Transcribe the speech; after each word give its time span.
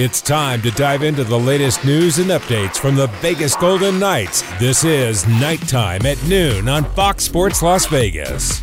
It's 0.00 0.20
time 0.20 0.62
to 0.62 0.70
dive 0.70 1.02
into 1.02 1.24
the 1.24 1.36
latest 1.36 1.84
news 1.84 2.20
and 2.20 2.30
updates 2.30 2.78
from 2.78 2.94
the 2.94 3.08
Vegas 3.20 3.56
Golden 3.56 3.98
Knights. 3.98 4.44
This 4.60 4.84
is 4.84 5.26
Nighttime 5.26 6.06
at 6.06 6.22
noon 6.28 6.68
on 6.68 6.84
Fox 6.92 7.24
Sports 7.24 7.62
Las 7.62 7.86
Vegas. 7.86 8.62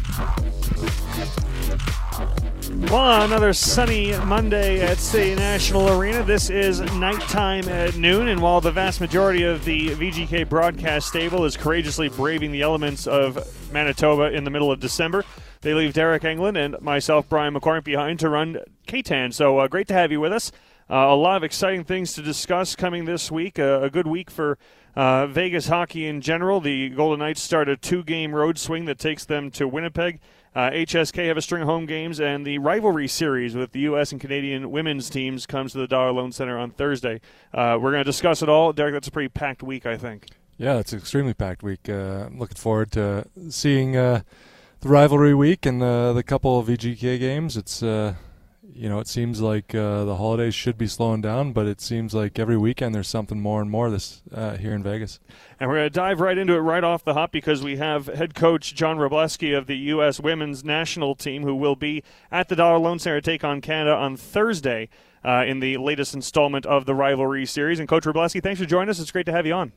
Well, 2.89 3.23
another 3.23 3.51
sunny 3.51 4.17
Monday 4.19 4.79
at 4.79 4.97
City 4.97 5.35
National 5.35 5.89
Arena. 5.89 6.23
This 6.23 6.49
is 6.49 6.79
nighttime 6.93 7.67
at 7.67 7.97
noon, 7.97 8.29
and 8.29 8.41
while 8.41 8.61
the 8.61 8.71
vast 8.71 9.01
majority 9.01 9.43
of 9.43 9.65
the 9.65 9.89
VGK 9.89 10.47
broadcast 10.47 11.09
stable 11.09 11.43
is 11.43 11.57
courageously 11.57 12.07
braving 12.07 12.53
the 12.53 12.61
elements 12.61 13.07
of 13.07 13.45
Manitoba 13.73 14.31
in 14.31 14.45
the 14.45 14.51
middle 14.51 14.71
of 14.71 14.79
December, 14.79 15.25
they 15.59 15.73
leave 15.73 15.91
Deryk 15.91 16.21
Engelland 16.21 16.57
and 16.57 16.81
myself, 16.81 17.27
Brian 17.27 17.53
McCormick, 17.53 17.83
behind 17.83 18.19
to 18.19 18.29
run 18.29 18.59
K-Tan. 18.87 19.33
So 19.33 19.57
uh, 19.57 19.67
great 19.67 19.89
to 19.89 19.93
have 19.93 20.13
you 20.13 20.21
with 20.21 20.31
us. 20.31 20.53
Uh, 20.87 20.97
a 20.97 21.15
lot 21.15 21.35
of 21.35 21.43
exciting 21.43 21.83
things 21.83 22.13
to 22.13 22.21
discuss 22.21 22.75
coming 22.75 23.05
this 23.05 23.31
week. 23.31 23.57
Uh, 23.57 23.79
a 23.81 23.89
good 23.89 24.05
week 24.05 24.29
for 24.29 24.57
uh, 24.95 25.25
Vegas 25.25 25.67
hockey 25.67 26.05
in 26.05 26.21
general. 26.21 26.61
The 26.61 26.89
Golden 26.89 27.19
Knights 27.19 27.41
start 27.41 27.67
a 27.67 27.75
two 27.75 28.03
game 28.03 28.35
road 28.35 28.59
swing 28.59 28.85
that 28.85 28.99
takes 28.99 29.25
them 29.25 29.49
to 29.51 29.67
Winnipeg. 29.67 30.19
Uh, 30.55 30.69
HSK 30.69 31.27
have 31.27 31.37
a 31.37 31.41
string 31.41 31.63
of 31.63 31.67
home 31.67 31.87
games, 31.87 32.19
and 32.19 32.45
the 32.45 32.59
rivalry 32.59 33.07
series 33.07 33.55
with 33.55 33.71
the 33.71 33.79
U.S. 33.79 34.11
and 34.11 34.21
Canadian 34.21 34.69
women's 34.69 35.09
teams 35.09 35.45
comes 35.47 35.71
to 35.71 35.79
the 35.79 35.87
Dollar 35.87 36.11
Loan 36.11 36.31
Center 36.31 36.57
on 36.57 36.69
Thursday. 36.69 37.19
Uh, 37.53 37.77
we're 37.81 37.91
going 37.91 38.01
to 38.01 38.09
discuss 38.09 38.41
it 38.43 38.47
all. 38.47 38.71
Derek, 38.71 38.93
that's 38.93 39.07
a 39.07 39.11
pretty 39.11 39.27
packed 39.27 39.63
week, 39.63 39.85
I 39.85 39.97
think. 39.97 40.27
Yeah, 40.57 40.77
it's 40.77 40.93
an 40.93 40.99
extremely 40.99 41.33
packed 41.33 41.63
week. 41.63 41.89
Uh, 41.89 42.27
I'm 42.27 42.37
looking 42.39 42.55
forward 42.55 42.91
to 42.93 43.27
seeing 43.49 43.93
the 43.93 44.23
rivalry 44.83 45.33
week 45.33 45.65
and 45.65 45.81
the 45.81 46.23
couple 46.25 46.57
of 46.59 46.67
VGK 46.67 47.19
games. 47.19 47.57
It's 47.57 47.81
you 48.75 48.89
know, 48.89 48.99
it 48.99 49.07
seems 49.07 49.39
like 49.39 49.73
uh, 49.73 50.03
the 50.03 50.17
holidays 50.17 50.53
should 50.53 50.77
be 50.77 50.87
slowing 50.87 51.21
down, 51.21 51.53
but 51.53 51.65
it 51.65 51.79
seems 51.79 52.13
like 52.13 52.37
every 52.37 52.57
weekend 52.57 52.93
there's 52.93 53.07
something 53.07 53.39
more 53.39 53.61
and 53.61 53.71
more 53.71 53.89
this 53.89 54.21
uh, 54.33 54.57
here 54.57 54.73
in 54.73 54.83
Vegas. 54.83 55.21
And 55.59 55.69
we're 55.69 55.77
going 55.77 55.85
to 55.85 55.89
dive 55.89 56.19
right 56.19 56.37
into 56.37 56.53
it 56.53 56.59
right 56.59 56.83
off 56.83 57.05
the 57.05 57.13
hop 57.13 57.31
because 57.31 57.63
we 57.63 57.77
have 57.77 58.07
head 58.07 58.35
coach 58.35 58.75
John 58.75 58.97
Wroblewski 58.97 59.57
of 59.57 59.67
the 59.67 59.77
U.S. 59.77 60.19
Women's 60.19 60.65
National 60.65 61.15
Team 61.15 61.43
who 61.43 61.55
will 61.55 61.77
be 61.77 62.03
at 62.29 62.49
the 62.49 62.55
Dollar 62.57 62.77
Loan 62.77 62.99
Center 62.99 63.21
to 63.21 63.31
take 63.31 63.45
on 63.45 63.61
Canada 63.61 63.95
on 63.95 64.17
Thursday 64.17 64.89
uh, 65.23 65.45
in 65.47 65.61
the 65.61 65.77
latest 65.77 66.13
installment 66.13 66.65
of 66.65 66.85
the 66.85 66.93
rivalry 66.93 67.45
series. 67.45 67.79
And 67.79 67.87
Coach 67.87 68.03
Wroblewski, 68.03 68.43
thanks 68.43 68.59
for 68.59 68.65
joining 68.65 68.89
us. 68.89 68.99
It's 68.99 69.11
great 69.11 69.25
to 69.27 69.31
have 69.31 69.45
you 69.45 69.53
on. 69.53 69.71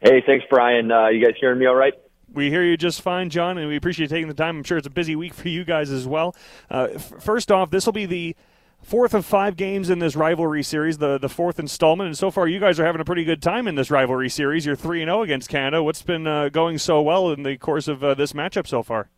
Hey, 0.00 0.22
thanks, 0.24 0.46
Brian. 0.48 0.90
Uh, 0.90 1.08
you 1.08 1.22
guys 1.22 1.34
hearing 1.38 1.58
me 1.58 1.66
all 1.66 1.74
right? 1.74 1.92
We 2.32 2.50
hear 2.50 2.62
you 2.62 2.76
just 2.76 3.00
fine, 3.00 3.30
John, 3.30 3.58
and 3.58 3.68
we 3.68 3.76
appreciate 3.76 4.10
taking 4.10 4.28
the 4.28 4.34
time. 4.34 4.58
I'm 4.58 4.64
sure 4.64 4.78
it's 4.78 4.86
a 4.86 4.90
busy 4.90 5.16
week 5.16 5.34
for 5.34 5.48
you 5.48 5.64
guys 5.64 5.90
as 5.90 6.06
well. 6.06 6.36
Uh, 6.70 6.88
f- 6.94 7.14
first 7.20 7.50
off, 7.50 7.70
this 7.70 7.86
will 7.86 7.92
be 7.92 8.06
the 8.06 8.36
fourth 8.82 9.14
of 9.14 9.26
five 9.26 9.56
games 9.56 9.90
in 9.90 9.98
this 9.98 10.14
rivalry 10.14 10.62
series, 10.62 10.98
the 10.98 11.18
the 11.18 11.28
fourth 11.28 11.58
installment. 11.58 12.08
And 12.08 12.18
so 12.18 12.30
far, 12.30 12.46
you 12.46 12.60
guys 12.60 12.78
are 12.78 12.84
having 12.84 13.00
a 13.00 13.04
pretty 13.04 13.24
good 13.24 13.42
time 13.42 13.66
in 13.66 13.74
this 13.74 13.90
rivalry 13.90 14.28
series. 14.28 14.66
You're 14.66 14.76
three 14.76 15.02
and 15.02 15.08
zero 15.08 15.20
oh 15.20 15.22
against 15.22 15.48
Canada. 15.48 15.82
What's 15.82 16.02
been 16.02 16.26
uh, 16.26 16.48
going 16.50 16.78
so 16.78 17.00
well 17.02 17.30
in 17.32 17.42
the 17.42 17.56
course 17.56 17.88
of 17.88 18.04
uh, 18.04 18.14
this 18.14 18.32
matchup 18.32 18.66
so 18.66 18.82
far? 18.82 19.08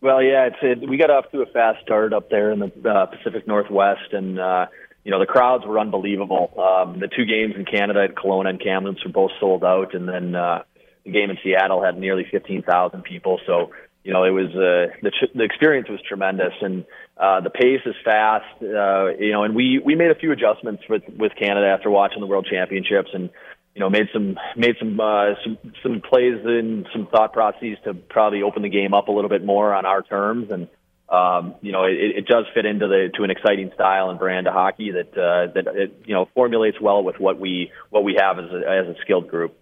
Well, 0.00 0.22
yeah, 0.22 0.46
it's 0.46 0.56
it, 0.62 0.88
we 0.88 0.96
got 0.96 1.10
off 1.10 1.30
to 1.30 1.42
a 1.42 1.46
fast 1.46 1.82
start 1.82 2.12
up 2.12 2.28
there 2.28 2.50
in 2.50 2.58
the 2.58 2.90
uh, 2.90 3.06
Pacific 3.06 3.46
Northwest, 3.46 4.12
and 4.12 4.38
uh, 4.38 4.66
you 5.04 5.10
know 5.12 5.20
the 5.20 5.26
crowds 5.26 5.64
were 5.64 5.78
unbelievable. 5.78 6.52
Um, 6.58 6.98
the 6.98 7.08
two 7.08 7.24
games 7.24 7.54
in 7.56 7.64
Canada 7.64 8.04
at 8.04 8.16
Kelowna 8.16 8.50
and 8.50 8.60
Kamloops 8.60 9.04
were 9.04 9.12
both 9.12 9.30
sold 9.38 9.62
out, 9.62 9.94
and 9.94 10.08
then 10.08 10.34
uh, 10.34 10.62
the 11.04 11.10
game 11.10 11.30
in 11.30 11.38
Seattle 11.42 11.82
had 11.82 11.98
nearly 11.98 12.26
15,000 12.30 13.02
people. 13.02 13.40
So, 13.46 13.70
you 14.04 14.12
know, 14.12 14.24
it 14.24 14.30
was 14.30 14.48
uh, 14.50 14.94
the 15.02 15.12
the 15.34 15.44
experience 15.44 15.88
was 15.88 16.00
tremendous, 16.08 16.52
and 16.60 16.84
uh, 17.16 17.40
the 17.40 17.50
pace 17.50 17.82
is 17.86 17.94
fast. 18.04 18.44
Uh, 18.60 19.14
you 19.18 19.30
know, 19.30 19.44
and 19.44 19.54
we 19.54 19.80
we 19.84 19.94
made 19.94 20.10
a 20.10 20.16
few 20.16 20.32
adjustments 20.32 20.82
with 20.88 21.02
with 21.16 21.32
Canada 21.38 21.68
after 21.68 21.88
watching 21.88 22.20
the 22.20 22.26
World 22.26 22.48
Championships, 22.50 23.10
and 23.14 23.30
you 23.74 23.80
know, 23.80 23.88
made 23.88 24.08
some 24.12 24.36
made 24.56 24.74
some 24.78 24.98
uh, 24.98 25.34
some 25.44 25.56
some 25.82 26.00
plays 26.00 26.40
and 26.44 26.86
some 26.92 27.06
thought 27.06 27.32
processes 27.32 27.78
to 27.84 27.94
probably 27.94 28.42
open 28.42 28.62
the 28.62 28.68
game 28.68 28.92
up 28.92 29.08
a 29.08 29.12
little 29.12 29.30
bit 29.30 29.44
more 29.44 29.72
on 29.72 29.86
our 29.86 30.02
terms, 30.02 30.50
and 30.50 30.68
um, 31.08 31.54
you 31.60 31.72
know, 31.72 31.84
it, 31.84 32.16
it 32.16 32.26
does 32.26 32.46
fit 32.54 32.66
into 32.66 32.88
the 32.88 33.10
to 33.14 33.22
an 33.22 33.30
exciting 33.30 33.70
style 33.74 34.10
and 34.10 34.18
brand 34.18 34.46
of 34.46 34.54
hockey 34.54 34.92
that 34.92 35.12
uh, 35.12 35.52
that 35.54 35.66
it, 35.74 36.02
you 36.06 36.14
know 36.14 36.28
formulates 36.34 36.80
well 36.80 37.04
with 37.04 37.20
what 37.20 37.38
we 37.38 37.70
what 37.90 38.02
we 38.02 38.16
have 38.18 38.38
as 38.38 38.50
a, 38.50 38.56
as 38.56 38.86
a 38.88 39.00
skilled 39.02 39.28
group. 39.28 39.56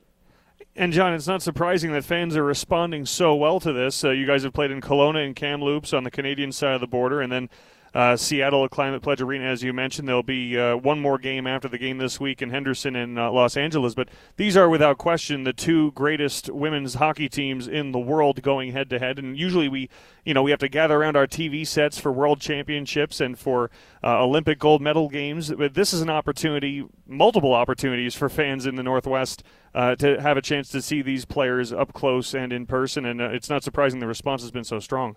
And 0.81 0.95
John, 0.95 1.13
it's 1.13 1.27
not 1.27 1.43
surprising 1.43 1.93
that 1.93 2.07
fans 2.07 2.35
are 2.39 2.43
responding 2.43 3.05
so 3.05 3.35
well 3.35 3.61
to 3.61 3.71
this. 3.71 4.03
Uh, 4.03 4.13
you 4.13 4.27
guys 4.27 4.45
have 4.45 4.55
played 4.55 4.71
in 4.71 4.81
Kelowna 4.81 5.27
and 5.27 5.37
Kamloops 5.37 5.93
on 5.93 6.05
the 6.05 6.11
Canadian 6.11 6.53
side 6.53 6.73
of 6.73 6.81
the 6.81 6.87
border, 6.87 7.21
and 7.21 7.31
then 7.31 7.51
uh, 7.95 8.17
Seattle 8.17 8.65
at 8.65 8.71
Climate 8.71 9.03
Pledge 9.03 9.21
Arena, 9.21 9.45
as 9.45 9.63
you 9.63 9.73
mentioned. 9.73 10.07
There'll 10.09 10.23
be 10.23 10.59
uh, 10.59 10.77
one 10.77 11.01
more 11.01 11.19
game 11.19 11.47
after 11.47 11.69
the 11.69 11.79
game 11.79 11.99
this 11.99 12.21
week 12.21 12.41
in 12.41 12.51
Henderson 12.51 12.95
and 12.95 13.19
uh, 13.19 13.31
Los 13.33 13.57
Angeles. 13.57 13.95
But 13.95 14.09
these 14.37 14.57
are, 14.57 14.69
without 14.69 14.99
question, 14.99 15.45
the 15.45 15.53
two 15.53 15.93
greatest 15.93 16.51
women's 16.51 16.95
hockey 16.95 17.29
teams 17.29 17.67
in 17.67 17.93
the 17.93 17.99
world 17.99 18.43
going 18.43 18.73
head 18.73 18.91
to 18.91 18.99
head. 18.99 19.19
And 19.19 19.37
usually 19.37 19.69
we, 19.69 19.89
you 20.25 20.35
know, 20.35 20.43
we 20.43 20.51
have 20.51 20.61
to 20.61 20.69
gather 20.69 20.97
around 20.97 21.17
our 21.17 21.27
TV 21.27 21.67
sets 21.67 21.99
for 21.99 22.13
World 22.13 22.41
Championships 22.41 23.21
and 23.21 23.39
for 23.39 23.71
uh, 24.05 24.23
Olympic 24.23 24.59
gold 24.59 24.81
medal 24.81 25.09
games. 25.09 25.53
But 25.53 25.75
this 25.75 25.93
is 25.93 26.01
an 26.01 26.11
opportunity, 26.11 26.87
multiple 27.07 27.55
opportunities 27.55 28.15
for 28.15 28.29
fans 28.29 28.67
in 28.67 28.77
the 28.77 28.83
Northwest 28.83 29.43
uh, 29.75 29.97
to 29.97 30.21
have 30.21 30.37
a 30.37 30.43
chance 30.43 30.69
to 30.71 30.83
see 30.83 31.03
these 31.03 31.25
players 31.25 31.73
up 31.73 31.93
close 31.93 32.35
and 32.35 32.53
in 32.53 32.67
person. 32.67 33.05
And 33.05 33.21
uh, 33.21 33.31
it's 33.31 33.51
not 33.51 33.65
surprising 33.65 34.01
the 34.01 34.07
response 34.07 34.43
has 34.43 34.51
been 34.51 34.65
so 34.65 34.79
strong. 34.79 35.17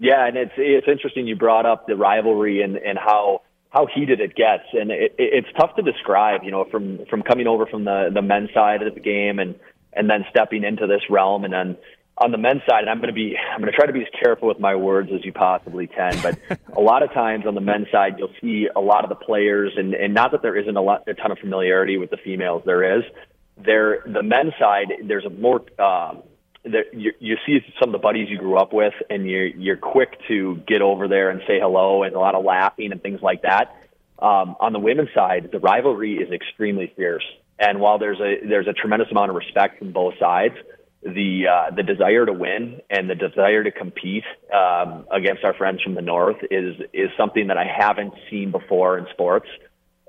Yeah, 0.00 0.26
and 0.26 0.36
it's 0.36 0.54
it's 0.56 0.88
interesting 0.88 1.26
you 1.26 1.36
brought 1.36 1.66
up 1.66 1.86
the 1.86 1.94
rivalry 1.94 2.62
and 2.62 2.76
and 2.76 2.98
how 2.98 3.42
how 3.68 3.86
heated 3.86 4.20
it 4.20 4.34
gets, 4.34 4.64
and 4.72 4.90
it, 4.90 5.14
it's 5.18 5.48
tough 5.58 5.76
to 5.76 5.82
describe. 5.82 6.42
You 6.42 6.50
know, 6.50 6.64
from 6.64 7.04
from 7.10 7.22
coming 7.22 7.46
over 7.46 7.66
from 7.66 7.84
the 7.84 8.10
the 8.12 8.22
men's 8.22 8.48
side 8.54 8.82
of 8.82 8.94
the 8.94 9.00
game 9.00 9.38
and 9.38 9.54
and 9.92 10.08
then 10.08 10.24
stepping 10.30 10.64
into 10.64 10.86
this 10.86 11.02
realm, 11.10 11.44
and 11.44 11.52
then 11.52 11.76
on 12.16 12.32
the 12.32 12.38
men's 12.38 12.62
side, 12.66 12.80
and 12.80 12.88
I'm 12.88 12.96
going 12.96 13.08
to 13.08 13.14
be 13.14 13.36
I'm 13.36 13.60
going 13.60 13.70
to 13.70 13.76
try 13.76 13.86
to 13.86 13.92
be 13.92 14.00
as 14.00 14.08
careful 14.22 14.48
with 14.48 14.58
my 14.58 14.74
words 14.74 15.10
as 15.14 15.22
you 15.22 15.34
possibly 15.34 15.86
can. 15.86 16.18
But 16.22 16.38
a 16.74 16.80
lot 16.80 17.02
of 17.02 17.12
times 17.12 17.44
on 17.46 17.54
the 17.54 17.60
men's 17.60 17.88
side, 17.92 18.14
you'll 18.16 18.32
see 18.40 18.68
a 18.74 18.80
lot 18.80 19.04
of 19.04 19.10
the 19.10 19.22
players, 19.22 19.72
and 19.76 19.92
and 19.92 20.14
not 20.14 20.32
that 20.32 20.40
there 20.40 20.56
isn't 20.56 20.76
a 20.76 20.82
lot 20.82 21.06
a 21.08 21.12
ton 21.12 21.30
of 21.30 21.38
familiarity 21.38 21.98
with 21.98 22.08
the 22.08 22.18
females, 22.18 22.62
there 22.64 22.98
is. 22.98 23.04
There, 23.62 24.02
the 24.06 24.22
men's 24.22 24.54
side, 24.58 24.86
there's 25.06 25.26
a 25.26 25.30
more 25.30 25.60
um, 25.78 26.22
you, 26.64 27.12
you 27.18 27.36
see 27.46 27.60
some 27.80 27.88
of 27.88 27.92
the 27.92 27.98
buddies 27.98 28.28
you 28.28 28.38
grew 28.38 28.56
up 28.56 28.72
with, 28.72 28.94
and 29.08 29.28
you're 29.28 29.46
you're 29.46 29.76
quick 29.76 30.18
to 30.28 30.60
get 30.66 30.82
over 30.82 31.08
there 31.08 31.30
and 31.30 31.40
say 31.46 31.58
hello, 31.60 32.02
and 32.02 32.14
a 32.14 32.18
lot 32.18 32.34
of 32.34 32.44
laughing 32.44 32.92
and 32.92 33.02
things 33.02 33.20
like 33.22 33.42
that. 33.42 33.76
Um, 34.18 34.56
on 34.60 34.72
the 34.72 34.78
women's 34.78 35.08
side, 35.14 35.48
the 35.50 35.58
rivalry 35.58 36.16
is 36.16 36.30
extremely 36.30 36.92
fierce, 36.96 37.24
and 37.58 37.80
while 37.80 37.98
there's 37.98 38.20
a 38.20 38.46
there's 38.46 38.68
a 38.68 38.74
tremendous 38.74 39.10
amount 39.10 39.30
of 39.30 39.36
respect 39.36 39.78
from 39.78 39.92
both 39.92 40.14
sides, 40.20 40.54
the 41.02 41.44
uh, 41.50 41.74
the 41.74 41.82
desire 41.82 42.26
to 42.26 42.32
win 42.32 42.82
and 42.90 43.08
the 43.08 43.14
desire 43.14 43.64
to 43.64 43.70
compete 43.70 44.24
um, 44.54 45.06
against 45.10 45.44
our 45.44 45.54
friends 45.54 45.80
from 45.82 45.94
the 45.94 46.02
north 46.02 46.36
is 46.50 46.76
is 46.92 47.08
something 47.16 47.46
that 47.46 47.56
I 47.56 47.64
haven't 47.64 48.12
seen 48.30 48.50
before 48.50 48.98
in 48.98 49.06
sports, 49.12 49.48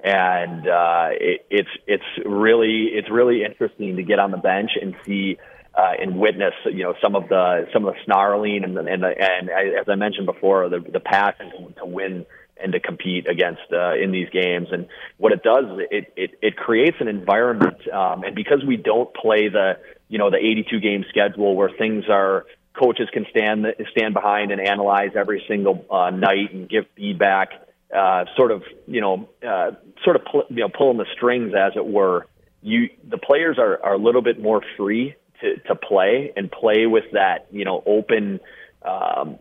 and 0.04 0.68
uh, 0.68 1.10
it, 1.12 1.46
it's 1.50 1.70
it's 1.88 2.26
really 2.26 2.90
it's 2.94 3.10
really 3.10 3.46
interesting 3.46 3.96
to 3.96 4.04
get 4.04 4.20
on 4.20 4.32
the 4.32 4.38
bench 4.38 4.72
and 4.82 4.96
see 5.06 5.38
uh, 5.74 5.94
and 6.00 6.20
witness, 6.20 6.54
you 6.66 6.84
know, 6.84 6.94
some 7.02 7.16
of 7.16 7.30
the 7.30 7.68
some 7.74 7.86
of 7.86 7.94
the 7.94 8.00
snarling 8.06 8.64
and 8.64 8.78
and 8.78 9.04
and 9.04 9.50
as 9.50 9.88
I 9.88 9.96
mentioned 9.96 10.26
before, 10.26 10.68
the 10.70 10.80
the 10.80 11.00
passion 11.00 11.74
to 11.78 11.86
win 11.86 12.26
and 12.62 12.74
to 12.74 12.80
compete 12.80 13.28
against 13.28 13.62
uh, 13.72 13.96
in 13.96 14.12
these 14.12 14.30
games. 14.30 14.68
And 14.72 14.88
what 15.18 15.32
it 15.32 15.44
does, 15.44 15.66
it 15.90 16.14
it, 16.16 16.32
it 16.42 16.58
creates 16.58 16.98
an 17.00 17.08
environment, 17.08 17.88
um, 17.90 18.24
and 18.24 18.36
because 18.36 18.64
we 18.66 18.78
don't 18.78 19.14
play 19.14 19.50
the 19.50 19.78
you 20.10 20.18
know 20.18 20.30
the 20.30 20.38
82 20.38 20.80
game 20.80 21.06
schedule 21.10 21.56
where 21.56 21.70
things 21.70 22.06
are 22.10 22.46
coaches 22.74 23.10
can 23.14 23.26
stand 23.30 23.66
stand 23.92 24.14
behind 24.14 24.52
and 24.52 24.62
analyze 24.62 25.12
every 25.16 25.44
single 25.48 25.86
uh, 25.90 26.10
night 26.10 26.54
and 26.54 26.70
give 26.70 26.86
feedback, 26.96 27.50
uh, 27.96 28.26
sort 28.36 28.52
of 28.52 28.64
you 28.88 29.00
know 29.00 29.30
uh, 29.48 29.72
sort 30.04 30.18
of 30.18 30.24
you 30.50 30.58
know 30.58 30.70
pulling 30.70 30.98
the 30.98 31.08
strings 31.14 31.54
as 31.58 31.74
it 31.76 31.86
were. 31.86 32.28
You 32.62 32.90
the 33.08 33.18
players 33.18 33.58
are 33.58 33.82
are 33.84 33.94
a 33.94 33.98
little 33.98 34.22
bit 34.22 34.40
more 34.40 34.62
free 34.78 35.16
to, 35.42 35.76
play 35.76 36.32
and 36.36 36.52
play 36.52 36.86
with 36.86 37.06
that, 37.14 37.48
you 37.52 37.66
know, 37.66 37.84
open, 37.86 38.40
um, 38.84 39.38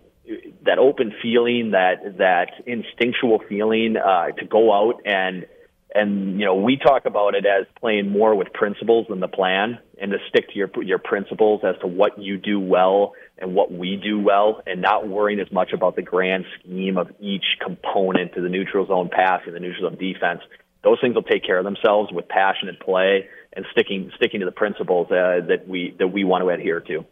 that 0.64 0.78
open 0.78 1.12
feeling, 1.22 1.72
that 1.72 2.18
that 2.18 2.52
instinctual 2.66 3.40
feeling 3.48 3.96
uh, 3.96 4.30
to 4.32 4.44
go 4.46 4.72
out 4.72 5.00
and 5.04 5.46
and 5.94 6.38
you 6.38 6.46
know 6.46 6.54
we 6.54 6.76
talk 6.76 7.04
about 7.04 7.34
it 7.34 7.44
as 7.46 7.66
playing 7.80 8.10
more 8.10 8.34
with 8.34 8.52
principles 8.52 9.06
than 9.08 9.20
the 9.20 9.28
plan, 9.28 9.78
and 10.00 10.12
to 10.12 10.18
stick 10.28 10.48
to 10.50 10.56
your 10.56 10.70
your 10.82 10.98
principles 10.98 11.62
as 11.64 11.74
to 11.80 11.86
what 11.86 12.18
you 12.18 12.36
do 12.36 12.60
well 12.60 13.14
and 13.38 13.54
what 13.54 13.72
we 13.72 13.96
do 13.96 14.20
well, 14.20 14.62
and 14.66 14.82
not 14.82 15.08
worrying 15.08 15.40
as 15.40 15.50
much 15.50 15.72
about 15.72 15.96
the 15.96 16.02
grand 16.02 16.44
scheme 16.58 16.96
of 16.98 17.08
each 17.20 17.44
component 17.64 18.34
to 18.34 18.40
the 18.40 18.48
neutral 18.48 18.86
zone 18.86 19.08
passing, 19.10 19.52
the 19.52 19.60
neutral 19.60 19.90
zone 19.90 19.98
defense. 19.98 20.40
Those 20.84 20.98
things 21.00 21.14
will 21.14 21.22
take 21.22 21.44
care 21.44 21.58
of 21.58 21.64
themselves 21.64 22.10
with 22.12 22.28
passionate 22.28 22.80
play 22.80 23.28
and 23.52 23.66
sticking 23.72 24.10
sticking 24.16 24.40
to 24.40 24.46
the 24.46 24.52
principles 24.52 25.08
uh, 25.10 25.40
that 25.48 25.64
we 25.66 25.94
that 25.98 26.08
we 26.08 26.24
want 26.24 26.42
to 26.42 26.48
adhere 26.48 26.80
to. 26.80 27.04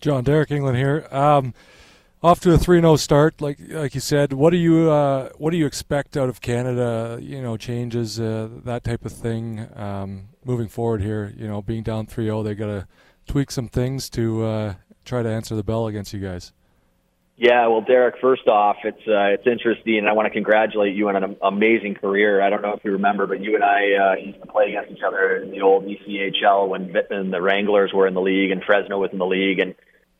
John 0.00 0.24
Deryk 0.24 0.48
Engelland 0.48 0.76
here. 0.76 1.06
Um, 1.10 1.54
off 2.22 2.40
to 2.40 2.52
a 2.52 2.58
3-0 2.58 2.98
start 2.98 3.40
like 3.40 3.58
like 3.70 3.94
you 3.94 4.00
said 4.00 4.34
what 4.34 4.50
do 4.50 4.58
you 4.58 4.90
uh, 4.90 5.30
what 5.38 5.52
do 5.52 5.56
you 5.56 5.64
expect 5.64 6.16
out 6.16 6.28
of 6.28 6.40
Canada 6.40 7.18
you 7.20 7.40
know 7.40 7.56
changes 7.56 8.20
uh, 8.20 8.48
that 8.64 8.84
type 8.84 9.04
of 9.06 9.12
thing 9.12 9.66
um, 9.74 10.28
moving 10.44 10.68
forward 10.68 11.00
here 11.00 11.32
you 11.36 11.48
know 11.48 11.62
being 11.62 11.82
down 11.82 12.06
3-0 12.06 12.44
they 12.44 12.54
got 12.54 12.66
to 12.66 12.86
tweak 13.26 13.50
some 13.50 13.68
things 13.68 14.10
to 14.10 14.44
uh, 14.44 14.74
try 15.04 15.22
to 15.22 15.30
answer 15.30 15.54
the 15.54 15.64
bell 15.64 15.86
against 15.86 16.12
you 16.12 16.20
guys 16.20 16.52
yeah, 17.40 17.68
well, 17.68 17.80
Derek. 17.80 18.16
First 18.20 18.46
off, 18.48 18.76
it's 18.84 19.00
uh, 19.08 19.32
it's 19.32 19.46
interesting, 19.46 19.96
and 19.96 20.06
I 20.06 20.12
want 20.12 20.26
to 20.26 20.30
congratulate 20.30 20.94
you 20.94 21.08
on 21.08 21.16
an 21.16 21.36
amazing 21.40 21.94
career. 21.94 22.42
I 22.42 22.50
don't 22.50 22.60
know 22.60 22.74
if 22.74 22.84
you 22.84 22.92
remember, 22.92 23.26
but 23.26 23.40
you 23.40 23.54
and 23.54 23.64
I 23.64 23.94
uh, 23.94 24.14
used 24.22 24.42
to 24.42 24.46
play 24.46 24.68
against 24.68 24.92
each 24.92 25.02
other 25.02 25.38
in 25.38 25.50
the 25.50 25.62
old 25.62 25.86
ECHL 25.86 26.68
when 26.68 26.94
and 27.08 27.32
the 27.32 27.40
Wranglers 27.40 27.92
were 27.94 28.06
in 28.06 28.12
the 28.12 28.20
league 28.20 28.50
and 28.50 28.62
Fresno 28.62 28.98
was 28.98 29.08
in 29.14 29.18
the 29.18 29.24
league, 29.24 29.58
and 29.58 29.74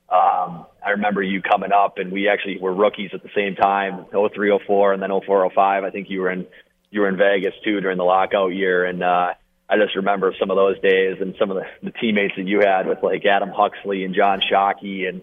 um, 0.08 0.64
I 0.82 0.92
remember 0.92 1.22
you 1.22 1.42
coming 1.42 1.72
up, 1.72 1.98
and 1.98 2.10
we 2.10 2.26
actually 2.26 2.56
were 2.58 2.72
rookies 2.72 3.10
at 3.12 3.22
the 3.22 3.28
same 3.36 3.54
time, 3.54 4.06
03, 4.10 4.58
04, 4.66 4.94
and 4.94 5.02
then 5.02 5.10
04, 5.10 5.50
05. 5.54 5.84
I 5.84 5.90
think 5.90 6.08
you 6.08 6.22
were 6.22 6.30
in 6.30 6.46
you 6.90 7.02
were 7.02 7.08
in 7.10 7.18
Vegas 7.18 7.52
too 7.62 7.82
during 7.82 7.98
the 7.98 8.04
lockout 8.04 8.54
year, 8.54 8.86
and 8.86 9.02
uh, 9.02 9.34
I 9.68 9.76
just 9.76 9.94
remember 9.94 10.34
some 10.40 10.50
of 10.50 10.56
those 10.56 10.80
days 10.80 11.18
and 11.20 11.34
some 11.38 11.50
of 11.50 11.58
the, 11.58 11.66
the 11.82 11.92
teammates 11.92 12.36
that 12.38 12.48
you 12.48 12.60
had 12.60 12.86
with 12.86 13.02
like 13.02 13.26
Adam 13.26 13.50
Huxley 13.50 14.04
and 14.04 14.14
John 14.14 14.40
Shockey 14.40 15.06
and 15.06 15.20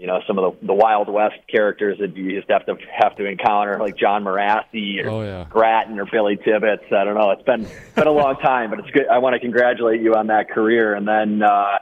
you 0.00 0.06
know 0.06 0.20
some 0.26 0.38
of 0.38 0.58
the 0.60 0.66
the 0.68 0.74
Wild 0.74 1.10
West 1.10 1.36
characters 1.46 1.98
that 2.00 2.16
you 2.16 2.34
just 2.34 2.50
have 2.50 2.64
to 2.64 2.76
have 2.98 3.16
to 3.16 3.26
encounter, 3.26 3.78
like 3.78 3.98
John 3.98 4.24
Morassi 4.24 5.04
or 5.04 5.10
oh, 5.10 5.22
yeah. 5.22 5.44
Gratton 5.48 6.00
or 6.00 6.06
Billy 6.06 6.38
Tibbetts. 6.42 6.84
I 6.90 7.04
don't 7.04 7.14
know. 7.14 7.32
It's 7.32 7.42
been 7.42 7.68
been 7.94 8.06
a 8.06 8.12
long 8.12 8.36
time, 8.42 8.70
but 8.70 8.78
it's 8.78 8.90
good. 8.90 9.08
I 9.08 9.18
want 9.18 9.34
to 9.34 9.40
congratulate 9.40 10.00
you 10.00 10.14
on 10.14 10.28
that 10.28 10.50
career, 10.50 10.94
and 10.94 11.06
then. 11.06 11.42
uh 11.42 11.78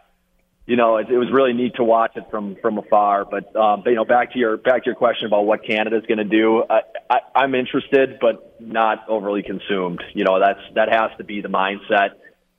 you 0.66 0.76
know, 0.76 0.98
it, 0.98 1.08
it 1.08 1.16
was 1.16 1.28
really 1.32 1.54
neat 1.54 1.76
to 1.76 1.82
watch 1.82 2.14
it 2.16 2.24
from 2.30 2.54
from 2.60 2.76
afar. 2.76 3.24
But, 3.24 3.56
um, 3.56 3.80
but 3.82 3.88
you 3.88 3.96
know, 3.96 4.04
back 4.04 4.34
to 4.34 4.38
your 4.38 4.58
back 4.58 4.84
to 4.84 4.90
your 4.90 4.96
question 4.96 5.26
about 5.26 5.46
what 5.46 5.64
Canada's 5.64 6.04
going 6.06 6.18
to 6.18 6.24
do. 6.24 6.62
I, 6.68 6.80
I, 7.08 7.18
I'm 7.34 7.54
interested, 7.54 8.18
but 8.20 8.60
not 8.60 9.08
overly 9.08 9.42
consumed. 9.42 10.04
You 10.12 10.24
know, 10.24 10.38
that's 10.38 10.60
that 10.74 10.90
has 10.92 11.10
to 11.16 11.24
be 11.24 11.40
the 11.40 11.48
mindset. 11.48 12.10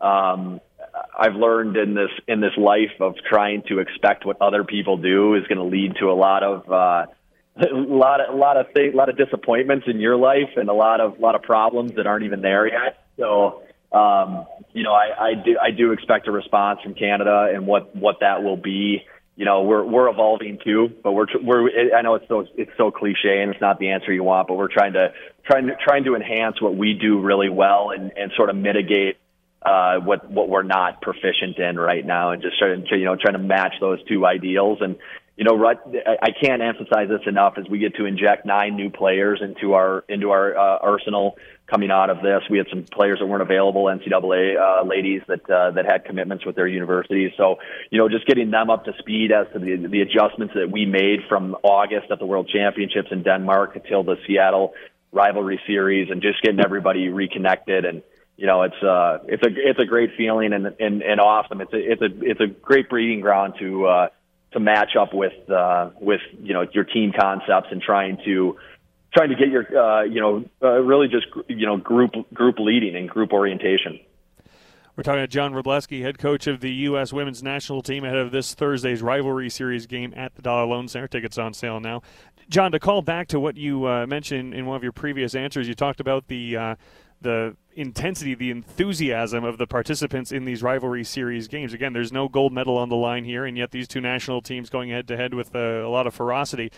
Um, 0.03 0.59
I've 1.19 1.35
learned 1.35 1.75
in 1.75 1.93
this 1.95 2.11
in 2.27 2.39
this 2.39 2.55
life 2.57 3.01
of 3.01 3.15
trying 3.29 3.63
to 3.67 3.79
expect 3.79 4.25
what 4.25 4.41
other 4.41 4.63
people 4.63 4.97
do 4.97 5.35
is 5.35 5.45
going 5.47 5.57
to 5.57 5.65
lead 5.65 5.97
to 5.99 6.09
a 6.09 6.15
lot 6.15 6.43
of 6.43 6.71
uh, 6.71 7.05
a 7.59 7.75
lot 7.75 8.21
of 8.21 8.33
a 8.33 8.37
lot 8.37 8.55
of 8.55 8.67
things, 8.73 8.93
a 8.93 8.97
lot 8.97 9.09
of 9.09 9.17
disappointments 9.17 9.85
in 9.87 9.99
your 9.99 10.15
life, 10.15 10.55
and 10.55 10.69
a 10.69 10.73
lot 10.73 11.01
of 11.01 11.17
a 11.17 11.21
lot 11.21 11.35
of 11.35 11.41
problems 11.41 11.93
that 11.95 12.07
aren't 12.07 12.23
even 12.23 12.41
there 12.41 12.67
yet. 12.67 13.03
So, 13.17 13.63
um, 13.91 14.45
you 14.71 14.83
know, 14.83 14.93
I, 14.93 15.31
I 15.31 15.33
do 15.33 15.57
I 15.61 15.71
do 15.71 15.91
expect 15.91 16.27
a 16.27 16.31
response 16.31 16.79
from 16.81 16.93
Canada, 16.93 17.49
and 17.53 17.67
what 17.67 17.93
what 17.95 18.21
that 18.21 18.41
will 18.43 18.57
be. 18.57 19.05
You 19.35 19.45
know, 19.45 19.63
we're 19.63 19.83
we're 19.83 20.09
evolving 20.09 20.59
too, 20.63 20.89
but 21.03 21.11
we're 21.11 21.27
we're. 21.41 21.93
I 21.95 22.01
know 22.01 22.15
it's 22.15 22.27
so 22.29 22.45
it's 22.55 22.71
so 22.77 22.91
cliche, 22.91 23.41
and 23.41 23.51
it's 23.51 23.61
not 23.61 23.79
the 23.79 23.89
answer 23.89 24.13
you 24.13 24.23
want, 24.23 24.47
but 24.47 24.55
we're 24.55 24.71
trying 24.71 24.93
to 24.93 25.13
trying 25.45 25.67
to 25.67 25.75
trying 25.75 26.05
to 26.05 26.15
enhance 26.15 26.61
what 26.61 26.75
we 26.75 26.93
do 26.93 27.19
really 27.19 27.49
well, 27.49 27.91
and 27.91 28.11
and 28.17 28.31
sort 28.37 28.49
of 28.49 28.55
mitigate 28.55 29.17
uh, 29.61 29.99
what 29.99 30.29
what 30.29 30.49
we're 30.49 30.63
not 30.63 31.01
proficient 31.01 31.57
in 31.57 31.77
right 31.77 32.05
now, 32.05 32.31
and 32.31 32.41
just 32.41 32.57
trying 32.57 32.85
to 32.85 32.97
you 32.97 33.05
know 33.05 33.15
trying 33.15 33.33
to 33.33 33.39
match 33.39 33.73
those 33.79 34.03
two 34.05 34.25
ideals. 34.25 34.79
And 34.81 34.95
you 35.35 35.45
know, 35.45 35.55
Rut, 35.55 35.81
I 36.21 36.31
can't 36.31 36.61
emphasize 36.61 37.07
this 37.07 37.21
enough 37.25 37.53
as 37.57 37.65
we 37.69 37.79
get 37.79 37.95
to 37.95 38.05
inject 38.05 38.45
nine 38.45 38.75
new 38.75 38.89
players 38.89 39.41
into 39.41 39.73
our 39.73 40.03
into 40.09 40.31
our 40.31 40.57
uh, 40.57 40.79
arsenal 40.81 41.37
coming 41.65 41.91
out 41.91 42.09
of 42.09 42.17
this. 42.21 42.41
We 42.49 42.57
had 42.57 42.67
some 42.69 42.83
players 42.83 43.19
that 43.19 43.25
weren't 43.25 43.41
available, 43.41 43.85
NCAA 43.85 44.59
uh, 44.59 44.85
ladies 44.85 45.21
that 45.27 45.49
uh, 45.49 45.71
that 45.71 45.85
had 45.85 46.03
commitments 46.03 46.45
with 46.45 46.55
their 46.55 46.67
universities. 46.67 47.31
So 47.37 47.59
you 47.89 47.97
know, 47.97 48.09
just 48.09 48.27
getting 48.27 48.51
them 48.51 48.69
up 48.69 48.85
to 48.85 48.93
speed 48.99 49.31
as 49.31 49.47
to 49.53 49.59
the 49.59 49.87
the 49.87 50.01
adjustments 50.01 50.55
that 50.55 50.69
we 50.71 50.85
made 50.85 51.19
from 51.29 51.55
August 51.63 52.11
at 52.11 52.19
the 52.19 52.25
World 52.25 52.49
Championships 52.49 53.07
in 53.11 53.23
Denmark 53.23 53.75
until 53.75 54.03
the 54.03 54.15
Seattle 54.27 54.73
rivalry 55.11 55.59
series, 55.65 56.09
and 56.09 56.21
just 56.21 56.41
getting 56.41 56.59
everybody 56.59 57.07
reconnected 57.09 57.85
and 57.85 58.03
you 58.39 58.45
know, 58.45 58.61
it's 58.61 58.81
uh, 58.81 59.19
it's 59.27 59.43
a 59.43 59.49
it's 59.53 59.79
a 59.79 59.85
great 59.85 60.11
feeling 60.15 60.53
and 60.53 60.67
and, 60.79 61.01
and 61.01 61.19
awesome. 61.19 61.59
It's 61.59 61.73
a 61.73 61.77
it's 61.77 62.01
a 62.01 62.09
it's 62.21 62.39
a 62.39 62.47
great 62.47 62.87
breeding 62.89 63.19
ground 63.19 63.55
to 63.59 63.85
uh, 63.85 64.07
to 64.53 64.61
match 64.61 64.95
up 64.97 65.13
with 65.13 65.49
uh, 65.49 65.89
with 65.99 66.21
you 66.41 66.53
know 66.53 66.65
your 66.71 66.85
team 66.85 67.11
concepts 67.11 67.67
and 67.69 67.81
trying 67.81 68.17
to 68.23 68.57
trying 69.13 69.29
to 69.29 69.35
get 69.35 69.49
your 69.49 69.77
uh, 69.77 70.03
you 70.03 70.21
know 70.21 70.45
uh, 70.63 70.79
really 70.79 71.09
just 71.09 71.27
you 71.49 71.65
know 71.65 71.75
group 71.75 72.13
group 72.33 72.59
leading 72.59 72.95
and 72.95 73.09
group 73.09 73.33
orientation. 73.33 73.99
We're 74.95 75.03
talking 75.03 75.21
to 75.21 75.27
John 75.27 75.53
Wroblewski, 75.53 76.01
head 76.01 76.17
coach 76.17 76.47
of 76.47 76.61
the 76.61 76.71
U.S. 76.71 77.11
women's 77.11 77.43
national 77.43 77.81
team, 77.81 78.05
ahead 78.05 78.17
of 78.17 78.31
this 78.31 78.53
Thursday's 78.53 79.01
rivalry 79.01 79.49
series 79.49 79.85
game 79.85 80.13
at 80.15 80.35
the 80.35 80.41
Dollar 80.41 80.65
Loan 80.65 80.87
Center. 80.87 81.09
Tickets 81.09 81.37
on 81.37 81.53
sale 81.53 81.81
now. 81.81 82.01
John, 82.49 82.71
to 82.71 82.79
call 82.79 83.01
back 83.01 83.27
to 83.29 83.39
what 83.39 83.57
you 83.57 83.85
uh, 83.85 84.07
mentioned 84.07 84.53
in 84.53 84.65
one 84.65 84.77
of 84.77 84.83
your 84.83 84.91
previous 84.91 85.35
answers, 85.35 85.67
you 85.67 85.75
talked 85.75 85.99
about 85.99 86.27
the 86.27 86.55
uh, 86.55 86.75
the 87.21 87.55
intensity, 87.73 88.35
the 88.35 88.51
enthusiasm 88.51 89.43
of 89.43 89.57
the 89.57 89.67
participants 89.67 90.31
in 90.31 90.45
these 90.45 90.61
rivalry 90.61 91.03
series 91.03 91.47
games. 91.47 91.73
Again, 91.73 91.93
there's 91.93 92.11
no 92.11 92.27
gold 92.27 92.51
medal 92.51 92.77
on 92.77 92.89
the 92.89 92.95
line 92.95 93.23
here, 93.23 93.45
and 93.45 93.57
yet 93.57 93.71
these 93.71 93.87
two 93.87 94.01
national 94.01 94.41
teams 94.41 94.69
going 94.69 94.89
head 94.89 95.07
to 95.07 95.17
head 95.17 95.33
with 95.33 95.55
uh, 95.55 95.59
a 95.59 95.89
lot 95.89 96.07
of 96.07 96.13
ferocity. 96.13 96.71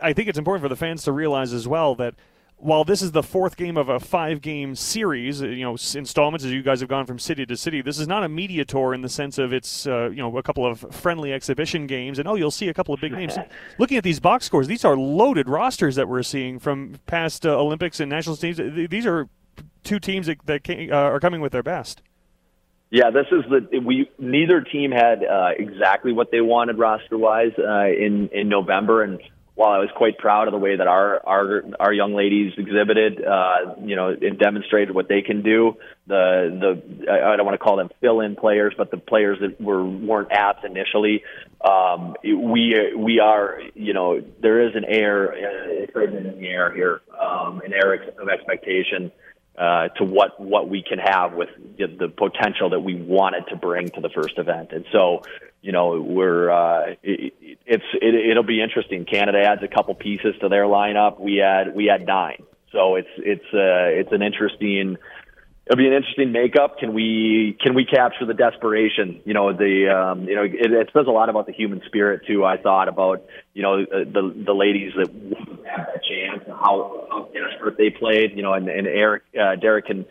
I 0.00 0.12
think 0.12 0.28
it's 0.28 0.38
important 0.38 0.62
for 0.62 0.68
the 0.68 0.76
fans 0.76 1.04
to 1.04 1.12
realize 1.12 1.52
as 1.52 1.66
well 1.68 1.94
that 1.96 2.14
while 2.62 2.84
this 2.84 3.02
is 3.02 3.10
the 3.10 3.24
fourth 3.24 3.56
game 3.56 3.76
of 3.76 3.88
a 3.88 3.98
five 3.98 4.40
game 4.40 4.76
series, 4.76 5.42
uh, 5.42 5.46
you 5.46 5.64
know, 5.64 5.72
installments 5.72 6.44
as 6.44 6.52
you 6.52 6.62
guys 6.62 6.78
have 6.78 6.88
gone 6.88 7.06
from 7.06 7.18
city 7.18 7.44
to 7.44 7.56
city, 7.56 7.82
this 7.82 7.98
is 7.98 8.06
not 8.06 8.22
a 8.22 8.28
media 8.28 8.64
tour 8.64 8.94
in 8.94 9.02
the 9.02 9.08
sense 9.08 9.36
of 9.36 9.52
it's, 9.52 9.84
uh, 9.88 10.10
you 10.10 10.18
know, 10.18 10.36
a 10.38 10.42
couple 10.44 10.64
of 10.64 10.78
friendly 10.92 11.32
exhibition 11.32 11.88
games 11.88 12.20
and, 12.20 12.28
oh, 12.28 12.36
you'll 12.36 12.52
see 12.52 12.68
a 12.68 12.74
couple 12.74 12.94
of 12.94 13.00
big 13.00 13.10
names. 13.10 13.36
Looking 13.78 13.96
at 13.96 14.04
these 14.04 14.20
box 14.20 14.44
scores, 14.44 14.68
these 14.68 14.84
are 14.84 14.96
loaded 14.96 15.48
rosters 15.48 15.96
that 15.96 16.08
we're 16.08 16.22
seeing 16.22 16.60
from 16.60 17.00
past 17.06 17.44
uh, 17.44 17.58
Olympics 17.58 17.98
and 17.98 18.08
national 18.08 18.36
teams. 18.36 18.60
These 18.88 19.06
are 19.06 19.28
two 19.84 19.98
teams 19.98 20.26
that, 20.26 20.44
that 20.46 20.64
came, 20.64 20.92
uh, 20.92 20.96
are 20.96 21.20
coming 21.20 21.40
with 21.40 21.52
their 21.52 21.62
best. 21.62 22.02
Yeah, 22.90 23.10
this 23.10 23.26
is 23.32 23.42
the 23.48 23.78
we 23.78 24.10
neither 24.18 24.60
team 24.60 24.90
had 24.90 25.24
uh, 25.24 25.52
exactly 25.56 26.12
what 26.12 26.30
they 26.30 26.42
wanted 26.42 26.78
roster 26.78 27.16
wise 27.16 27.52
uh, 27.58 27.86
in 27.86 28.28
in 28.34 28.50
November, 28.50 29.02
and 29.02 29.18
while 29.54 29.70
I 29.70 29.78
was 29.78 29.88
quite 29.96 30.18
proud 30.18 30.46
of 30.46 30.52
the 30.52 30.58
way 30.58 30.76
that 30.76 30.86
our 30.86 31.26
our 31.26 31.62
our 31.80 31.90
young 31.90 32.12
ladies 32.12 32.52
exhibited, 32.58 33.24
uh, 33.24 33.76
you 33.82 33.96
know, 33.96 34.08
and 34.08 34.38
demonstrated 34.38 34.94
what 34.94 35.08
they 35.08 35.22
can 35.22 35.40
do, 35.40 35.78
the 36.06 36.82
the 37.00 37.10
I 37.10 37.34
don't 37.34 37.46
want 37.46 37.54
to 37.54 37.64
call 37.64 37.78
them 37.78 37.88
fill 38.02 38.20
in 38.20 38.36
players, 38.36 38.74
but 38.76 38.90
the 38.90 38.98
players 38.98 39.38
that 39.40 39.58
were 39.58 39.82
weren't 39.82 40.30
apt 40.30 40.66
initially, 40.66 41.24
um, 41.64 42.14
we 42.22 42.92
we 42.94 43.20
are 43.20 43.58
you 43.74 43.94
know 43.94 44.22
there 44.40 44.68
is 44.68 44.74
an 44.74 44.84
air 44.84 45.32
uh, 45.32 46.02
in 46.02 46.40
the 46.40 46.46
air 46.46 46.74
here, 46.74 47.00
um, 47.18 47.62
an 47.64 47.72
air 47.72 47.94
of 47.94 48.28
expectation 48.28 49.10
uh, 49.56 49.88
to 49.88 50.04
what 50.04 50.40
what 50.40 50.68
we 50.68 50.82
can 50.82 50.98
have 50.98 51.34
with 51.34 51.48
the, 51.78 51.86
the 51.86 52.08
potential 52.08 52.70
that 52.70 52.80
we 52.80 52.94
wanted 52.94 53.46
to 53.48 53.56
bring 53.56 53.88
to 53.90 54.00
the 54.00 54.08
first 54.08 54.38
event. 54.38 54.72
And 54.72 54.84
so, 54.92 55.22
you 55.60 55.72
know, 55.72 56.00
we're 56.00 56.50
uh, 56.50 56.94
it, 57.02 57.34
it's 57.66 57.84
it, 58.00 58.30
it'll 58.30 58.42
be 58.42 58.62
interesting. 58.62 59.04
Canada 59.04 59.42
adds 59.42 59.62
a 59.62 59.68
couple 59.68 59.94
pieces 59.94 60.34
to 60.40 60.48
their 60.48 60.64
lineup. 60.64 61.20
We 61.20 61.36
had 61.36 61.74
we 61.74 61.86
had 61.86 62.06
nine, 62.06 62.42
so 62.72 62.96
it's 62.96 63.08
it's 63.18 63.44
uh, 63.52 63.92
it's 64.00 64.12
an 64.12 64.22
interesting 64.22 64.96
it'll 65.66 65.76
be 65.76 65.86
an 65.86 65.92
interesting 65.92 66.32
makeup. 66.32 66.78
Can 66.78 66.94
we 66.94 67.56
can 67.60 67.74
we 67.74 67.84
capture 67.84 68.26
the 68.26 68.34
desperation? 68.34 69.20
You 69.24 69.34
know, 69.34 69.52
the 69.52 69.88
um, 69.88 70.24
you 70.24 70.34
know 70.34 70.44
it, 70.44 70.72
it 70.72 70.90
says 70.92 71.06
a 71.06 71.10
lot 71.10 71.28
about 71.28 71.46
the 71.46 71.52
human 71.52 71.82
spirit 71.86 72.22
too. 72.26 72.44
I 72.44 72.56
thought 72.56 72.88
about 72.88 73.24
you 73.54 73.62
know 73.62 73.82
uh, 73.82 74.04
the 74.04 74.32
the 74.46 74.54
ladies 74.54 74.92
that 74.96 75.91
how, 77.10 77.28
desperate 77.32 77.76
they 77.76 77.90
played. 77.90 78.36
You 78.36 78.42
know, 78.42 78.52
and, 78.52 78.68
and 78.68 78.86
Eric 78.86 79.22
uh, 79.40 79.56
Derek 79.56 79.86
can 79.86 80.06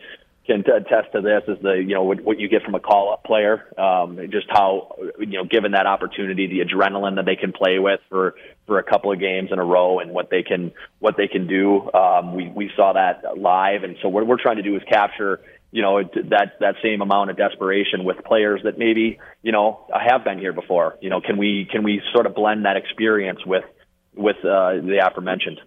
can 0.46 0.60
attest 0.60 1.12
to 1.12 1.20
this 1.20 1.42
is 1.46 1.62
the 1.62 1.74
you 1.74 1.94
know 1.94 2.02
what, 2.02 2.20
what 2.22 2.38
you 2.38 2.48
get 2.48 2.62
from 2.62 2.74
a 2.74 2.80
call 2.80 3.12
up 3.12 3.24
player. 3.24 3.72
Um 3.78 4.18
just 4.30 4.46
how 4.50 4.96
you 5.18 5.38
know 5.38 5.44
given 5.44 5.72
that 5.72 5.86
opportunity 5.86 6.46
the 6.46 6.60
adrenaline 6.60 7.16
that 7.16 7.24
they 7.24 7.36
can 7.36 7.52
play 7.52 7.78
with 7.78 8.00
for 8.08 8.34
for 8.66 8.78
a 8.78 8.82
couple 8.82 9.12
of 9.12 9.20
games 9.20 9.50
in 9.52 9.58
a 9.58 9.64
row 9.64 10.00
and 10.00 10.10
what 10.10 10.30
they 10.30 10.42
can 10.42 10.72
what 10.98 11.16
they 11.16 11.28
can 11.28 11.46
do. 11.46 11.92
Um 11.92 12.34
we 12.34 12.48
we 12.48 12.70
saw 12.76 12.92
that 12.94 13.38
live. 13.38 13.84
And 13.84 13.96
so 14.02 14.08
what 14.08 14.26
we're 14.26 14.42
trying 14.42 14.56
to 14.56 14.62
do 14.62 14.74
is 14.76 14.82
capture 14.88 15.40
you 15.70 15.82
know 15.82 16.02
that 16.02 16.58
that 16.60 16.74
same 16.82 17.02
amount 17.02 17.30
of 17.30 17.36
desperation 17.36 18.04
with 18.04 18.24
players 18.24 18.62
that 18.64 18.78
maybe 18.78 19.18
you 19.42 19.52
know 19.52 19.86
have 19.92 20.24
been 20.24 20.38
here 20.38 20.52
before. 20.52 20.98
You 21.00 21.10
know 21.10 21.20
can 21.20 21.36
we 21.36 21.68
can 21.70 21.84
we 21.84 22.02
sort 22.12 22.26
of 22.26 22.34
blend 22.34 22.64
that 22.64 22.76
experience 22.76 23.46
with 23.46 23.64
with 24.14 24.38
uh 24.38 24.74
the 24.82 25.00
aforementioned 25.06 25.60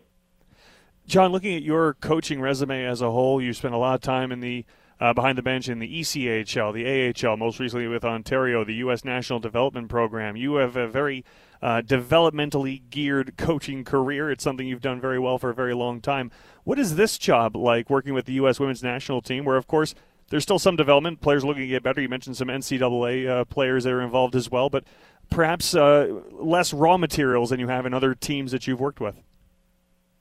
John, 1.07 1.31
looking 1.31 1.55
at 1.55 1.61
your 1.61 1.93
coaching 1.95 2.41
resume 2.41 2.83
as 2.83 3.01
a 3.01 3.11
whole, 3.11 3.41
you 3.41 3.53
spent 3.53 3.75
a 3.75 3.77
lot 3.77 3.95
of 3.95 4.01
time 4.01 4.31
in 4.31 4.39
the 4.39 4.65
uh, 4.99 5.13
behind 5.13 5.37
the 5.37 5.43
bench 5.43 5.67
in 5.67 5.79
the 5.79 6.01
ECHL, 6.01 6.73
the 6.73 7.27
AHL, 7.27 7.37
most 7.37 7.59
recently 7.59 7.87
with 7.87 8.05
Ontario, 8.05 8.63
the 8.63 8.75
U.S. 8.75 9.03
National 9.03 9.39
Development 9.39 9.89
Program. 9.89 10.35
You 10.37 10.55
have 10.55 10.77
a 10.77 10.87
very 10.87 11.25
uh, 11.61 11.81
developmentally 11.81 12.81
geared 12.89 13.35
coaching 13.37 13.83
career. 13.83 14.31
It's 14.31 14.43
something 14.43 14.67
you've 14.67 14.81
done 14.81 15.01
very 15.01 15.19
well 15.19 15.37
for 15.37 15.49
a 15.49 15.53
very 15.53 15.75
long 15.75 15.99
time. 15.99 16.31
What 16.63 16.79
is 16.79 16.95
this 16.95 17.17
job 17.17 17.55
like 17.55 17.89
working 17.89 18.13
with 18.13 18.25
the 18.25 18.33
U.S. 18.33 18.59
Women's 18.59 18.81
National 18.81 19.21
Team, 19.21 19.45
where, 19.45 19.57
of 19.57 19.67
course, 19.67 19.95
there's 20.29 20.43
still 20.43 20.59
some 20.59 20.75
development. 20.75 21.21
Players 21.21 21.43
looking 21.43 21.63
to 21.63 21.67
get 21.67 21.83
better. 21.83 22.01
You 22.01 22.09
mentioned 22.09 22.37
some 22.37 22.47
NCAA 22.47 23.27
uh, 23.27 23.45
players 23.45 23.83
that 23.83 23.93
are 23.93 24.01
involved 24.01 24.35
as 24.35 24.49
well. 24.49 24.69
But 24.69 24.85
perhaps 25.29 25.75
uh, 25.75 26.21
less 26.31 26.73
raw 26.73 26.97
materials 26.97 27.49
than 27.49 27.59
you 27.59 27.67
have 27.67 27.85
in 27.85 27.93
other 27.93 28.15
teams 28.15 28.51
that 28.51 28.65
you've 28.65 28.79
worked 28.79 29.01
with? 29.01 29.21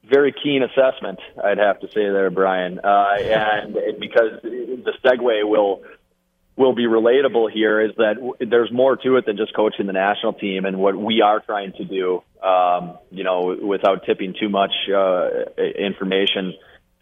Very 0.08 0.32
keen 0.32 0.62
assessment, 0.62 1.18
I'd 1.42 1.58
have 1.58 1.80
to 1.80 1.88
say 1.88 2.02
there, 2.02 2.30
Brian, 2.30 2.78
uh, 2.78 3.16
and 3.18 3.75
because 3.99 4.42
the 4.42 4.92
segue 5.02 5.49
will 5.49 5.82
will 6.56 6.75
be 6.75 6.84
relatable 6.84 7.50
here 7.50 7.80
is 7.80 7.90
that 7.96 8.14
there's 8.38 8.70
more 8.70 8.96
to 8.96 9.16
it 9.16 9.26
than 9.26 9.37
just 9.37 9.54
coaching 9.56 9.87
the 9.87 9.92
national 9.92 10.34
team 10.34 10.64
and 10.64 10.78
what 10.78 10.94
we 10.96 11.20
are 11.20 11.40
trying 11.40 11.73
to 11.73 11.84
do. 11.84 12.23
Um, 12.42 12.99
you 13.11 13.25
know, 13.25 13.58
without 13.61 14.04
tipping 14.04 14.34
too 14.38 14.50
much 14.50 14.73
uh, 14.94 15.28
information 15.58 16.54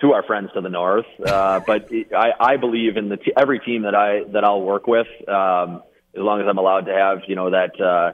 to 0.02 0.12
our 0.12 0.22
friends 0.22 0.50
to 0.54 0.60
the 0.60 0.68
north. 0.68 1.06
Uh, 1.24 1.60
but 1.66 1.88
I, 2.14 2.32
I 2.38 2.56
believe 2.58 2.96
in 2.96 3.08
the 3.08 3.16
t- 3.16 3.32
every 3.36 3.60
team 3.60 3.82
that 3.82 3.94
I 3.94 4.24
that 4.32 4.44
I'll 4.44 4.62
work 4.62 4.86
with, 4.86 5.06
um, 5.28 5.82
as 6.14 6.20
long 6.20 6.40
as 6.40 6.46
I'm 6.48 6.58
allowed 6.58 6.86
to 6.86 6.92
have 6.92 7.22
you 7.26 7.36
know 7.36 7.50
that 7.50 7.80
uh, 7.80 8.12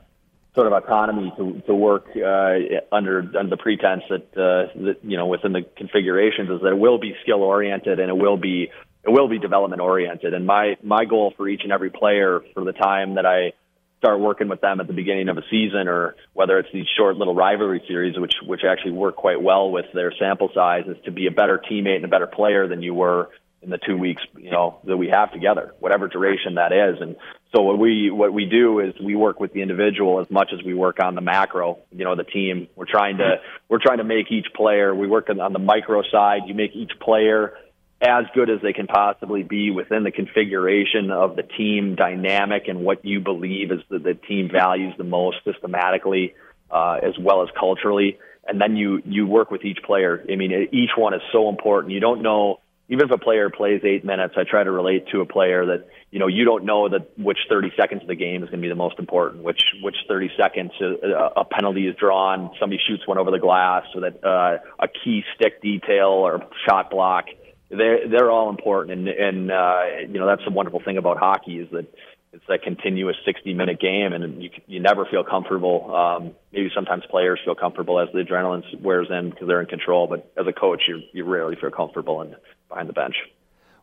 sort 0.59 0.67
of 0.67 0.73
autonomy 0.73 1.33
to 1.37 1.63
to 1.67 1.75
work 1.75 2.07
uh, 2.17 2.55
under 2.91 3.21
under 3.39 3.49
the 3.49 3.57
pretense 3.57 4.03
that 4.11 4.27
uh, 4.37 4.67
that 4.83 4.97
you 5.03 5.17
know 5.17 5.27
within 5.27 5.53
the 5.53 5.63
configurations 5.77 6.51
is 6.51 6.61
that 6.63 6.73
it 6.73 6.79
will 6.79 6.99
be 6.99 7.15
skill 7.23 7.45
oriented 7.45 8.01
and 8.01 8.11
it 8.11 8.17
will 8.17 8.37
be 8.37 8.69
it 9.05 9.11
will 9.11 9.29
be 9.29 9.39
development 9.39 9.81
oriented. 9.81 10.35
And 10.35 10.47
my 10.47 10.77
my 10.83 11.05
goal 11.05 11.33
for 11.37 11.49
each 11.49 11.61
and 11.63 11.71
every 11.71 11.91
player 11.91 12.41
for 12.55 12.65
the 12.65 12.73
time 12.73 13.15
that 13.15 13.25
I 13.25 13.53
start 13.99 14.19
working 14.19 14.49
with 14.49 14.61
them 14.61 14.81
at 14.81 14.89
the 14.89 14.93
beginning 14.93 15.29
of 15.29 15.39
a 15.39 15.43
season 15.49 15.87
or 15.87 16.17
whether 16.33 16.59
it's 16.59 16.73
these 16.73 16.87
short 16.97 17.17
little 17.17 17.37
rivalry 17.37 17.83
series 17.87 18.19
which 18.19 18.35
which 18.45 18.63
actually 18.69 18.93
work 18.93 19.15
quite 19.15 19.41
well 19.41 19.71
with 19.71 19.87
their 19.95 20.13
sample 20.19 20.51
size 20.53 20.87
is 20.89 20.97
to 21.05 21.13
be 21.13 21.29
a 21.29 21.31
better 21.31 21.63
teammate 21.71 21.97
and 21.97 22.05
a 22.05 22.09
better 22.09 22.27
player 22.27 22.67
than 22.67 22.83
you 22.83 22.95
were 22.95 23.31
in 23.63 23.71
the 23.71 23.79
two 23.79 23.97
weeks 23.97 24.23
you 24.37 24.51
know 24.51 24.79
that 24.85 24.97
we 24.97 25.09
have 25.09 25.33
together 25.33 25.75
whatever 25.81 26.09
duration 26.09 26.55
that 26.55 26.73
is 26.73 27.01
and 27.01 27.17
so 27.55 27.63
what 27.63 27.79
we 27.79 28.11
what 28.11 28.33
we 28.33 28.45
do 28.45 28.81
is 28.81 28.95
we 29.03 29.17
work 29.17 29.41
with 29.41 29.53
the 29.53 29.63
individual 29.63 30.21
as 30.21 30.31
much 30.31 30.51
as 30.53 30.65
we 30.65 30.75
work 30.75 30.99
on 31.03 31.15
the 31.15 31.21
macro 31.21 31.79
you 31.93 32.05
know 32.05 32.15
the 32.15 32.25
team 32.25 32.69
we're 32.77 32.87
trying 32.87 33.19
to 33.19 33.41
we're 33.69 33.83
trying 33.83 33.99
to 33.99 34.05
make 34.05 34.31
each 34.31 34.47
player 34.55 34.95
we 34.95 35.07
work 35.07 35.29
on 35.29 35.53
the 35.53 35.59
micro 35.59 36.03
side 36.11 36.43
you 36.47 36.55
make 36.55 36.75
each 36.75 36.93
player 37.01 37.55
as 38.01 38.25
good 38.33 38.49
as 38.49 38.61
they 38.63 38.73
can 38.73 38.87
possibly 38.87 39.43
be 39.43 39.71
within 39.71 40.05
the 40.05 40.13
configuration 40.13 41.11
of 41.11 41.35
the 41.35 41.43
team 41.43 41.97
dynamic 41.97 42.69
and 42.69 42.81
what 42.81 43.05
you 43.05 43.21
believe 43.21 43.73
is 43.73 43.81
the, 43.89 43.99
the 43.99 44.15
team 44.15 44.49
values 44.53 44.95
the 44.99 45.05
most 45.05 45.39
systematically 45.45 46.35
uh, 46.71 46.99
as 47.03 47.19
well 47.19 47.43
as 47.43 47.49
culturally. 47.59 48.19
And 48.47 48.61
then 48.61 48.77
you 48.77 49.03
you 49.05 49.27
work 49.27 49.51
with 49.51 49.65
each 49.65 49.79
player. 49.85 50.25
I 50.31 50.37
mean, 50.37 50.69
each 50.73 50.91
one 50.97 51.13
is 51.13 51.21
so 51.33 51.49
important. 51.49 51.93
You 51.93 52.01
don't 52.01 52.23
know 52.23 52.61
even 52.89 53.07
if 53.07 53.11
a 53.11 53.19
player 53.19 53.51
plays 53.51 53.83
eight 53.85 54.05
minutes. 54.05 54.35
I 54.37 54.45
try 54.45 54.65
to 54.65 54.71
relate 54.71 55.09
to 55.13 55.21
a 55.21 55.27
player 55.27 55.67
that 55.67 55.89
you 56.11 56.19
know 56.19 56.27
you 56.27 56.45
don't 56.45 56.65
know 56.65 56.89
that 56.89 57.19
which 57.19 57.39
30 57.49 57.73
seconds 57.77 58.03
of 58.03 58.09
the 58.09 58.15
game 58.15 58.43
is 58.43 58.51
going 58.51 58.61
to 58.61 58.65
be 58.65 58.69
the 58.69 58.75
most 58.75 58.99
important. 58.99 59.43
Which 59.43 59.63
which 59.83 59.97
30 60.09 60.31
seconds 60.37 60.73
a, 60.81 61.09
uh, 61.09 61.33
a 61.37 61.45
penalty 61.45 61.87
is 61.87 61.97
drawn, 61.97 62.51
somebody 62.59 62.81
shoots 62.87 63.07
one 63.07 63.19
over 63.19 63.31
the 63.31 63.39
glass, 63.39 63.85
so 63.93 64.01
that 64.01 64.25
uh, 64.25 64.59
a 64.79 64.89
key 64.89 65.23
stick 65.35 65.63
detail 65.63 66.09
or 66.09 66.47
shot 66.67 66.91
block 66.91 67.27
they're 67.71 68.09
they're 68.09 68.31
all 68.31 68.49
important, 68.49 68.99
and 68.99 69.09
and 69.09 69.51
uh, 69.51 69.83
you 70.01 70.19
know 70.19 70.27
that's 70.27 70.45
the 70.45 70.51
wonderful 70.51 70.81
thing 70.83 70.97
about 70.97 71.19
hockey 71.19 71.59
is 71.59 71.71
that 71.73 71.87
it's 72.33 72.45
that 72.49 72.63
continuous 72.63 73.17
60 73.25 73.55
minute 73.55 73.81
game, 73.81 74.13
and 74.13 74.43
you 74.43 74.51
you 74.67 74.81
never 74.81 75.07
feel 75.07 75.25
comfortable. 75.25 75.95
Um, 75.95 76.33
maybe 76.53 76.71
sometimes 76.75 77.05
players 77.11 77.41
feel 77.45 77.55
comfortable 77.55 77.99
as 77.99 78.09
the 78.13 78.21
adrenaline 78.21 78.63
wears 78.81 79.09
in 79.11 79.31
because 79.31 79.49
they're 79.49 79.61
in 79.61 79.67
control, 79.67 80.07
but 80.07 80.31
as 80.37 80.47
a 80.47 80.53
coach, 80.53 80.83
you 80.89 81.01
you 81.13 81.25
rarely 81.25 81.57
feel 81.57 81.71
comfortable 81.71 82.21
in, 82.23 82.35
behind 82.69 82.89
the 82.89 82.93
bench. 82.93 83.17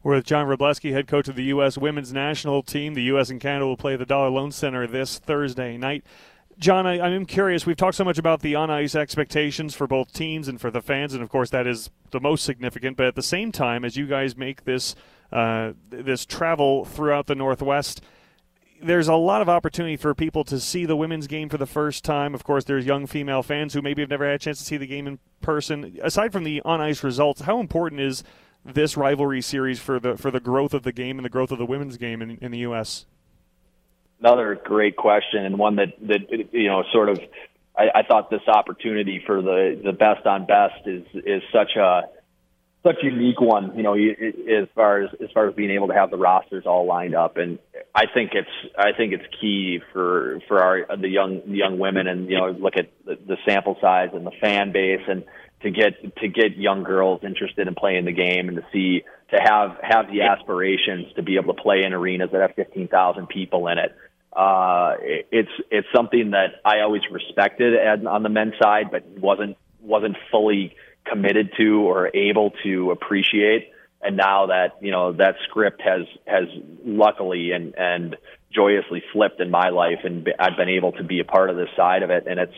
We're 0.03 0.15
with 0.17 0.25
John 0.25 0.45
Wroblewski, 0.45 0.91
head 0.91 1.07
coach 1.07 1.27
of 1.27 1.35
the 1.35 1.45
U.S. 1.45 1.79
women's 1.79 2.13
national 2.13 2.61
team. 2.61 2.93
The 2.93 3.01
U.S. 3.03 3.31
and 3.31 3.41
Canada 3.41 3.65
will 3.65 3.75
play 3.75 3.95
the 3.95 4.05
Dollar 4.05 4.29
Loan 4.29 4.51
Center 4.51 4.85
this 4.85 5.17
Thursday 5.17 5.77
night. 5.77 6.05
John, 6.59 6.85
I, 6.85 7.09
am 7.09 7.25
curious. 7.25 7.65
We've 7.65 7.75
talked 7.75 7.97
so 7.97 8.05
much 8.05 8.17
about 8.17 8.41
the 8.41 8.55
on 8.55 8.69
ice 8.69 8.95
expectations 8.95 9.75
for 9.75 9.87
both 9.87 10.13
teams 10.13 10.47
and 10.47 10.61
for 10.61 10.71
the 10.71 10.81
fans, 10.81 11.13
and 11.13 11.21
of 11.21 11.29
course 11.29 11.49
that 11.49 11.67
is 11.67 11.89
the 12.11 12.19
most 12.19 12.45
significant. 12.45 12.95
But 12.95 13.07
at 13.07 13.15
the 13.15 13.23
same 13.23 13.51
time, 13.51 13.83
as 13.83 13.97
you 13.97 14.05
guys 14.07 14.37
make 14.37 14.63
this 14.63 14.95
uh, 15.31 15.73
this 15.89 16.25
travel 16.25 16.85
throughout 16.85 17.27
the 17.27 17.35
Northwest, 17.35 18.01
there's 18.82 19.08
a 19.08 19.15
lot 19.15 19.41
of 19.41 19.50
opportunity 19.50 19.98
for 19.98 20.13
people 20.13 20.44
to 20.46 20.60
see 20.60 20.86
the 20.86 20.96
women's 20.96 21.27
game 21.27 21.50
for 21.50 21.58
the 21.58 21.65
first 21.65 22.03
time. 22.03 22.36
Of 22.36 22.44
course, 22.44 22.65
there's 22.65 22.86
young 22.86 23.08
female 23.08 23.44
fans 23.44 23.74
who 23.74 23.82
maybe 23.82 24.01
have 24.01 24.10
never 24.10 24.25
had 24.25 24.36
a 24.36 24.39
chance 24.39 24.60
to 24.60 24.65
see 24.65 24.77
the 24.77 24.88
game 24.88 25.08
in 25.08 25.20
person. 25.41 25.98
Aside 26.03 26.32
from 26.32 26.44
the 26.44 26.62
on 26.63 26.82
ice 26.82 27.03
results, 27.03 27.41
how 27.41 27.60
important 27.60 28.01
is 28.01 28.24
this 28.63 28.98
rivalry 28.98 29.41
series 29.41 29.79
for 29.79 30.00
the 30.00 30.17
for 30.17 30.32
the 30.32 30.39
growth 30.39 30.74
of 30.74 30.84
the 30.84 30.91
game 30.91 31.17
and 31.17 31.25
the 31.25 31.29
growth 31.29 31.51
of 31.51 31.58
the 31.58 31.65
women's 31.65 31.98
game 31.98 32.22
in, 32.22 32.38
in 32.41 32.51
the 32.51 32.60
U.S.? 32.60 33.05
another 34.20 34.60
great 34.63 34.96
question 34.96 35.46
and 35.46 35.58
one 35.58 35.75
that 35.75 35.94
that 36.01 36.20
you 36.51 36.67
know 36.67 36.84
sort 36.91 37.10
of 37.10 37.20
I, 37.77 38.00
I 38.00 38.03
thought 38.03 38.29
this 38.29 38.48
opportunity 38.48 39.22
for 39.25 39.41
the 39.41 39.79
the 39.84 39.94
best 39.94 40.25
on 40.25 40.46
best 40.46 40.86
is 40.86 41.03
is 41.13 41.41
such 41.53 41.75
a 41.75 42.03
such 42.86 42.98
a 43.01 43.06
unique 43.06 43.42
one, 43.42 43.75
you 43.75 43.84
know, 43.84 43.96
as 43.96 44.68
far 44.75 45.01
as 45.01 45.10
as 45.22 45.30
far 45.34 45.48
as 45.48 45.56
being 45.56 45.72
able 45.72 45.88
to 45.88 45.94
have 45.94 46.12
the 46.12 46.18
rosters 46.18 46.65
all 46.65 46.86
lined 46.86 47.15
up, 47.15 47.38
and 47.38 47.58
I 47.94 48.06
think 48.13 48.32
it's 48.34 48.74
I 48.77 48.92
think 48.96 49.13
it's 49.13 49.24
key 49.42 49.80
for 49.92 50.39
for 50.48 50.62
our 50.62 50.98
the 50.98 51.10
young 51.10 51.42
the 51.48 51.58
young 51.58 51.80
women, 51.80 52.08
and 52.08 52.30
you 52.30 52.38
know, 52.38 52.51
look 52.51 52.77
at 52.77 52.92
the, 53.06 53.18
the 53.27 53.38
sample 53.48 53.77
size 53.82 54.10
and 54.13 54.25
the 54.25 54.32
fan 54.39 54.72
base, 54.72 55.01
and 55.08 55.24
to 55.63 55.72
get 55.72 56.15
to 56.18 56.27
get 56.27 56.58
young 56.58 56.84
girls 56.84 57.22
interested 57.24 57.68
in 57.68 57.74
playing 57.74 58.06
the 58.06 58.12
game, 58.12 58.50
and 58.50 58.58
to 58.58 58.63
see 58.72 59.04
to 59.32 59.38
have 59.42 59.77
have 59.82 60.08
the 60.12 60.22
aspirations 60.22 61.08
to 61.15 61.24
be 61.24 61.38
able 61.38 61.56
to 61.56 61.62
play 61.62 61.84
in 61.84 61.94
arenas 61.94 62.30
that 62.32 62.42
have 62.42 62.54
fifteen 62.56 62.88
thousand 62.88 63.27
people 63.30 63.68
in 63.68 63.80
it. 63.80 63.96
Uh, 64.32 64.96
it's 65.32 65.50
it's 65.72 65.88
something 65.96 66.32
that 66.32 66.62
I 66.63 66.82
always 66.82 67.01
respected 67.10 67.74
on 68.06 68.22
the 68.22 68.30
men's 68.30 68.54
side, 68.62 68.92
but 68.92 69.08
wasn't 69.08 69.58
wasn't 69.82 70.18
fully 70.30 70.75
committed 71.05 71.51
to 71.57 71.81
or 71.81 72.15
able 72.15 72.51
to 72.63 72.91
appreciate. 72.91 73.71
And 74.01 74.17
now 74.17 74.47
that 74.47 74.77
you 74.81 74.91
know 74.91 75.13
that 75.13 75.35
script 75.47 75.81
has 75.81 76.01
has 76.27 76.43
luckily 76.85 77.51
and 77.51 77.74
and 77.75 78.15
joyously 78.53 79.03
flipped 79.12 79.41
in 79.41 79.50
my 79.50 79.69
life, 79.69 80.00
and 80.03 80.27
I've 80.39 80.57
been 80.57 80.69
able 80.69 80.91
to 80.93 81.03
be 81.03 81.19
a 81.19 81.25
part 81.25 81.50
of 81.50 81.55
this 81.55 81.69
side 81.75 82.03
of 82.03 82.09
it, 82.12 82.27
and 82.27 82.39
it's 82.39 82.53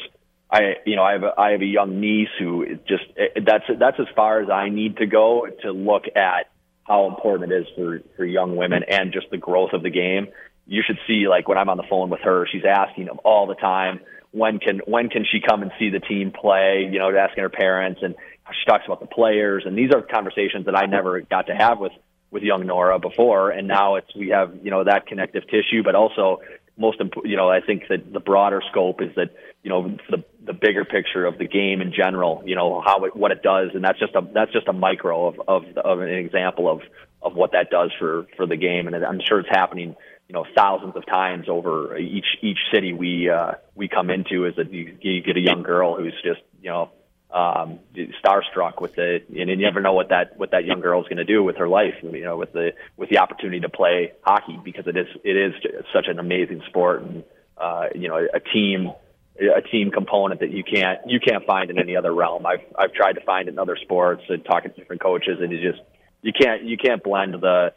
I 0.51 0.75
you 0.85 0.95
know 0.95 1.03
I 1.03 1.13
have 1.13 1.23
a, 1.23 1.33
I 1.37 1.51
have 1.51 1.61
a 1.61 1.65
young 1.65 2.01
niece 2.01 2.29
who 2.37 2.75
just 2.87 3.03
eh, 3.17 3.39
that's 3.45 3.63
that's 3.79 3.99
as 3.99 4.07
far 4.15 4.41
as 4.41 4.49
I 4.49 4.69
need 4.69 4.97
to 4.97 5.05
go 5.05 5.47
to 5.61 5.71
look 5.71 6.03
at 6.15 6.49
how 6.83 7.07
important 7.07 7.51
it 7.51 7.61
is 7.61 7.67
for 7.75 8.01
for 8.17 8.25
young 8.25 8.57
women 8.57 8.83
and 8.83 9.13
just 9.13 9.29
the 9.29 9.37
growth 9.37 9.71
of 9.73 9.83
the 9.83 9.89
game 9.89 10.27
you 10.67 10.83
should 10.85 10.99
see 11.07 11.27
like 11.27 11.47
when 11.47 11.57
I'm 11.57 11.69
on 11.69 11.77
the 11.77 11.85
phone 11.89 12.09
with 12.09 12.21
her, 12.21 12.45
she's 12.51 12.65
asking 12.65 13.05
them 13.05 13.19
all 13.23 13.47
the 13.47 13.55
time 13.55 14.01
when 14.31 14.59
can 14.59 14.79
when 14.85 15.09
can 15.09 15.25
she 15.29 15.39
come 15.39 15.61
and 15.61 15.71
see 15.79 15.89
the 15.89 15.99
team 15.99 16.31
play? 16.31 16.87
You 16.91 16.99
know, 16.99 17.15
asking 17.15 17.43
her 17.43 17.49
parents, 17.49 18.01
and 18.03 18.15
she 18.51 18.69
talks 18.69 18.85
about 18.85 18.99
the 18.99 19.07
players, 19.07 19.63
and 19.65 19.77
these 19.77 19.91
are 19.93 20.01
conversations 20.01 20.65
that 20.65 20.75
I 20.75 20.85
never 20.85 21.21
got 21.21 21.47
to 21.47 21.55
have 21.55 21.79
with 21.79 21.93
with 22.31 22.43
young 22.43 22.65
Nora 22.67 22.99
before, 22.99 23.51
and 23.51 23.67
now 23.67 23.95
it's 23.95 24.13
we 24.15 24.29
have 24.29 24.53
you 24.61 24.71
know 24.71 24.83
that 24.83 25.07
connective 25.07 25.43
tissue, 25.47 25.83
but 25.83 25.95
also 25.95 26.41
most 26.77 27.01
important, 27.01 27.31
you 27.31 27.37
know, 27.37 27.49
I 27.49 27.61
think 27.61 27.83
that 27.89 28.13
the 28.13 28.19
broader 28.19 28.61
scope 28.69 29.01
is 29.01 29.09
that 29.15 29.31
you 29.63 29.69
know 29.69 29.97
the 30.09 30.23
the 30.45 30.53
bigger 30.53 30.85
picture 30.85 31.25
of 31.25 31.37
the 31.37 31.47
game 31.47 31.81
in 31.81 31.91
general, 31.93 32.43
you 32.45 32.55
know 32.55 32.81
how 32.85 33.03
it 33.05 33.15
what 33.15 33.31
it 33.31 33.41
does, 33.41 33.71
and 33.73 33.83
that's 33.83 33.99
just 33.99 34.15
a 34.15 34.21
that's 34.33 34.51
just 34.51 34.67
a 34.67 34.73
micro 34.73 35.27
of 35.27 35.41
of, 35.47 35.77
of 35.77 35.99
an 35.99 36.09
example 36.09 36.69
of 36.69 36.81
of 37.21 37.35
what 37.35 37.51
that 37.53 37.69
does 37.69 37.91
for 37.99 38.27
for 38.35 38.45
the 38.45 38.57
game, 38.57 38.87
and 38.87 38.95
I'm 39.03 39.19
sure 39.27 39.39
it's 39.39 39.49
happening 39.49 39.95
you 40.27 40.33
know 40.33 40.45
thousands 40.55 40.95
of 40.95 41.05
times 41.05 41.47
over 41.49 41.97
each 41.97 42.37
each 42.41 42.59
city 42.71 42.93
we 42.93 43.29
uh, 43.29 43.53
we 43.75 43.87
come 43.87 44.09
into 44.09 44.45
is 44.45 44.55
that 44.55 44.71
you, 44.71 44.97
you 45.01 45.21
get 45.21 45.37
a 45.37 45.41
young 45.41 45.63
girl 45.63 45.95
who's 45.95 46.15
just 46.23 46.41
you 46.61 46.69
know 46.69 46.91
um, 47.31 47.79
starstruck 48.23 48.81
with 48.81 48.95
the 48.95 49.21
and 49.29 49.49
you 49.49 49.55
never 49.57 49.81
know 49.81 49.93
what 49.93 50.09
that 50.09 50.37
what 50.37 50.51
that 50.51 50.65
young 50.65 50.79
girl 50.79 51.01
is 51.01 51.07
going 51.07 51.17
to 51.17 51.25
do 51.25 51.43
with 51.43 51.57
her 51.57 51.67
life 51.67 51.95
you 52.01 52.23
know 52.23 52.37
with 52.37 52.53
the 52.53 52.73
with 52.95 53.09
the 53.09 53.17
opportunity 53.17 53.59
to 53.59 53.69
play 53.69 54.13
hockey 54.21 54.59
because 54.63 54.87
it 54.87 54.97
is 54.97 55.07
it 55.23 55.35
is 55.35 55.53
such 55.93 56.07
an 56.07 56.19
amazing 56.19 56.61
sport 56.67 57.01
and 57.01 57.23
uh, 57.57 57.87
you 57.95 58.07
know 58.07 58.17
a 58.33 58.39
team 58.39 58.91
a 59.39 59.61
team 59.61 59.91
component 59.91 60.39
that 60.39 60.51
you 60.51 60.63
can't 60.63 60.99
you 61.05 61.19
can't 61.19 61.45
find 61.45 61.69
in 61.69 61.77
any 61.77 61.95
other 61.95 62.13
realm. 62.13 62.45
I've 62.45 62.63
I've 62.77 62.93
tried 62.93 63.13
to 63.13 63.21
find 63.21 63.47
in 63.47 63.59
other 63.59 63.77
sports 63.77 64.23
and 64.29 64.43
talking 64.43 64.71
to 64.71 64.77
different 64.77 65.01
coaches 65.01 65.39
and 65.39 65.51
you 65.51 65.71
just 65.71 65.83
you 66.21 66.33
can't 66.33 66.63
you 66.63 66.77
can't 66.77 67.03
blend 67.03 67.35
the 67.35 67.73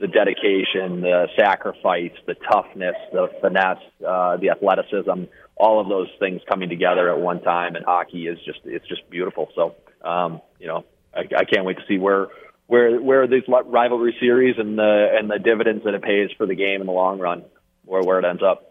the 0.00 0.08
dedication, 0.08 1.02
the 1.02 1.28
sacrifice, 1.38 2.12
the 2.26 2.34
toughness, 2.50 2.96
the 3.12 3.28
finesse, 3.42 3.78
uh, 4.06 4.38
the 4.38 4.48
athleticism, 4.48 5.24
all 5.56 5.78
of 5.78 5.88
those 5.88 6.08
things 6.18 6.40
coming 6.48 6.70
together 6.70 7.10
at 7.10 7.20
one 7.20 7.42
time 7.42 7.76
in 7.76 7.82
hockey 7.82 8.26
is 8.26 8.38
just 8.44 8.60
it's 8.64 8.88
just 8.88 9.08
beautiful. 9.10 9.50
So 9.54 9.76
um, 10.02 10.40
you 10.58 10.66
know, 10.66 10.84
I, 11.14 11.20
I 11.36 11.44
can't 11.44 11.66
wait 11.66 11.76
to 11.76 11.84
see 11.86 11.98
where 11.98 12.28
where 12.66 13.00
where 13.00 13.26
these 13.26 13.42
rivalry 13.46 14.16
series 14.18 14.56
and 14.58 14.78
the 14.78 15.08
and 15.12 15.30
the 15.30 15.38
dividends 15.38 15.84
that 15.84 15.94
it 15.94 16.02
pays 16.02 16.30
for 16.38 16.46
the 16.46 16.54
game 16.54 16.80
in 16.80 16.86
the 16.86 16.92
long 16.92 17.18
run, 17.18 17.44
where 17.84 18.02
where 18.02 18.18
it 18.18 18.24
ends 18.24 18.42
up. 18.42 18.69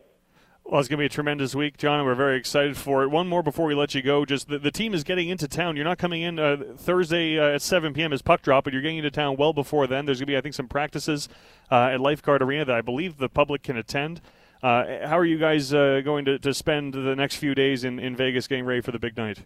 Well, 0.70 0.80
it's 0.80 0.88
going 0.88 0.98
to 0.98 1.02
be 1.02 1.08
a 1.08 1.10
tremendous 1.10 1.56
week, 1.56 1.78
John, 1.78 1.98
and 1.98 2.06
we're 2.06 2.14
very 2.14 2.38
excited 2.38 2.78
for 2.78 3.02
it. 3.02 3.08
One 3.08 3.28
more 3.28 3.42
before 3.42 3.66
we 3.66 3.74
let 3.74 3.96
you 3.96 4.04
go. 4.04 4.24
Just 4.24 4.50
the, 4.50 4.60
the 4.60 4.70
team 4.70 4.94
is 4.94 5.04
getting 5.04 5.28
into 5.28 5.48
town. 5.48 5.76
You're 5.76 5.84
not 5.84 5.98
coming 5.98 6.22
in 6.22 6.38
uh, 6.38 6.58
Thursday 6.78 7.40
uh, 7.40 7.56
at 7.56 7.64
7 7.64 7.92
p.m. 7.92 8.14
as 8.14 8.22
puck 8.22 8.44
drop, 8.44 8.66
but 8.66 8.74
you're 8.74 8.84
getting 8.84 8.98
into 8.98 9.10
town 9.10 9.36
well 9.36 9.52
before 9.52 9.88
then. 9.88 10.06
There's 10.06 10.20
going 10.20 10.28
to 10.28 10.32
be, 10.34 10.38
I 10.38 10.42
think, 10.42 10.54
some 10.54 10.68
practices 10.68 11.28
uh, 11.72 11.90
at 11.94 12.00
Lifeguard 12.00 12.44
Arena 12.44 12.66
that 12.66 12.76
I 12.76 12.82
believe 12.82 13.18
the 13.18 13.30
public 13.30 13.64
can 13.64 13.78
attend. 13.78 14.22
Uh, 14.62 15.08
how 15.08 15.18
are 15.18 15.26
you 15.26 15.40
guys 15.40 15.74
uh, 15.74 16.02
going 16.06 16.26
to, 16.26 16.38
to 16.38 16.54
spend 16.54 16.94
the 16.94 17.16
next 17.16 17.38
few 17.38 17.56
days 17.56 17.84
in, 17.84 17.98
in 17.98 18.16
Vegas 18.16 18.48
getting 18.48 18.66
ready 18.66 18.82
for 18.82 18.92
the 18.92 19.00
big 19.00 19.18
night? 19.18 19.40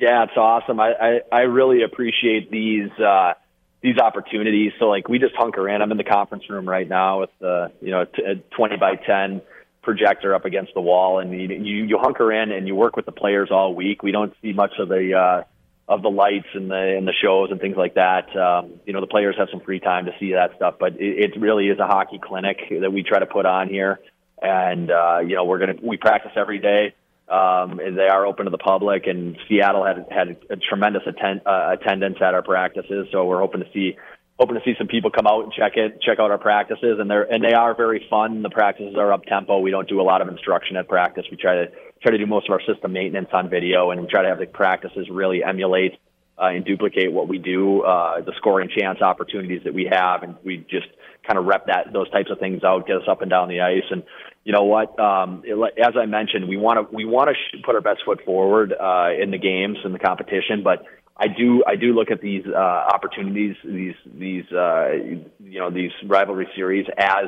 Yeah, 0.00 0.24
it's 0.24 0.36
awesome. 0.36 0.80
I, 0.80 0.92
I, 1.00 1.20
I 1.30 1.40
really 1.42 1.84
appreciate 1.84 2.50
these 2.50 2.90
uh, 2.98 3.34
these 3.80 3.98
opportunities. 3.98 4.72
So 4.80 4.86
like 4.86 5.08
we 5.08 5.20
just 5.20 5.36
hunker 5.36 5.68
in. 5.68 5.80
I'm 5.80 5.92
in 5.92 5.98
the 5.98 6.04
conference 6.04 6.50
room 6.50 6.68
right 6.68 6.88
now 6.88 7.20
with 7.20 7.30
the 7.38 7.70
you 7.80 7.92
know 7.92 8.00
a 8.02 8.34
20 8.56 8.76
by 8.78 8.96
10 8.96 9.40
projector 9.82 10.34
up 10.34 10.44
against 10.44 10.74
the 10.74 10.80
wall, 10.80 11.18
and 11.18 11.32
you 11.32 11.48
you, 11.48 11.84
you 11.84 11.98
hunker 11.98 12.32
in 12.32 12.52
and 12.52 12.66
you 12.66 12.74
work 12.74 12.96
with 12.96 13.06
the 13.06 13.12
players 13.12 13.50
all 13.50 13.74
week. 13.74 14.02
We 14.02 14.12
don't 14.12 14.34
see 14.40 14.52
much 14.52 14.72
of 14.78 14.88
the 14.88 15.14
uh, 15.14 15.44
of 15.92 16.02
the 16.02 16.10
lights 16.10 16.46
and 16.54 16.70
the 16.70 16.96
and 16.96 17.06
the 17.06 17.12
shows 17.12 17.50
and 17.50 17.60
things 17.60 17.76
like 17.76 17.94
that. 17.94 18.34
Um, 18.36 18.80
you 18.86 18.92
know, 18.92 19.00
the 19.00 19.06
players 19.06 19.36
have 19.38 19.48
some 19.50 19.60
free 19.60 19.80
time 19.80 20.06
to 20.06 20.12
see 20.18 20.32
that 20.32 20.52
stuff, 20.56 20.76
but 20.78 20.94
it, 20.94 21.34
it 21.34 21.40
really 21.40 21.66
is 21.68 21.78
a 21.78 21.86
hockey 21.86 22.20
clinic 22.22 22.58
that 22.80 22.92
we 22.92 23.02
try 23.02 23.18
to 23.18 23.26
put 23.26 23.46
on 23.46 23.68
here. 23.68 24.00
And 24.40 24.90
uh, 24.90 25.18
you 25.20 25.34
know, 25.36 25.44
we're 25.44 25.58
gonna 25.58 25.76
we 25.82 25.96
practice 25.96 26.32
every 26.36 26.58
day. 26.58 26.94
Um, 27.28 27.78
and 27.78 27.96
they 27.96 28.08
are 28.08 28.26
open 28.26 28.44
to 28.44 28.50
the 28.50 28.58
public. 28.58 29.06
And 29.06 29.38
Seattle 29.48 29.86
had 29.86 30.06
had 30.10 30.36
a 30.50 30.56
tremendous 30.56 31.02
attend, 31.06 31.40
uh, 31.46 31.74
attendance 31.80 32.18
at 32.20 32.34
our 32.34 32.42
practices, 32.42 33.08
so 33.10 33.24
we're 33.24 33.40
hoping 33.40 33.62
to 33.62 33.70
see 33.72 33.96
hoping 34.38 34.56
to 34.56 34.62
see 34.64 34.74
some 34.78 34.88
people 34.88 35.10
come 35.10 35.26
out 35.26 35.44
and 35.44 35.52
check 35.52 35.76
it, 35.76 36.00
check 36.02 36.18
out 36.18 36.30
our 36.30 36.38
practices, 36.38 36.98
and 36.98 37.10
they're 37.10 37.22
and 37.22 37.42
they 37.44 37.52
are 37.52 37.74
very 37.74 38.06
fun. 38.10 38.42
The 38.42 38.50
practices 38.50 38.96
are 38.96 39.12
up 39.12 39.24
tempo. 39.24 39.58
We 39.58 39.70
don't 39.70 39.88
do 39.88 40.00
a 40.00 40.02
lot 40.02 40.20
of 40.20 40.28
instruction 40.28 40.76
at 40.76 40.88
practice. 40.88 41.24
We 41.30 41.36
try 41.36 41.54
to 41.54 41.66
try 42.02 42.12
to 42.12 42.18
do 42.18 42.26
most 42.26 42.48
of 42.48 42.52
our 42.52 42.62
system 42.62 42.92
maintenance 42.92 43.28
on 43.32 43.48
video, 43.48 43.90
and 43.90 44.00
we 44.00 44.06
try 44.06 44.22
to 44.22 44.28
have 44.28 44.38
the 44.38 44.46
practices 44.46 45.08
really 45.10 45.44
emulate 45.44 45.98
uh, 46.40 46.46
and 46.46 46.64
duplicate 46.64 47.12
what 47.12 47.28
we 47.28 47.38
do, 47.38 47.82
uh, 47.82 48.20
the 48.22 48.32
scoring 48.38 48.68
chance 48.76 49.00
opportunities 49.00 49.62
that 49.64 49.74
we 49.74 49.88
have, 49.90 50.22
and 50.22 50.36
we 50.44 50.58
just 50.68 50.88
kind 51.26 51.38
of 51.38 51.44
rep 51.44 51.66
that 51.66 51.92
those 51.92 52.10
types 52.10 52.30
of 52.30 52.38
things 52.38 52.64
out, 52.64 52.86
get 52.86 52.96
us 52.96 53.02
up 53.08 53.22
and 53.22 53.30
down 53.30 53.48
the 53.48 53.60
ice, 53.60 53.84
and 53.90 54.02
you 54.44 54.52
know 54.52 54.64
what? 54.64 54.98
Um, 54.98 55.44
as 55.78 55.94
I 55.96 56.06
mentioned, 56.06 56.48
we 56.48 56.56
want 56.56 56.90
to 56.90 56.94
we 56.94 57.04
want 57.04 57.28
to 57.30 57.58
put 57.62 57.74
our 57.74 57.80
best 57.80 58.00
foot 58.04 58.24
forward 58.24 58.72
uh, 58.72 59.10
in 59.20 59.30
the 59.30 59.38
games 59.38 59.78
and 59.84 59.94
the 59.94 60.00
competition, 60.00 60.62
but 60.64 60.84
I 61.16 61.28
do 61.28 61.62
I 61.66 61.76
do 61.76 61.92
look 61.92 62.10
at 62.10 62.20
these 62.20 62.44
uh, 62.46 62.58
opportunities, 62.58 63.56
these 63.64 63.94
these 64.06 64.44
uh, 64.50 64.92
you 64.92 65.58
know 65.58 65.70
these 65.70 65.92
rivalry 66.06 66.48
series 66.56 66.86
as 66.96 67.26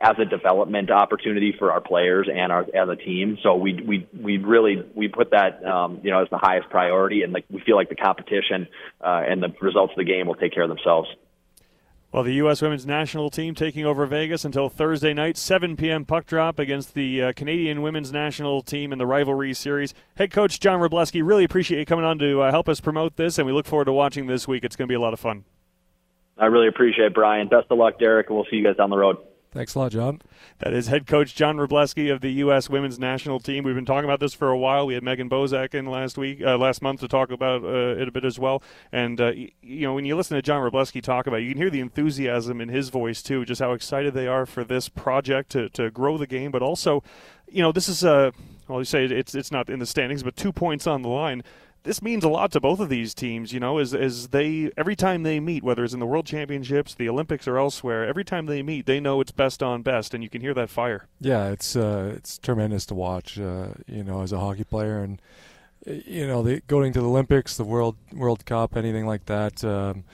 as 0.00 0.16
a 0.18 0.24
development 0.24 0.90
opportunity 0.90 1.54
for 1.58 1.72
our 1.72 1.80
players 1.80 2.28
and 2.32 2.52
our 2.52 2.62
as 2.62 2.88
a 2.88 2.96
team. 2.96 3.38
So 3.42 3.54
we 3.54 3.74
we 3.74 4.08
we 4.18 4.38
really 4.38 4.84
we 4.94 5.08
put 5.08 5.30
that 5.30 5.64
um, 5.64 6.00
you 6.02 6.10
know 6.10 6.22
as 6.22 6.28
the 6.30 6.38
highest 6.38 6.70
priority, 6.70 7.22
and 7.22 7.32
like 7.32 7.44
we 7.50 7.60
feel 7.60 7.76
like 7.76 7.88
the 7.88 7.96
competition 7.96 8.68
uh, 9.00 9.22
and 9.26 9.42
the 9.42 9.52
results 9.60 9.92
of 9.92 9.96
the 9.96 10.04
game 10.04 10.26
will 10.26 10.34
take 10.36 10.52
care 10.52 10.62
of 10.62 10.68
themselves. 10.68 11.08
Well, 12.14 12.22
the 12.22 12.34
U.S. 12.34 12.62
women's 12.62 12.86
national 12.86 13.28
team 13.28 13.56
taking 13.56 13.84
over 13.84 14.06
Vegas 14.06 14.44
until 14.44 14.68
Thursday 14.68 15.12
night, 15.12 15.36
7 15.36 15.74
p.m. 15.76 16.04
puck 16.04 16.26
drop 16.26 16.60
against 16.60 16.94
the 16.94 17.20
uh, 17.20 17.32
Canadian 17.32 17.82
women's 17.82 18.12
national 18.12 18.62
team 18.62 18.92
in 18.92 19.00
the 19.00 19.04
rivalry 19.04 19.52
series. 19.52 19.94
Head 20.14 20.30
coach 20.30 20.60
John 20.60 20.78
Wroblewski, 20.78 21.26
really 21.26 21.42
appreciate 21.42 21.80
you 21.80 21.84
coming 21.84 22.04
on 22.04 22.20
to 22.20 22.42
uh, 22.42 22.52
help 22.52 22.68
us 22.68 22.78
promote 22.78 23.16
this, 23.16 23.36
and 23.36 23.48
we 23.48 23.52
look 23.52 23.66
forward 23.66 23.86
to 23.86 23.92
watching 23.92 24.28
this 24.28 24.46
week. 24.46 24.62
It's 24.62 24.76
going 24.76 24.86
to 24.86 24.92
be 24.92 24.94
a 24.94 25.00
lot 25.00 25.12
of 25.12 25.18
fun. 25.18 25.44
I 26.38 26.46
really 26.46 26.68
appreciate 26.68 27.06
it, 27.06 27.14
Brian. 27.14 27.48
Best 27.48 27.66
of 27.70 27.78
luck, 27.78 27.98
Derek, 27.98 28.28
and 28.28 28.36
we'll 28.36 28.46
see 28.48 28.58
you 28.58 28.64
guys 28.64 28.76
down 28.76 28.90
the 28.90 28.96
road. 28.96 29.16
Thanks 29.54 29.76
a 29.76 29.78
lot, 29.78 29.92
John. 29.92 30.20
That 30.58 30.72
is 30.72 30.88
head 30.88 31.06
coach 31.06 31.36
John 31.36 31.58
Wroblewski 31.58 32.12
of 32.12 32.20
the 32.20 32.32
U.S. 32.32 32.68
Women's 32.68 32.98
National 32.98 33.38
Team. 33.38 33.62
We've 33.62 33.76
been 33.76 33.86
talking 33.86 34.04
about 34.04 34.18
this 34.18 34.34
for 34.34 34.48
a 34.48 34.58
while. 34.58 34.84
We 34.84 34.94
had 34.94 35.04
Megan 35.04 35.30
Bozek 35.30 35.74
in 35.74 35.86
last 35.86 36.18
week, 36.18 36.42
uh, 36.42 36.58
last 36.58 36.82
month, 36.82 36.98
to 37.00 37.08
talk 37.08 37.30
about 37.30 37.62
uh, 37.62 38.00
it 38.00 38.08
a 38.08 38.10
bit 38.10 38.24
as 38.24 38.36
well. 38.36 38.64
And 38.90 39.20
uh, 39.20 39.30
you 39.30 39.52
know, 39.86 39.94
when 39.94 40.06
you 40.06 40.16
listen 40.16 40.34
to 40.34 40.42
John 40.42 40.60
Wroblewski 40.60 41.00
talk 41.00 41.28
about, 41.28 41.38
it, 41.38 41.44
you 41.44 41.50
can 41.52 41.58
hear 41.58 41.70
the 41.70 41.78
enthusiasm 41.78 42.60
in 42.60 42.68
his 42.68 42.88
voice 42.88 43.22
too, 43.22 43.44
just 43.44 43.60
how 43.60 43.74
excited 43.74 44.12
they 44.12 44.26
are 44.26 44.44
for 44.44 44.64
this 44.64 44.88
project 44.88 45.50
to 45.52 45.68
to 45.68 45.88
grow 45.88 46.18
the 46.18 46.26
game, 46.26 46.50
but 46.50 46.60
also, 46.60 47.04
you 47.48 47.62
know, 47.62 47.70
this 47.70 47.88
is 47.88 48.02
a 48.02 48.32
well, 48.66 48.80
you 48.80 48.84
say 48.84 49.04
it's 49.04 49.36
it's 49.36 49.52
not 49.52 49.70
in 49.70 49.78
the 49.78 49.86
standings, 49.86 50.24
but 50.24 50.36
two 50.36 50.52
points 50.52 50.88
on 50.88 51.02
the 51.02 51.08
line 51.08 51.44
this 51.84 52.00
means 52.00 52.24
a 52.24 52.28
lot 52.28 52.50
to 52.52 52.60
both 52.60 52.80
of 52.80 52.88
these 52.88 53.14
teams, 53.14 53.52
you 53.52 53.60
know, 53.60 53.78
as 53.78 53.94
as 53.94 54.28
they 54.28 54.70
every 54.76 54.96
time 54.96 55.22
they 55.22 55.38
meet, 55.38 55.62
whether 55.62 55.84
it's 55.84 55.92
in 55.92 56.00
the 56.00 56.06
World 56.06 56.26
Championships, 56.26 56.94
the 56.94 57.08
Olympics, 57.08 57.46
or 57.46 57.58
elsewhere, 57.58 58.06
every 58.06 58.24
time 58.24 58.46
they 58.46 58.62
meet, 58.62 58.86
they 58.86 59.00
know 59.00 59.20
it's 59.20 59.32
best 59.32 59.62
on 59.62 59.82
best, 59.82 60.14
and 60.14 60.22
you 60.24 60.30
can 60.30 60.40
hear 60.40 60.54
that 60.54 60.70
fire. 60.70 61.06
Yeah, 61.20 61.50
it's 61.50 61.76
uh, 61.76 62.14
it's 62.16 62.38
tremendous 62.38 62.86
to 62.86 62.94
watch, 62.94 63.38
uh, 63.38 63.68
you 63.86 64.02
know, 64.02 64.22
as 64.22 64.32
a 64.32 64.40
hockey 64.40 64.64
player, 64.64 64.98
and 64.98 65.20
you 65.86 66.26
know, 66.26 66.42
the, 66.42 66.62
going 66.66 66.94
to 66.94 67.00
the 67.00 67.06
Olympics, 67.06 67.56
the 67.56 67.64
World 67.64 67.96
World 68.12 68.46
Cup, 68.46 68.76
anything 68.76 69.06
like 69.06 69.26
that. 69.26 69.62
Um, 69.62 70.04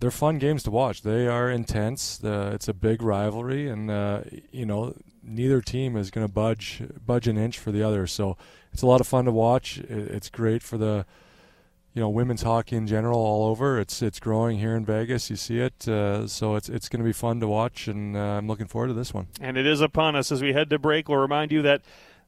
they're 0.00 0.10
fun 0.10 0.38
games 0.38 0.64
to 0.64 0.70
watch. 0.72 1.02
They 1.02 1.28
are 1.28 1.48
intense. 1.48 2.22
Uh, 2.22 2.50
it's 2.52 2.66
a 2.68 2.74
big 2.74 3.00
rivalry, 3.00 3.68
and 3.68 3.90
uh, 3.90 4.22
you 4.50 4.66
know 4.66 4.94
neither 5.22 5.60
team 5.60 5.96
is 5.96 6.10
going 6.10 6.26
to 6.26 6.32
budge 6.32 6.82
budge 7.06 7.28
an 7.28 7.38
inch 7.38 7.58
for 7.58 7.70
the 7.70 7.82
other. 7.82 8.08
So 8.08 8.36
it's 8.74 8.82
a 8.82 8.88
lot 8.88 9.00
of 9.00 9.06
fun 9.06 9.24
to 9.24 9.30
watch. 9.30 9.78
It's 9.78 10.28
great 10.28 10.60
for 10.60 10.76
the 10.76 11.06
you 11.94 12.00
know 12.00 12.08
women's 12.08 12.42
hockey 12.42 12.74
in 12.74 12.88
general 12.88 13.20
all 13.20 13.46
over. 13.46 13.78
It's 13.78 14.02
it's 14.02 14.18
growing 14.18 14.58
here 14.58 14.74
in 14.74 14.84
Vegas. 14.84 15.30
You 15.30 15.36
see 15.36 15.60
it, 15.60 15.86
uh, 15.86 16.26
so 16.26 16.56
it's 16.56 16.68
it's 16.68 16.88
going 16.88 16.98
to 16.98 17.04
be 17.04 17.12
fun 17.12 17.38
to 17.38 17.46
watch, 17.46 17.86
and 17.86 18.16
uh, 18.16 18.18
I'm 18.18 18.48
looking 18.48 18.66
forward 18.66 18.88
to 18.88 18.94
this 18.94 19.14
one. 19.14 19.28
And 19.40 19.56
it 19.56 19.64
is 19.64 19.80
upon 19.80 20.16
us 20.16 20.32
as 20.32 20.42
we 20.42 20.54
head 20.54 20.70
to 20.70 20.78
break. 20.80 21.08
We'll 21.08 21.20
remind 21.20 21.52
you 21.52 21.62
that. 21.62 21.82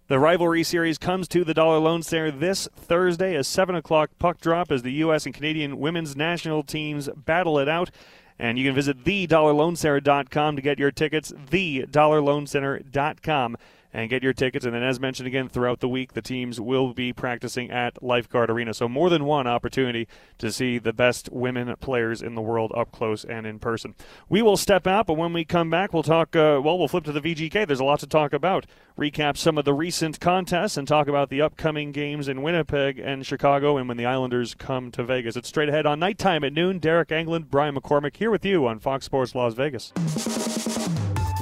The 0.08 0.20
rivalry 0.20 0.62
series 0.62 0.98
comes 0.98 1.26
to 1.26 1.42
the 1.42 1.52
Dollar 1.52 1.80
Loan 1.80 2.00
Center 2.00 2.30
this 2.30 2.68
Thursday, 2.76 3.34
a 3.34 3.42
7 3.42 3.74
o'clock 3.74 4.10
puck 4.20 4.40
drop 4.40 4.70
as 4.70 4.82
the 4.82 4.92
U.S. 4.92 5.26
and 5.26 5.34
Canadian 5.34 5.80
women's 5.80 6.14
national 6.14 6.62
teams 6.62 7.08
battle 7.16 7.58
it 7.58 7.68
out. 7.68 7.90
And 8.38 8.56
you 8.56 8.68
can 8.68 8.74
visit 8.76 9.02
thedollarloancenter.com 9.02 10.54
to 10.54 10.62
get 10.62 10.78
your 10.78 10.92
tickets, 10.92 11.32
thedollarloancenter.com 11.32 13.56
and 13.92 14.10
get 14.10 14.22
your 14.22 14.32
tickets. 14.32 14.64
And 14.64 14.74
then, 14.74 14.82
as 14.82 15.00
mentioned 15.00 15.26
again, 15.26 15.48
throughout 15.48 15.80
the 15.80 15.88
week, 15.88 16.12
the 16.12 16.22
teams 16.22 16.60
will 16.60 16.92
be 16.92 17.12
practicing 17.12 17.70
at 17.70 18.02
Lifeguard 18.02 18.50
Arena. 18.50 18.74
So, 18.74 18.88
more 18.88 19.10
than 19.10 19.24
one 19.24 19.46
opportunity 19.46 20.08
to 20.38 20.52
see 20.52 20.78
the 20.78 20.92
best 20.92 21.30
women 21.32 21.74
players 21.80 22.22
in 22.22 22.34
the 22.34 22.42
world 22.42 22.72
up 22.76 22.92
close 22.92 23.24
and 23.24 23.46
in 23.46 23.58
person. 23.58 23.94
We 24.28 24.42
will 24.42 24.56
step 24.56 24.86
out, 24.86 25.06
but 25.06 25.14
when 25.14 25.32
we 25.32 25.44
come 25.44 25.70
back, 25.70 25.92
we'll 25.92 26.02
talk, 26.02 26.34
uh, 26.36 26.60
well, 26.62 26.78
we'll 26.78 26.88
flip 26.88 27.04
to 27.04 27.12
the 27.12 27.20
VGK. 27.20 27.66
There's 27.66 27.80
a 27.80 27.84
lot 27.84 28.00
to 28.00 28.06
talk 28.06 28.32
about. 28.32 28.66
Recap 28.98 29.36
some 29.36 29.58
of 29.58 29.64
the 29.64 29.74
recent 29.74 30.20
contests 30.20 30.76
and 30.76 30.88
talk 30.88 31.06
about 31.06 31.28
the 31.28 31.42
upcoming 31.42 31.92
games 31.92 32.28
in 32.28 32.42
Winnipeg 32.42 32.98
and 32.98 33.26
Chicago 33.26 33.76
and 33.76 33.88
when 33.88 33.96
the 33.96 34.06
Islanders 34.06 34.54
come 34.54 34.90
to 34.92 35.04
Vegas. 35.04 35.36
It's 35.36 35.48
straight 35.48 35.68
ahead 35.68 35.86
on 35.86 35.98
nighttime 35.98 36.44
at 36.44 36.52
noon. 36.52 36.80
Deryk 36.80 37.08
Engelland, 37.08 37.48
Brian 37.50 37.74
McCormick 37.74 38.16
here 38.16 38.30
with 38.30 38.44
you 38.44 38.66
on 38.66 38.78
Fox 38.78 39.04
Sports 39.04 39.34
Las 39.34 39.54
Vegas. 39.54 39.92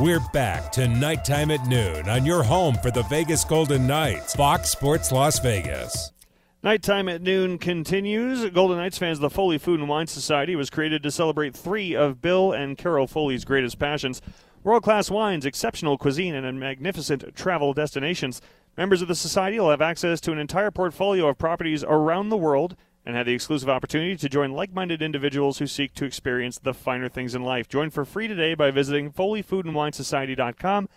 We're 0.01 0.19
back 0.33 0.73
to 0.73 0.89
nighttime 0.89 1.53
at 1.53 1.69
noon 1.69 2.09
on 2.09 2.27
your 2.27 2.43
home 2.43 2.75
for 2.83 2.91
the 2.91 3.05
Vegas 3.05 3.45
Golden 3.45 3.87
Knights, 3.87 4.35
Fox 4.35 4.71
Sports 4.71 5.13
Las 5.13 5.39
Vegas. 5.39 6.11
Nighttime 6.65 7.09
at 7.09 7.23
noon 7.23 7.59
continues. 7.59 8.51
Golden 8.51 8.77
Knights 8.79 8.99
fans, 8.99 9.21
the 9.21 9.31
Foley 9.31 9.57
Food 9.57 9.79
and 9.79 9.89
Wine 9.89 10.09
Society 10.09 10.57
was 10.57 10.69
created 10.69 11.05
to 11.05 11.13
celebrate 11.13 11.55
three 11.55 11.95
of 11.95 12.21
Bill 12.21 12.51
and 12.51 12.77
Carol 12.77 13.07
Foley's 13.07 13.45
greatest 13.45 13.79
passions 13.79 14.21
world 14.65 14.83
class 14.83 15.13
wines, 15.13 15.47
exceptional 15.47 15.97
cuisine, 15.97 16.35
and 16.35 16.59
magnificent 16.59 17.37
travel 17.37 17.73
destinations. 17.73 18.43
Members 18.77 19.01
of 19.01 19.07
the 19.07 19.15
Society 19.15 19.61
will 19.61 19.71
have 19.71 19.81
access 19.81 20.21
to 20.23 20.33
an 20.33 20.41
entire 20.41 20.73
portfolio 20.73 21.29
of 21.29 21.39
properties 21.39 21.85
around 21.85 22.31
the 22.31 22.37
world 22.37 22.75
and 23.07 23.17
have 23.17 23.27
the 23.27 23.35
exclusive 23.35 23.69
opportunity 23.69 24.17
to 24.17 24.29
join 24.29 24.53
like 24.53 24.73
minded 24.73 25.03
individuals 25.03 25.59
who 25.59 25.67
seek 25.67 25.93
to 25.95 26.05
experience 26.05 26.59
the 26.59 26.75
finer 26.75 27.09
things 27.09 27.35
in 27.35 27.43
life. 27.43 27.69
Join 27.69 27.91
for 27.91 28.05
free 28.05 28.29
today 28.29 28.55
by 28.55 28.71
visiting 28.71 29.11
FoleyFoodAndWineSociety.com. 29.13 30.89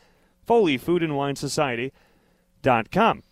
FoleyFoodAndWineSociety.com. 0.47 3.23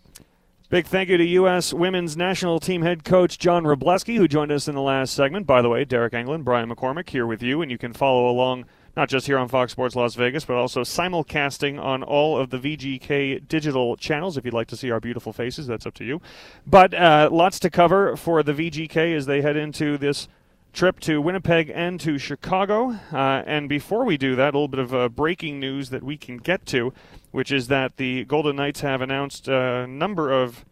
Big 0.68 0.86
thank 0.86 1.08
you 1.08 1.16
to 1.16 1.24
U.S. 1.24 1.72
women's 1.72 2.16
national 2.16 2.58
team 2.58 2.82
head 2.82 3.04
coach 3.04 3.38
John 3.38 3.62
Wroblewski, 3.62 4.16
who 4.16 4.26
joined 4.26 4.50
us 4.50 4.66
in 4.66 4.74
the 4.74 4.80
last 4.80 5.14
segment. 5.14 5.46
By 5.46 5.62
the 5.62 5.68
way, 5.68 5.84
Deryk 5.84 6.10
Engelland, 6.10 6.42
Brian 6.42 6.68
McCormick 6.68 7.08
here 7.08 7.24
with 7.24 7.40
you, 7.40 7.62
and 7.62 7.70
you 7.70 7.78
can 7.78 7.92
follow 7.92 8.28
along 8.28 8.64
not 8.96 9.10
just 9.10 9.26
here 9.26 9.38
on 9.38 9.46
Fox 9.46 9.72
Sports 9.72 9.94
Las 9.94 10.14
Vegas, 10.14 10.44
but 10.46 10.56
also 10.56 10.80
simulcasting 10.80 11.78
on 11.78 12.02
all 12.02 12.38
of 12.38 12.48
the 12.50 12.58
VGK 12.58 13.46
digital 13.46 13.96
channels. 13.96 14.38
If 14.38 14.44
you'd 14.44 14.54
like 14.54 14.68
to 14.68 14.76
see 14.76 14.90
our 14.90 15.00
beautiful 15.00 15.32
faces, 15.32 15.66
that's 15.66 15.84
up 15.84 15.94
to 15.94 16.04
you. 16.04 16.22
But 16.66 16.94
uh, 16.94 17.28
lots 17.30 17.60
to 17.60 17.70
cover 17.70 18.16
for 18.16 18.42
the 18.42 18.54
VGK 18.54 19.14
as 19.14 19.26
they 19.26 19.42
head 19.42 19.56
into 19.56 19.98
this 19.98 20.28
trip 20.72 21.00
to 21.00 21.20
Winnipeg 21.20 21.70
and 21.74 22.00
to 22.00 22.18
Chicago. 22.18 22.98
Uh, 23.12 23.42
and 23.46 23.68
before 23.68 24.04
we 24.04 24.16
do 24.16 24.34
that, 24.36 24.54
a 24.54 24.56
little 24.56 24.68
bit 24.68 24.80
of 24.80 24.94
uh, 24.94 25.08
breaking 25.08 25.60
news 25.60 25.90
that 25.90 26.02
we 26.02 26.16
can 26.16 26.38
get 26.38 26.64
to, 26.66 26.92
which 27.32 27.52
is 27.52 27.68
that 27.68 27.98
the 27.98 28.24
Golden 28.24 28.56
Knights 28.56 28.80
have 28.80 29.02
announced 29.02 29.46
a 29.48 29.86
number 29.86 30.30
of, 30.32 30.64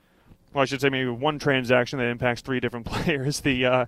well, 0.52 0.62
I 0.62 0.64
should 0.64 0.80
say 0.80 0.88
maybe 0.88 1.10
one 1.10 1.38
transaction 1.38 1.98
that 1.98 2.06
impacts 2.06 2.40
three 2.40 2.60
different 2.60 2.86
players. 2.86 3.40
The 3.40 3.66
uh, 3.66 3.86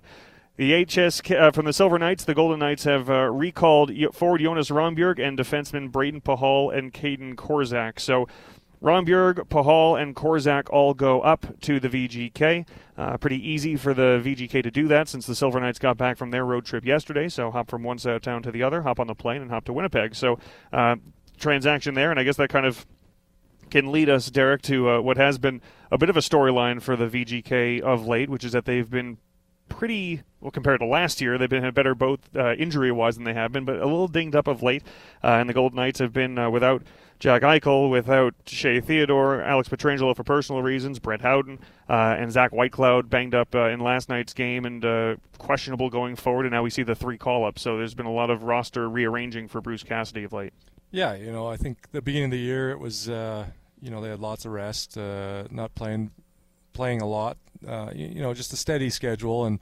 the 0.57 0.85
HS 0.85 1.21
uh, 1.31 1.51
from 1.51 1.65
the 1.65 1.73
Silver 1.73 1.99
Knights, 1.99 2.25
the 2.25 2.33
Golden 2.33 2.59
Knights 2.59 2.83
have 2.83 3.09
uh, 3.09 3.29
recalled 3.31 3.91
forward 4.13 4.41
Jonas 4.41 4.69
Rondbjerg 4.69 5.19
and 5.19 5.37
defenseman 5.37 5.91
Brayden 5.91 6.21
Pachal 6.21 6.75
and 6.75 6.91
Kaedan 6.91 7.35
Korczak. 7.35 7.99
So 7.99 8.27
Rondbjerg, 8.81 9.47
Pachal, 9.49 10.01
and 10.01 10.15
Korczak 10.15 10.69
all 10.71 10.93
go 10.93 11.21
up 11.21 11.59
to 11.61 11.79
the 11.79 11.89
VGK. 11.89 12.67
Uh, 12.97 13.17
pretty 13.17 13.47
easy 13.47 13.75
for 13.75 13.93
the 13.93 14.21
VGK 14.23 14.63
to 14.63 14.71
do 14.71 14.87
that 14.87 15.07
since 15.07 15.27
the 15.27 15.35
Silver 15.35 15.59
Knights 15.59 15.79
got 15.79 15.95
back 15.95 16.17
from 16.17 16.31
their 16.31 16.45
road 16.45 16.65
trip 16.65 16.85
yesterday. 16.85 17.29
So 17.29 17.51
hop 17.51 17.69
from 17.69 17.83
one 17.83 17.99
side 17.99 18.15
of 18.15 18.21
town 18.23 18.41
to 18.43 18.51
the 18.51 18.63
other, 18.63 18.81
hop 18.81 18.99
on 18.99 19.07
the 19.07 19.15
plane, 19.15 19.41
and 19.41 19.51
hop 19.51 19.65
to 19.65 19.73
Winnipeg. 19.73 20.15
So 20.15 20.39
uh, 20.73 20.95
transaction 21.39 21.93
there, 21.93 22.09
and 22.09 22.19
I 22.19 22.23
guess 22.23 22.37
that 22.37 22.49
kind 22.49 22.65
of 22.65 22.85
can 23.69 23.91
lead 23.91 24.09
us, 24.09 24.31
Derek, 24.31 24.61
to 24.63 24.89
uh, 24.89 25.01
what 25.01 25.17
has 25.17 25.37
been 25.37 25.61
a 25.91 25.97
bit 25.97 26.09
of 26.09 26.17
a 26.17 26.21
storyline 26.21 26.81
for 26.81 26.95
the 26.95 27.07
VGK 27.07 27.81
of 27.81 28.07
late, 28.07 28.29
which 28.29 28.43
is 28.43 28.53
that 28.53 28.65
they've 28.65 28.89
been 28.89 29.17
pretty 29.69 30.21
well 30.41 30.51
compared 30.51 30.79
to 30.79 30.85
last 30.85 31.21
year. 31.21 31.37
They've 31.37 31.49
been 31.49 31.69
better 31.71 31.95
both 31.95 32.19
uh, 32.35 32.53
injury 32.53 32.91
wise 32.91 33.15
than 33.15 33.23
they 33.23 33.33
have 33.33 33.51
been, 33.51 33.65
but 33.65 33.77
a 33.77 33.85
little 33.85 34.07
dinged 34.07 34.35
up 34.35 34.47
of 34.47 34.63
late. 34.63 34.83
Uh, 35.23 35.27
and 35.27 35.49
the 35.49 35.53
Golden 35.53 35.77
Knights 35.77 35.99
have 35.99 36.13
been 36.13 36.37
uh, 36.37 36.49
without 36.49 36.83
Jack 37.19 37.41
Eichel, 37.41 37.89
without 37.89 38.35
Shea 38.45 38.79
Theodore, 38.79 39.41
Alex 39.41 39.69
Pietrangelo 39.69 40.15
for 40.15 40.23
personal 40.23 40.61
reasons, 40.61 40.99
Brett 40.99 41.21
Howden, 41.21 41.59
uh, 41.89 42.15
and 42.17 42.31
Zach 42.31 42.51
Whitecloud 42.51 43.09
banged 43.09 43.33
up 43.33 43.55
uh, 43.55 43.69
in 43.69 43.79
last 43.79 44.07
night's 44.09 44.33
game 44.33 44.65
and 44.65 44.85
uh, 44.85 45.15
questionable 45.37 45.89
going 45.89 46.15
forward. 46.15 46.45
And 46.45 46.53
now 46.53 46.61
we 46.61 46.69
see 46.69 46.83
the 46.83 46.95
three 46.95 47.17
call 47.17 47.45
ups. 47.45 47.61
So 47.61 47.77
there's 47.77 47.95
been 47.95 48.05
a 48.05 48.11
lot 48.11 48.29
of 48.29 48.43
roster 48.43 48.87
rearranging 48.87 49.47
for 49.47 49.61
Bruce 49.61 49.83
Cassidy 49.83 50.23
of 50.23 50.33
late. 50.33 50.53
Yeah, 50.91 51.15
you 51.15 51.31
know, 51.31 51.47
I 51.47 51.57
think 51.57 51.91
the 51.91 52.01
beginning 52.01 52.25
of 52.25 52.31
the 52.31 52.39
year 52.39 52.69
it 52.69 52.79
was, 52.79 53.07
you 53.07 53.91
know, 53.91 54.01
they 54.01 54.09
had 54.09 54.19
lots 54.19 54.45
of 54.45 54.51
rest, 54.51 54.95
not 54.95 55.73
playing 55.75 56.11
playing 56.77 57.01
a 57.01 57.07
lot. 57.07 57.37
Uh, 57.67 57.89
you, 57.93 58.07
you, 58.07 58.21
know, 58.21 58.33
just 58.35 58.53
a 58.53 58.55
steady 58.55 58.89
schedule, 58.89 59.45
and 59.45 59.59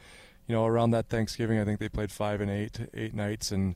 you 0.47 0.53
know, 0.53 0.65
around 0.65 0.91
that 0.91 1.07
Thanksgiving, 1.07 1.59
I 1.59 1.63
think 1.63 1.79
they 1.79 1.89
played 1.89 2.11
five 2.11 2.41
and 2.41 2.51
eight, 2.51 2.77
eight 2.93 3.15
nights, 3.15 3.51
and 3.51 3.75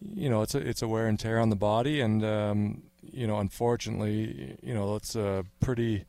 you 0.00 0.28
know, 0.28 0.42
it's 0.42 0.54
a 0.54 0.58
it's 0.58 0.82
a 0.82 0.88
wear 0.88 1.06
and 1.06 1.18
tear 1.18 1.40
on 1.40 1.48
the 1.48 1.56
body, 1.56 2.00
and 2.00 2.22
um, 2.22 2.82
you 3.00 3.26
know, 3.26 3.38
unfortunately, 3.38 4.56
you 4.62 4.74
know, 4.74 4.96
it's 4.96 5.16
a 5.16 5.44
pretty 5.60 6.04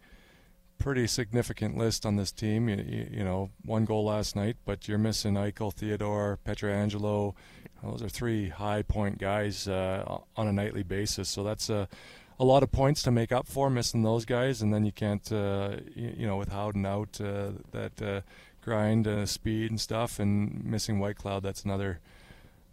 pretty 0.78 1.08
significant 1.08 1.78
list 1.78 2.06
on 2.06 2.18
this 2.18 2.34
team. 2.34 2.68
You, 2.68 2.76
you, 2.76 3.08
you, 3.20 3.24
know, 3.24 3.50
one 3.64 3.86
goal 3.86 4.04
last 4.04 4.36
night, 4.36 4.58
but 4.66 4.90
you're 4.90 4.98
missing 4.98 5.36
Eichel, 5.36 5.74
Theodore, 5.74 6.38
Pietrangelo. 6.46 7.34
Those 7.82 8.04
are 8.04 8.10
three 8.10 8.50
high 8.50 8.82
point 8.82 9.18
guys 9.18 9.70
uh, 9.70 10.20
on 10.36 10.48
a 10.50 10.52
nightly 10.52 10.84
basis. 10.84 11.30
So 11.30 11.44
that's 11.44 11.70
a 11.70 11.88
a 12.39 12.45
lot 12.45 12.63
of 12.63 12.71
points 12.71 13.04
to 13.04 13.12
make 13.12 13.32
up 13.32 13.48
for 13.48 13.69
missing 13.69 14.04
those 14.04 14.26
guys, 14.26 14.62
and 14.62 14.74
then 14.74 14.86
you 14.86 14.91
can't, 14.91 15.32
uh, 15.32 15.78
you, 15.95 16.15
you, 16.17 16.28
know, 16.28 16.38
with 16.38 16.50
Howden 16.50 16.86
out, 16.86 17.19
uh, 17.21 17.52
that 17.71 18.02
uh, 18.02 18.21
grind, 18.62 19.08
uh, 19.08 19.26
speed 19.26 19.71
and 19.71 19.80
stuff, 19.80 20.19
and 20.19 20.63
missing 20.65 21.00
Whitecloud. 21.00 21.43
that's 21.43 21.63
another 21.63 22.00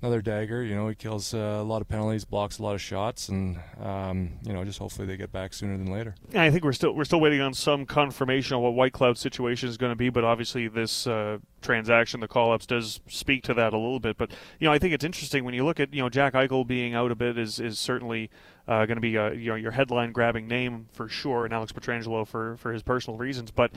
another 0.01 0.21
dagger. 0.21 0.63
You 0.65 0.75
know, 0.75 0.89
he 0.89 0.95
kills 0.97 1.33
uh, 1.33 1.59
a 1.61 1.63
lot 1.63 1.81
of 1.81 1.89
penalties, 1.89 2.25
blocks 2.25 2.59
a 2.59 2.63
lot 2.63 2.75
of 2.75 2.81
shots, 2.81 3.29
and 3.29 3.59
um, 3.81 4.33
you 4.43 4.53
know, 4.53 4.65
just 4.65 4.79
hopefully 4.79 5.07
they 5.07 5.17
get 5.17 5.33
back 5.33 5.55
sooner 5.55 5.77
than 5.79 5.93
later. 5.93 6.17
I 6.35 6.51
think 6.51 6.65
we're 6.65 6.73
still 6.73 6.93
we're 6.93 7.05
still 7.05 7.21
waiting 7.21 7.41
on 7.41 7.55
some 7.55 7.87
confirmation 7.87 8.57
on 8.57 8.63
what 8.63 8.75
Whitecloud's 8.75 9.21
situation 9.21 9.69
is 9.69 9.77
going 9.77 9.93
to 9.93 9.97
be, 9.97 10.11
but 10.11 10.25
obviously 10.25 10.69
this 10.69 11.07
uh, 11.07 11.39
transaction, 11.63 12.21
the 12.21 12.29
call-ups, 12.29 12.67
does 12.67 13.01
speak 13.09 13.43
to 13.45 13.55
that 13.55 13.73
a 13.73 13.79
little 13.79 14.01
bit. 14.01 14.17
But 14.17 14.31
you 14.59 14.67
know, 14.67 14.73
I 14.73 14.79
think 14.79 14.95
it's 14.95 15.05
interesting 15.05 15.45
when 15.45 15.55
you 15.55 15.65
look 15.65 15.81
at 15.81 15.93
you 15.95 16.03
know 16.03 16.09
Jack 16.09 16.35
Eichel 16.35 16.67
being 16.67 16.95
out 16.95 17.11
a 17.11 17.15
bit 17.15 17.39
is 17.39 17.59
is 17.59 17.79
certainly. 17.79 18.31
Uh, 18.69 18.87
going 18.87 18.97
to 18.97 19.01
be 19.01 19.17
a, 19.17 19.35
you 19.35 19.49
know 19.51 19.57
your 19.57 19.73
headline 19.73 20.13
grabbing 20.13 20.47
name 20.47 20.87
for 20.93 21.09
sure, 21.09 21.45
and 21.45 21.53
Alex 21.53 21.73
Pietrangelo 21.73 22.25
for 22.25 22.57
for 22.59 22.73
his 22.73 22.85
personal 22.85 23.19
reasons. 23.19 23.51
But 23.51 23.73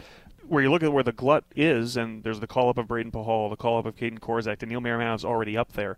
where 0.47 0.61
you 0.61 0.69
look 0.69 0.83
at 0.83 0.93
where 0.93 1.03
the 1.03 1.11
glut 1.11 1.43
is, 1.55 1.97
and 1.97 2.23
there's 2.23 2.39
the 2.39 2.47
call 2.47 2.69
up 2.69 2.77
of 2.77 2.87
Brayden 2.87 3.11
Pachal, 3.11 3.49
the 3.49 3.55
call 3.55 3.79
up 3.79 3.85
of 3.85 3.95
Kaedan 3.95 4.19
Korczak, 4.19 4.59
Daniil 4.59 4.81
Miromanov's 4.81 5.25
already 5.25 5.57
up 5.57 5.73
there. 5.73 5.97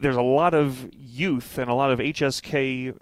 There's 0.00 0.16
a 0.16 0.22
lot 0.22 0.54
of 0.54 0.88
youth 0.92 1.58
and 1.58 1.68
a 1.68 1.74
lot 1.74 1.90
of 1.90 1.98
HSK 1.98 2.96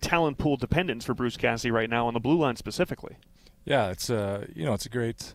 talent 0.00 0.38
pool 0.38 0.56
dependence 0.56 1.04
for 1.04 1.14
Bruce 1.14 1.36
Cassidy 1.36 1.70
right 1.70 1.88
now 1.88 2.06
on 2.06 2.14
the 2.14 2.20
blue 2.20 2.38
line 2.38 2.56
specifically. 2.56 3.16
Yeah, 3.64 3.90
it's 3.90 4.10
uh, 4.10 4.46
you 4.54 4.64
know 4.64 4.74
it's 4.74 4.86
a 4.86 4.90
great, 4.90 5.34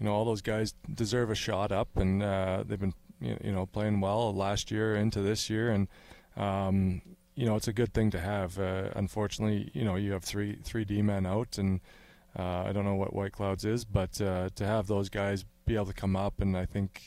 you 0.00 0.06
know 0.06 0.12
all 0.12 0.24
those 0.24 0.42
guys 0.42 0.74
deserve 0.92 1.30
a 1.30 1.34
shot 1.34 1.70
up, 1.70 1.96
and 1.96 2.22
uh, 2.22 2.64
they've 2.66 2.80
been 2.80 2.94
you 3.20 3.52
know 3.52 3.66
playing 3.66 4.00
well 4.00 4.34
last 4.34 4.70
year 4.70 4.96
into 4.96 5.20
this 5.20 5.50
year, 5.50 5.70
and 5.70 5.88
um, 6.36 7.02
you 7.34 7.44
know 7.46 7.54
it's 7.56 7.68
a 7.68 7.72
good 7.72 7.92
thing 7.92 8.10
to 8.10 8.18
have. 8.18 8.58
Uh, 8.58 8.90
unfortunately, 8.96 9.70
you 9.74 9.84
know 9.84 9.96
you 9.96 10.12
have 10.12 10.24
three 10.24 10.58
three 10.64 10.84
D 10.84 11.02
men 11.02 11.26
out, 11.26 11.58
and 11.58 11.80
uh, 12.38 12.64
I 12.66 12.72
don't 12.72 12.84
know 12.84 12.94
what 12.94 13.12
Whitecloud's 13.12 13.64
is, 13.64 13.84
but 13.84 14.20
uh, 14.20 14.48
to 14.54 14.64
have 14.64 14.86
those 14.86 15.08
guys 15.10 15.44
be 15.66 15.74
able 15.74 15.86
to 15.86 15.92
come 15.92 16.16
up 16.16 16.40
and 16.40 16.56
I 16.56 16.64
think 16.64 17.02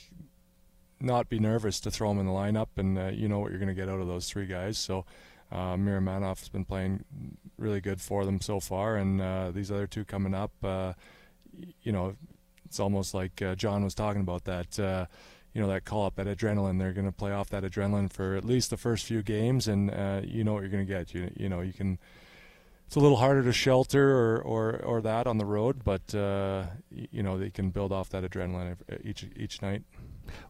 not 0.99 1.27
be 1.29 1.39
nervous 1.39 1.79
to 1.81 1.91
throw 1.91 2.09
them 2.09 2.19
in 2.19 2.27
the 2.27 2.31
lineup, 2.31 2.69
and 2.77 2.97
uh, 2.97 3.07
you 3.07 3.27
know 3.27 3.39
what 3.39 3.49
you're 3.49 3.59
going 3.59 3.67
to 3.67 3.73
get 3.73 3.89
out 3.89 3.99
of 3.99 4.07
those 4.07 4.29
three 4.29 4.45
guys. 4.45 4.77
So 4.77 5.05
uh, 5.51 5.75
Miromanov 5.75 6.39
has 6.39 6.49
been 6.49 6.65
playing 6.65 7.03
really 7.57 7.81
good 7.81 7.99
for 7.99 8.23
them 8.23 8.39
so 8.39 8.59
far, 8.59 8.95
and 8.97 9.21
uh, 9.21 9.51
these 9.51 9.71
other 9.71 9.87
two 9.87 10.05
coming 10.05 10.33
up, 10.33 10.51
uh, 10.63 10.93
you 11.81 11.91
know, 11.91 12.15
it's 12.73 12.79
almost 12.79 13.13
like 13.13 13.39
uh, 13.39 13.53
John 13.53 13.83
was 13.83 13.93
talking 13.93 14.21
about 14.21 14.45
that. 14.45 14.79
Uh, 14.79 15.05
you 15.53 15.61
know 15.61 15.67
that 15.67 15.85
call 15.85 16.07
up 16.07 16.15
that 16.15 16.25
adrenaline. 16.25 16.79
They're 16.79 16.91
going 16.91 17.05
to 17.05 17.11
play 17.11 17.31
off 17.31 17.51
that 17.51 17.61
adrenaline 17.61 18.11
for 18.11 18.35
at 18.35 18.43
least 18.43 18.71
the 18.71 18.77
first 18.77 19.05
few 19.05 19.21
games, 19.21 19.67
and 19.67 19.91
uh, 19.91 20.21
you 20.23 20.43
know 20.43 20.53
what 20.53 20.61
you're 20.61 20.71
going 20.71 20.83
to 20.83 20.91
get. 20.91 21.13
You 21.13 21.29
you 21.37 21.49
know 21.49 21.61
you 21.61 21.71
can 21.71 21.99
it's 22.87 22.95
a 22.95 22.99
little 22.99 23.17
harder 23.17 23.43
to 23.43 23.53
shelter 23.53 24.11
or, 24.11 24.41
or, 24.41 24.75
or 24.83 25.01
that 25.01 25.27
on 25.27 25.37
the 25.37 25.45
road, 25.45 25.83
but 25.83 26.15
uh, 26.15 26.63
you 26.89 27.21
know 27.21 27.37
they 27.37 27.51
can 27.51 27.69
build 27.69 27.91
off 27.91 28.09
that 28.09 28.23
adrenaline 28.23 28.75
each 29.03 29.27
each 29.35 29.61
night. 29.61 29.83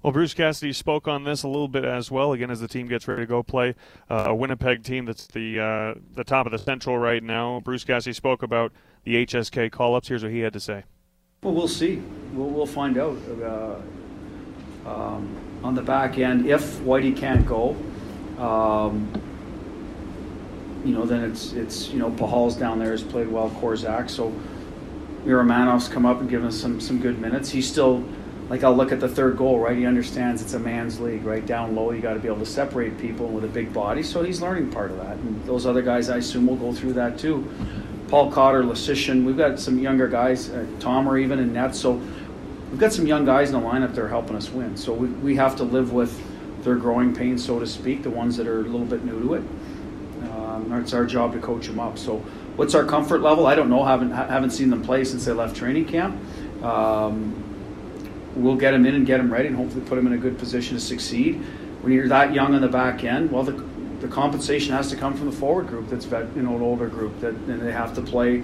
Well, 0.02 0.14
Bruce 0.14 0.34
Cassidy 0.34 0.72
spoke 0.72 1.10
on 1.10 1.26
this 1.26 1.44
a 1.44 1.50
little 1.50 1.68
bit 1.68 1.84
as 1.84 2.10
well. 2.10 2.32
Again, 2.32 2.50
as 2.50 2.62
the 2.62 2.70
team 2.70 2.88
gets 2.88 3.06
ready 3.06 3.24
to 3.24 3.28
go 3.28 3.44
play 3.44 3.76
uh, 4.10 4.28
a 4.28 4.36
Winnipeg 4.36 4.84
team 4.84 5.04
that's 5.04 5.28
the 5.28 5.60
uh, 5.60 6.00
the 6.14 6.24
top 6.24 6.46
of 6.46 6.54
the 6.54 6.60
Central 6.60 6.98
right 6.98 7.22
now. 7.22 7.60
Bruce 7.60 7.84
Cassidy 7.84 8.14
spoke 8.14 8.42
about 8.42 8.72
the 9.04 9.26
HSK 9.26 9.70
call-ups. 9.72 10.08
Here's 10.08 10.24
what 10.24 10.32
he 10.32 10.40
had 10.40 10.54
to 10.54 10.62
say. 10.62 10.86
Well, 11.44 11.54
we'll 11.54 11.68
see. 11.68 12.02
We'll, 12.34 12.50
we'll 12.50 12.66
find 12.66 12.98
out 12.98 13.18
uh, 13.44 13.76
um, 14.90 15.36
on 15.62 15.76
the 15.76 15.82
back 15.82 16.18
end 16.18 16.46
if 16.46 16.80
Whitey 16.80 17.16
can't 17.16 17.46
go. 17.46 17.76
Um, 18.40 19.12
you 20.86 20.94
know, 20.94 21.06
then 21.06 21.24
it's 21.24 21.54
it's 21.54 21.90
you 21.90 22.00
know 22.00 22.12
Pachal's 22.12 22.56
down 22.56 22.80
there 22.80 22.92
has 22.92 23.04
played 23.04 23.28
well, 23.28 23.50
Korczak, 23.50 24.10
so 24.10 24.34
Miromanov's 25.26 25.88
come 25.88 26.06
up 26.06 26.20
and 26.22 26.30
given 26.30 26.48
us 26.48 26.60
some 26.60 26.80
some 26.80 27.00
good 27.00 27.20
minutes. 27.20 27.50
He's 27.50 27.70
still 27.70 28.04
like 28.50 28.64
I'll 28.64 28.76
look 28.76 28.92
at 28.92 29.00
the 29.02 29.10
third 29.10 29.38
goal, 29.38 29.60
right? 29.60 29.78
He 29.78 29.86
understands 29.86 30.42
it's 30.42 30.54
a 30.54 30.60
man's 30.60 31.00
league, 31.00 31.24
right? 31.24 31.46
Down 31.46 31.76
low, 31.76 31.92
you 31.92 32.02
got 32.02 32.14
to 32.14 32.20
be 32.20 32.28
able 32.28 32.40
to 32.40 32.46
separate 32.46 32.98
people 32.98 33.28
with 33.28 33.44
a 33.44 33.48
big 33.48 33.74
body. 33.74 34.04
So 34.04 34.24
he's 34.24 34.42
learning 34.42 34.72
part 34.72 34.92
of 34.92 34.98
that, 34.98 35.18
and 35.18 35.46
those 35.46 35.66
other 35.66 35.82
guys, 35.82 36.10
I 36.10 36.18
assume, 36.18 36.48
will 36.48 36.56
go 36.56 36.74
through 36.74 36.94
that 36.94 37.20
too. 37.20 37.50
Paul 38.08 38.32
Cotter, 38.32 38.64
Leschyshyn, 38.64 39.24
we've 39.24 39.38
got 39.38 39.60
some 39.60 39.80
younger 39.80 40.08
guys, 40.08 40.50
uh, 40.50 40.66
Tom 40.80 41.08
or 41.08 41.18
even 41.18 41.40
in 41.40 41.54
net. 41.54 41.76
So 41.76 41.94
we've 42.72 42.80
got 42.80 42.94
some 42.94 43.08
young 43.08 43.26
guys 43.26 43.52
in 43.52 43.60
the 43.60 43.66
lineup 43.66 43.96
that 43.96 44.04
are 44.04 44.10
helping 44.10 44.36
us 44.36 44.50
win. 44.50 44.78
So 44.78 44.94
we, 44.94 45.08
we 45.08 45.36
have 45.36 45.56
to 45.58 45.64
live 45.64 45.94
with 45.94 46.22
their 46.64 46.76
growing 46.76 47.14
pains, 47.14 47.44
so 47.44 47.60
to 47.60 47.68
speak, 47.68 48.04
the 48.04 48.10
ones 48.10 48.38
that 48.38 48.48
are 48.48 48.60
a 48.60 48.64
little 48.64 48.86
bit 48.86 49.04
new 49.04 49.20
to 49.22 49.34
it. 49.36 49.44
Um, 50.32 50.72
it's 50.74 50.94
our 50.94 51.06
job 51.06 51.34
to 51.34 51.40
coach 51.40 51.68
them 51.68 51.80
up. 51.80 51.98
So, 51.98 52.18
what's 52.56 52.76
our 52.76 52.86
comfort 52.86 53.22
level? 53.22 53.48
I 53.48 53.56
don't 53.56 53.70
know. 53.70 53.84
haven't 53.84 54.12
haven't 54.12 54.52
seen 54.52 54.70
them 54.70 54.82
play 54.82 55.04
since 55.04 55.26
they 55.26 55.34
left 55.34 55.56
training 55.56 55.86
camp. 55.86 56.18
Um, 56.64 57.44
we'll 58.36 58.56
get 58.56 58.72
them 58.72 58.86
in 58.86 58.96
and 58.96 59.06
get 59.06 59.18
them 59.18 59.32
ready, 59.32 59.48
and 59.48 59.58
hopefully 59.58 59.86
put 59.86 59.96
them 59.96 60.08
in 60.08 60.14
a 60.14 60.18
good 60.18 60.38
position 60.38 60.76
to 60.76 60.82
succeed. 60.82 61.36
When 61.82 61.92
you're 61.92 62.08
that 62.08 62.34
young 62.34 62.56
on 62.56 62.62
the 62.62 62.70
back 62.70 63.04
end, 63.04 63.32
well, 63.32 63.44
the 63.44 63.62
the 64.04 64.10
compensation 64.10 64.74
has 64.74 64.90
to 64.90 64.98
come 64.98 65.14
from 65.14 65.28
the 65.28 65.36
forward 65.36 65.68
group. 65.68 65.88
That's 65.88 66.04
vet, 66.04 66.28
you 66.36 66.44
know 66.44 66.56
an 66.58 66.62
older 66.62 66.88
group 66.88 67.20
that 67.22 67.34
and 67.34 67.62
they 67.62 67.72
have 67.72 67.96
to 67.96 68.02
play. 68.02 68.44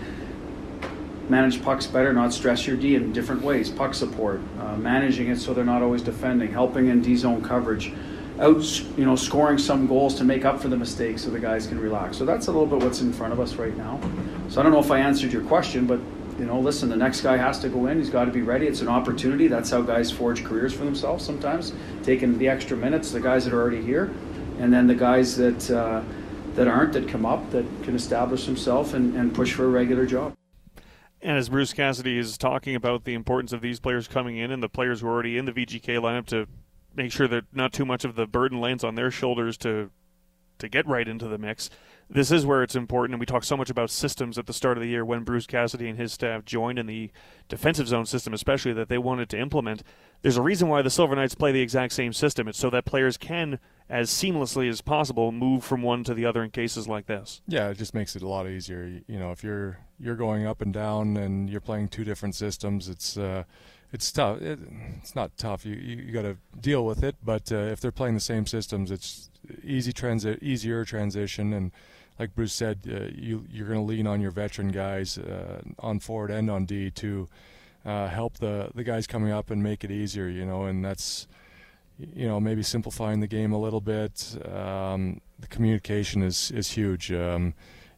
Manage 1.27 1.61
pucks 1.61 1.85
better, 1.85 2.11
not 2.13 2.33
stress 2.33 2.65
your 2.65 2.77
D 2.77 2.95
in 2.95 3.11
different 3.11 3.43
ways. 3.43 3.69
Puck 3.69 3.93
support, 3.93 4.39
uh, 4.61 4.77
managing 4.77 5.27
it 5.27 5.37
so 5.37 5.53
they're 5.53 5.65
not 5.65 5.83
always 5.83 6.01
defending, 6.01 6.51
helping 6.51 6.87
in 6.87 7.01
D 7.01 7.15
zone 7.15 7.43
coverage 7.43 7.91
out, 8.39 8.63
you 8.97 9.05
know, 9.05 9.17
scoring 9.17 9.57
some 9.57 9.85
goals 9.85 10.15
to 10.15 10.23
make 10.23 10.45
up 10.45 10.61
for 10.61 10.69
the 10.69 10.77
mistakes 10.77 11.23
so 11.23 11.29
the 11.29 11.39
guys 11.39 11.67
can 11.67 11.77
relax. 11.77 12.17
So 12.17 12.25
that's 12.25 12.47
a 12.47 12.51
little 12.51 12.65
bit 12.65 12.81
what's 12.81 13.01
in 13.01 13.11
front 13.11 13.33
of 13.33 13.39
us 13.41 13.55
right 13.55 13.75
now. 13.75 13.99
So 14.47 14.61
I 14.61 14.63
don't 14.63 14.71
know 14.71 14.79
if 14.79 14.91
I 14.91 14.99
answered 14.99 15.33
your 15.33 15.43
question, 15.43 15.85
but 15.85 15.99
you 16.39 16.45
know, 16.45 16.57
listen, 16.57 16.87
the 16.87 16.95
next 16.95 17.19
guy 17.19 17.35
has 17.35 17.59
to 17.59 17.69
go 17.69 17.87
in. 17.87 17.97
He's 17.97 18.09
got 18.09 18.25
to 18.25 18.31
be 18.31 18.41
ready. 18.41 18.65
It's 18.65 18.79
an 18.79 18.87
opportunity. 18.87 19.49
That's 19.49 19.69
how 19.69 19.81
guys 19.81 20.09
forge 20.09 20.45
careers 20.45 20.73
for 20.73 20.85
themselves 20.85 21.25
sometimes, 21.25 21.73
taking 22.01 22.37
the 22.37 22.47
extra 22.47 22.77
minutes, 22.77 23.11
the 23.11 23.19
guys 23.19 23.43
that 23.43 23.53
are 23.53 23.61
already 23.61 23.81
here, 23.81 24.09
and 24.59 24.71
then 24.71 24.87
the 24.87 24.95
guys 24.95 25.37
that 25.37 25.71
uh, 25.71 26.01
that 26.55 26.67
aren't, 26.67 26.93
that 26.93 27.07
come 27.07 27.25
up, 27.25 27.51
that 27.51 27.65
can 27.83 27.95
establish 27.95 28.45
themselves 28.45 28.93
and, 28.93 29.15
and 29.15 29.33
push 29.33 29.53
for 29.53 29.65
a 29.65 29.69
regular 29.69 30.05
job. 30.05 30.33
And 31.21 31.37
as 31.37 31.49
Bruce 31.49 31.73
Cassidy 31.73 32.17
is 32.17 32.37
talking 32.37 32.75
about 32.75 33.03
the 33.03 33.13
importance 33.13 33.51
of 33.51 33.61
these 33.61 33.79
players 33.79 34.07
coming 34.07 34.37
in 34.37 34.51
and 34.51 34.63
the 34.63 34.69
players 34.69 35.01
who 35.01 35.07
are 35.07 35.11
already 35.11 35.37
in 35.37 35.45
the 35.45 35.51
VGK 35.51 35.99
lineup 35.99 36.25
to 36.27 36.47
make 36.95 37.11
sure 37.11 37.27
that 37.27 37.45
not 37.53 37.73
too 37.73 37.85
much 37.85 38.05
of 38.05 38.15
the 38.15 38.25
burden 38.25 38.59
lands 38.59 38.83
on 38.83 38.95
their 38.95 39.11
shoulders 39.11 39.57
to 39.57 39.91
to 40.59 40.67
get 40.67 40.85
right 40.85 41.07
into 41.07 41.27
the 41.27 41.37
mix. 41.37 41.69
This 42.11 42.31
is 42.31 42.43
where 42.43 42.63
it's 42.63 42.75
important, 42.75 43.13
and 43.13 43.19
we 43.19 43.27
talk 43.27 43.43
so 43.43 43.55
much 43.55 43.69
about 43.69 43.91
systems 43.91 44.39
at 44.39 44.47
the 44.47 44.53
start 44.53 44.77
of 44.77 44.81
the 44.81 44.89
year 44.89 45.05
when 45.05 45.23
Bruce 45.23 45.45
Cassidy 45.45 45.87
and 45.87 45.99
his 45.99 46.11
staff 46.11 46.43
joined 46.43 46.79
in 46.79 46.87
the 46.87 47.11
defensive 47.47 47.87
zone 47.87 48.07
system, 48.07 48.33
especially 48.33 48.73
that 48.73 48.89
they 48.89 48.97
wanted 48.97 49.29
to 49.29 49.39
implement. 49.39 49.83
There's 50.23 50.35
a 50.35 50.41
reason 50.41 50.69
why 50.69 50.81
the 50.81 50.89
Silver 50.89 51.15
Knights 51.15 51.35
play 51.35 51.51
the 51.51 51.61
exact 51.61 51.93
same 51.93 52.11
system. 52.11 52.47
It's 52.47 52.57
so 52.57 52.71
that 52.71 52.85
players 52.85 53.15
can, 53.15 53.59
as 53.89 54.09
seamlessly 54.09 54.67
as 54.67 54.81
possible, 54.81 55.31
move 55.31 55.63
from 55.63 55.83
one 55.83 56.03
to 56.05 56.15
the 56.15 56.25
other 56.25 56.43
in 56.43 56.49
cases 56.49 56.87
like 56.87 57.05
this. 57.05 57.41
Yeah, 57.47 57.69
it 57.69 57.77
just 57.77 57.93
makes 57.93 58.15
it 58.15 58.23
a 58.23 58.27
lot 58.27 58.47
easier. 58.47 59.01
You 59.07 59.19
know, 59.19 59.31
if 59.31 59.43
you're 59.43 59.77
you're 59.99 60.15
going 60.15 60.47
up 60.47 60.61
and 60.61 60.73
down 60.73 61.15
and 61.15 61.47
you're 61.47 61.61
playing 61.61 61.89
two 61.89 62.03
different 62.03 62.33
systems, 62.33 62.89
it's 62.89 63.17
uh, 63.17 63.43
it's 63.93 64.11
tough. 64.11 64.41
It, 64.41 64.59
it's 64.97 65.15
not 65.15 65.37
tough. 65.37 65.63
You 65.63 65.75
you, 65.75 65.97
you 65.97 66.11
got 66.11 66.23
to 66.23 66.37
deal 66.59 66.85
with 66.85 67.03
it. 67.03 67.17
But 67.23 67.51
uh, 67.51 67.57
if 67.57 67.79
they're 67.79 67.91
playing 67.91 68.15
the 68.15 68.19
same 68.19 68.47
systems, 68.47 68.89
it's 68.89 69.29
easy 69.63 69.93
transi- 69.93 70.41
easier 70.41 70.83
transition. 70.85 71.53
And 71.53 71.71
like 72.19 72.35
Bruce 72.35 72.53
said, 72.53 72.79
uh, 72.87 73.05
you 73.15 73.45
you're 73.49 73.67
going 73.67 73.79
to 73.79 73.85
lean 73.85 74.05
on 74.05 74.21
your 74.21 74.31
veteran 74.31 74.69
guys 74.69 75.17
uh, 75.17 75.61
on 75.79 75.99
forward 75.99 76.29
and 76.29 76.51
on 76.51 76.65
D 76.65 76.91
to 76.91 77.27
uh, 77.85 78.07
help 78.07 78.37
the 78.37 78.69
the 78.75 78.83
guys 78.83 79.07
coming 79.07 79.31
up 79.31 79.49
and 79.49 79.63
make 79.63 79.83
it 79.83 79.91
easier. 79.91 80.27
You 80.27 80.45
know, 80.45 80.65
and 80.65 80.83
that's 80.83 81.27
you 81.97 82.27
know 82.27 82.39
maybe 82.39 82.61
simplifying 82.61 83.21
the 83.21 83.27
game 83.27 83.53
a 83.53 83.59
little 83.59 83.81
bit. 83.81 84.37
Um, 84.53 85.21
the 85.39 85.47
communication 85.47 86.21
is 86.21 86.51
is 86.51 86.71
huge. 86.71 87.11
Um, 87.11 87.53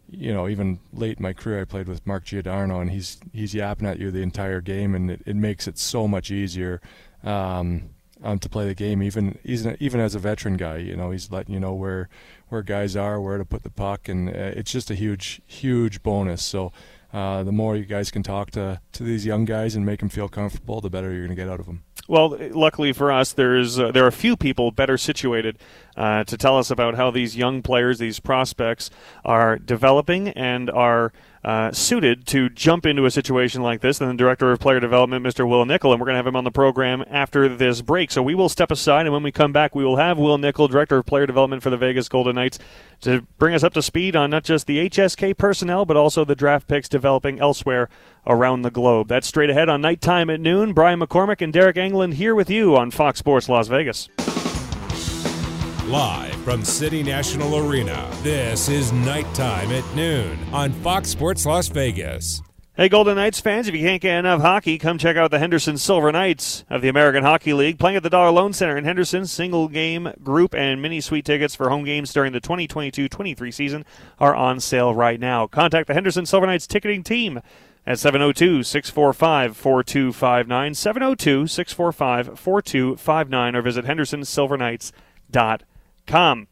you 0.09 0.33
know, 0.33 0.47
even 0.47 0.79
late 0.93 1.17
in 1.17 1.23
my 1.23 1.33
career, 1.33 1.61
I 1.61 1.65
played 1.65 1.87
with 1.87 2.05
Mark 2.05 2.25
Giordano, 2.25 2.79
and 2.79 2.91
he's 2.91 3.17
he's 3.33 3.55
yapping 3.55 3.87
at 3.87 3.97
you 3.97 4.11
the 4.11 4.21
entire 4.21 4.61
game, 4.61 4.93
and 4.93 5.09
it, 5.09 5.21
it 5.25 5.35
makes 5.35 5.67
it 5.67 5.79
so 5.79 6.07
much 6.07 6.29
easier 6.29 6.81
um, 7.23 7.89
um, 8.21 8.37
to 8.39 8.49
play 8.49 8.67
the 8.67 8.75
game. 8.75 9.01
Even 9.01 9.39
even 9.43 9.77
even 9.79 9.99
as 9.99 10.13
a 10.13 10.19
veteran 10.19 10.57
guy, 10.57 10.77
you 10.77 10.95
know, 10.95 11.11
he's 11.11 11.31
letting 11.31 11.53
you 11.53 11.59
know 11.59 11.73
where 11.73 12.09
where 12.51 12.61
guys 12.61 12.95
are, 12.95 13.19
where 13.19 13.37
to 13.37 13.45
put 13.45 13.63
the 13.63 13.69
puck, 13.69 14.09
and 14.09 14.29
uh, 14.29 14.33
it's 14.33 14.71
just 14.71 14.91
a 14.91 14.95
huge 14.95 15.41
huge 15.47 16.03
bonus. 16.03 16.43
So. 16.43 16.71
Uh, 17.13 17.43
the 17.43 17.51
more 17.51 17.75
you 17.75 17.83
guys 17.83 18.09
can 18.09 18.23
talk 18.23 18.51
to, 18.51 18.79
to 18.93 19.03
these 19.03 19.25
young 19.25 19.43
guys 19.43 19.75
and 19.75 19.85
make 19.85 19.99
them 19.99 20.07
feel 20.07 20.29
comfortable, 20.29 20.79
the 20.79 20.89
better 20.89 21.11
you're 21.11 21.25
going 21.25 21.35
to 21.35 21.35
get 21.35 21.49
out 21.49 21.59
of 21.59 21.65
them. 21.65 21.83
Well, 22.07 22.37
luckily 22.51 22.93
for 22.93 23.11
us, 23.11 23.33
there's 23.33 23.79
uh, 23.79 23.91
there 23.91 24.05
are 24.05 24.07
a 24.07 24.13
few 24.13 24.35
people 24.37 24.71
better 24.71 24.97
situated 24.97 25.57
uh, 25.97 26.23
to 26.23 26.37
tell 26.37 26.57
us 26.57 26.71
about 26.71 26.95
how 26.95 27.11
these 27.11 27.35
young 27.35 27.61
players, 27.61 27.99
these 27.99 28.19
prospects, 28.19 28.89
are 29.25 29.57
developing 29.57 30.29
and 30.29 30.69
are 30.69 31.11
uh, 31.43 31.71
suited 31.71 32.27
to 32.27 32.49
jump 32.49 32.85
into 32.85 33.05
a 33.05 33.11
situation 33.11 33.61
like 33.61 33.81
this 33.81 33.97
than 33.97 34.09
the 34.09 34.13
director 34.15 34.51
of 34.51 34.59
player 34.59 34.79
development, 34.79 35.25
Mr. 35.25 35.47
Wil 35.47 35.65
Nichol, 35.65 35.91
and 35.91 35.99
we're 35.99 36.05
going 36.05 36.13
to 36.13 36.17
have 36.19 36.27
him 36.27 36.35
on 36.35 36.43
the 36.43 36.51
program 36.51 37.03
after 37.09 37.49
this 37.49 37.81
break. 37.81 38.11
So 38.11 38.21
we 38.21 38.35
will 38.35 38.49
step 38.49 38.69
aside, 38.71 39.05
and 39.05 39.13
when 39.13 39.23
we 39.23 39.31
come 39.31 39.51
back, 39.51 39.73
we 39.73 39.83
will 39.83 39.97
have 39.97 40.17
Wil 40.17 40.37
Nichol, 40.37 40.67
director 40.67 40.97
of 40.97 41.05
player 41.05 41.25
development 41.25 41.63
for 41.63 41.69
the 41.69 41.77
Vegas 41.77 42.07
Golden 42.09 42.35
Knights, 42.35 42.59
to 43.01 43.21
bring 43.39 43.55
us 43.55 43.63
up 43.63 43.73
to 43.73 43.81
speed 43.81 44.15
on 44.15 44.29
not 44.29 44.43
just 44.43 44.67
the 44.67 44.89
HSK 44.89 45.35
personnel, 45.37 45.85
but 45.85 45.97
also 45.97 46.23
the 46.23 46.35
draft 46.35 46.67
picks 46.67 46.87
developing 46.87 47.39
elsewhere 47.39 47.89
around 48.27 48.61
the 48.61 48.71
globe. 48.71 49.07
That's 49.07 49.27
straight 49.27 49.49
ahead 49.49 49.69
on 49.69 49.81
nighttime 49.81 50.29
at 50.29 50.39
noon. 50.39 50.73
Brian 50.73 50.99
McCormick 50.99 51.41
and 51.41 51.51
Deryk 51.51 51.75
Engelland 51.75 52.13
here 52.13 52.35
with 52.35 52.49
you 52.49 52.77
on 52.77 52.91
Fox 52.91 53.17
Sports 53.17 53.49
Las 53.49 53.67
Vegas. 53.67 54.09
Live 55.91 56.33
from 56.45 56.63
City 56.63 57.03
National 57.03 57.57
Arena, 57.57 58.09
this 58.23 58.69
is 58.69 58.93
Nighttime 58.93 59.71
at 59.71 59.83
Noon 59.93 60.39
on 60.53 60.71
Fox 60.71 61.09
Sports 61.09 61.45
Las 61.45 61.67
Vegas. 61.67 62.41
Hey, 62.77 62.87
Golden 62.87 63.15
Knights 63.15 63.41
fans, 63.41 63.67
if 63.67 63.75
you 63.75 63.81
can't 63.81 64.01
get 64.01 64.19
enough 64.19 64.39
hockey, 64.39 64.77
come 64.77 64.97
check 64.97 65.17
out 65.17 65.31
the 65.31 65.39
Henderson 65.39 65.77
Silver 65.77 66.09
Knights 66.13 66.63
of 66.69 66.81
the 66.81 66.87
American 66.87 67.23
Hockey 67.23 67.51
League 67.51 67.77
playing 67.77 67.97
at 67.97 68.03
the 68.03 68.09
Dollar 68.09 68.31
Loan 68.31 68.53
Center 68.53 68.77
in 68.77 68.85
Henderson. 68.85 69.25
Single 69.25 69.67
game, 69.67 70.13
group, 70.23 70.55
and 70.55 70.81
mini 70.81 71.01
suite 71.01 71.25
tickets 71.25 71.55
for 71.55 71.69
home 71.69 71.83
games 71.83 72.13
during 72.13 72.31
the 72.31 72.39
2022 72.39 73.09
23 73.09 73.51
season 73.51 73.83
are 74.17 74.33
on 74.33 74.61
sale 74.61 74.95
right 74.95 75.19
now. 75.19 75.45
Contact 75.45 75.87
the 75.87 75.93
Henderson 75.93 76.25
Silver 76.25 76.47
Knights 76.47 76.67
ticketing 76.67 77.03
team 77.03 77.41
at 77.85 77.99
702 77.99 78.63
645 78.63 79.57
4259, 79.57 80.73
702 80.73 81.47
645 81.47 82.39
4259, 82.39 83.55
or 83.57 83.61
visit 83.61 83.83
hendersonsilverknights.com 83.83 85.65
com. 86.11 86.47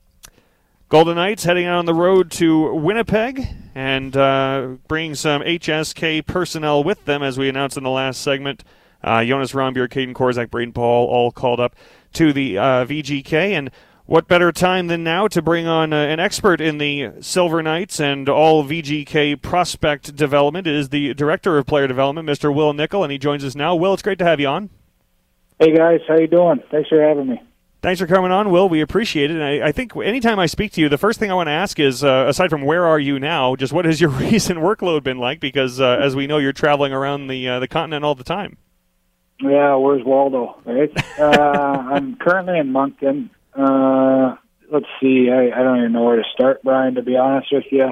Golden 0.87 1.15
Knights 1.15 1.43
heading 1.43 1.65
out 1.65 1.79
on 1.79 1.85
the 1.85 1.93
road 1.93 2.31
to 2.31 2.73
Winnipeg 2.73 3.45
and 3.75 4.15
uh, 4.15 4.77
bringing 4.87 5.15
some 5.15 5.41
HSK 5.41 6.25
personnel 6.25 6.81
with 6.81 7.03
them, 7.03 7.21
as 7.21 7.37
we 7.37 7.49
announced 7.49 7.75
in 7.75 7.83
the 7.83 7.89
last 7.89 8.21
segment. 8.21 8.63
Uh, 9.03 9.23
Jonas 9.23 9.51
Rondbjerg, 9.51 9.89
Kaedan 9.89 10.13
Korczak, 10.13 10.47
Brayden 10.47 10.73
Paul, 10.73 11.07
all 11.07 11.31
called 11.31 11.59
up 11.59 11.75
to 12.13 12.31
the 12.31 12.57
uh, 12.57 12.85
VGK. 12.85 13.33
And 13.33 13.69
what 14.05 14.29
better 14.29 14.53
time 14.53 14.87
than 14.87 15.03
now 15.03 15.27
to 15.27 15.41
bring 15.41 15.67
on 15.67 15.91
uh, 15.91 15.97
an 15.97 16.21
expert 16.21 16.61
in 16.61 16.77
the 16.77 17.11
Silver 17.19 17.61
Knights 17.61 17.99
and 17.99 18.29
all 18.29 18.63
VGK 18.63 19.41
prospect 19.41 20.15
development? 20.15 20.67
It 20.67 20.73
is 20.73 20.89
the 20.89 21.13
Director 21.13 21.57
of 21.57 21.65
Player 21.65 21.87
Development, 21.87 22.27
Mr. 22.27 22.53
Wil 22.53 22.71
Nichol, 22.71 23.03
and 23.03 23.11
he 23.11 23.17
joins 23.17 23.43
us 23.43 23.55
now. 23.55 23.75
Will, 23.75 23.93
it's 23.93 24.03
great 24.03 24.19
to 24.19 24.25
have 24.25 24.39
you 24.39 24.47
on. 24.47 24.69
Hey, 25.59 25.75
guys. 25.75 25.99
How 26.07 26.17
you 26.17 26.27
doing? 26.27 26.63
Thanks 26.71 26.87
for 26.87 27.01
having 27.01 27.27
me. 27.27 27.41
Thanks 27.81 28.01
for 28.01 28.07
coming 28.07 28.31
on, 28.31 28.51
Will. 28.51 28.67
We 28.67 28.81
appreciate 28.81 29.31
it. 29.31 29.35
And 29.35 29.43
I, 29.43 29.67
I 29.67 29.71
think 29.71 29.95
anytime 29.95 30.37
I 30.37 30.47
speak 30.47 30.73
to 30.73 30.81
you, 30.81 30.89
the 30.89 30.97
first 30.97 31.17
thing 31.17 31.31
I 31.31 31.33
want 31.33 31.47
to 31.47 31.51
ask 31.51 31.79
is, 31.79 32.03
uh, 32.03 32.25
aside 32.27 32.49
from 32.49 32.63
where 32.63 32.85
are 32.85 32.99
you 32.99 33.19
now, 33.19 33.55
just 33.55 33.71
what 33.71 33.85
has 33.85 34.01
your 34.01 34.09
recent 34.09 34.59
workload 34.59 35.03
been 35.03 35.17
like? 35.17 35.39
Because 35.39 35.79
uh, 35.79 35.97
as 36.01 36.13
we 36.15 36.27
know, 36.27 36.39
you're 36.39 36.51
traveling 36.51 36.91
around 36.91 37.27
the 37.27 37.47
uh, 37.47 37.59
the 37.59 37.69
continent 37.69 38.03
all 38.03 38.15
the 38.15 38.23
time. 38.25 38.57
Yeah, 39.41 39.75
where's 39.75 40.03
Waldo? 40.03 40.59
Right. 40.65 40.91
uh, 41.17 41.23
I'm 41.23 42.15
currently 42.19 42.59
in 42.59 42.73
Moncton. 42.73 43.29
Uh, 43.53 44.35
let's 44.69 44.85
see. 44.99 45.29
I, 45.31 45.57
I 45.57 45.63
don't 45.63 45.77
even 45.77 45.93
know 45.93 46.03
where 46.03 46.17
to 46.17 46.29
start, 46.33 46.61
Brian. 46.63 46.95
To 46.95 47.01
be 47.01 47.15
honest 47.15 47.47
with 47.53 47.63
you, 47.71 47.91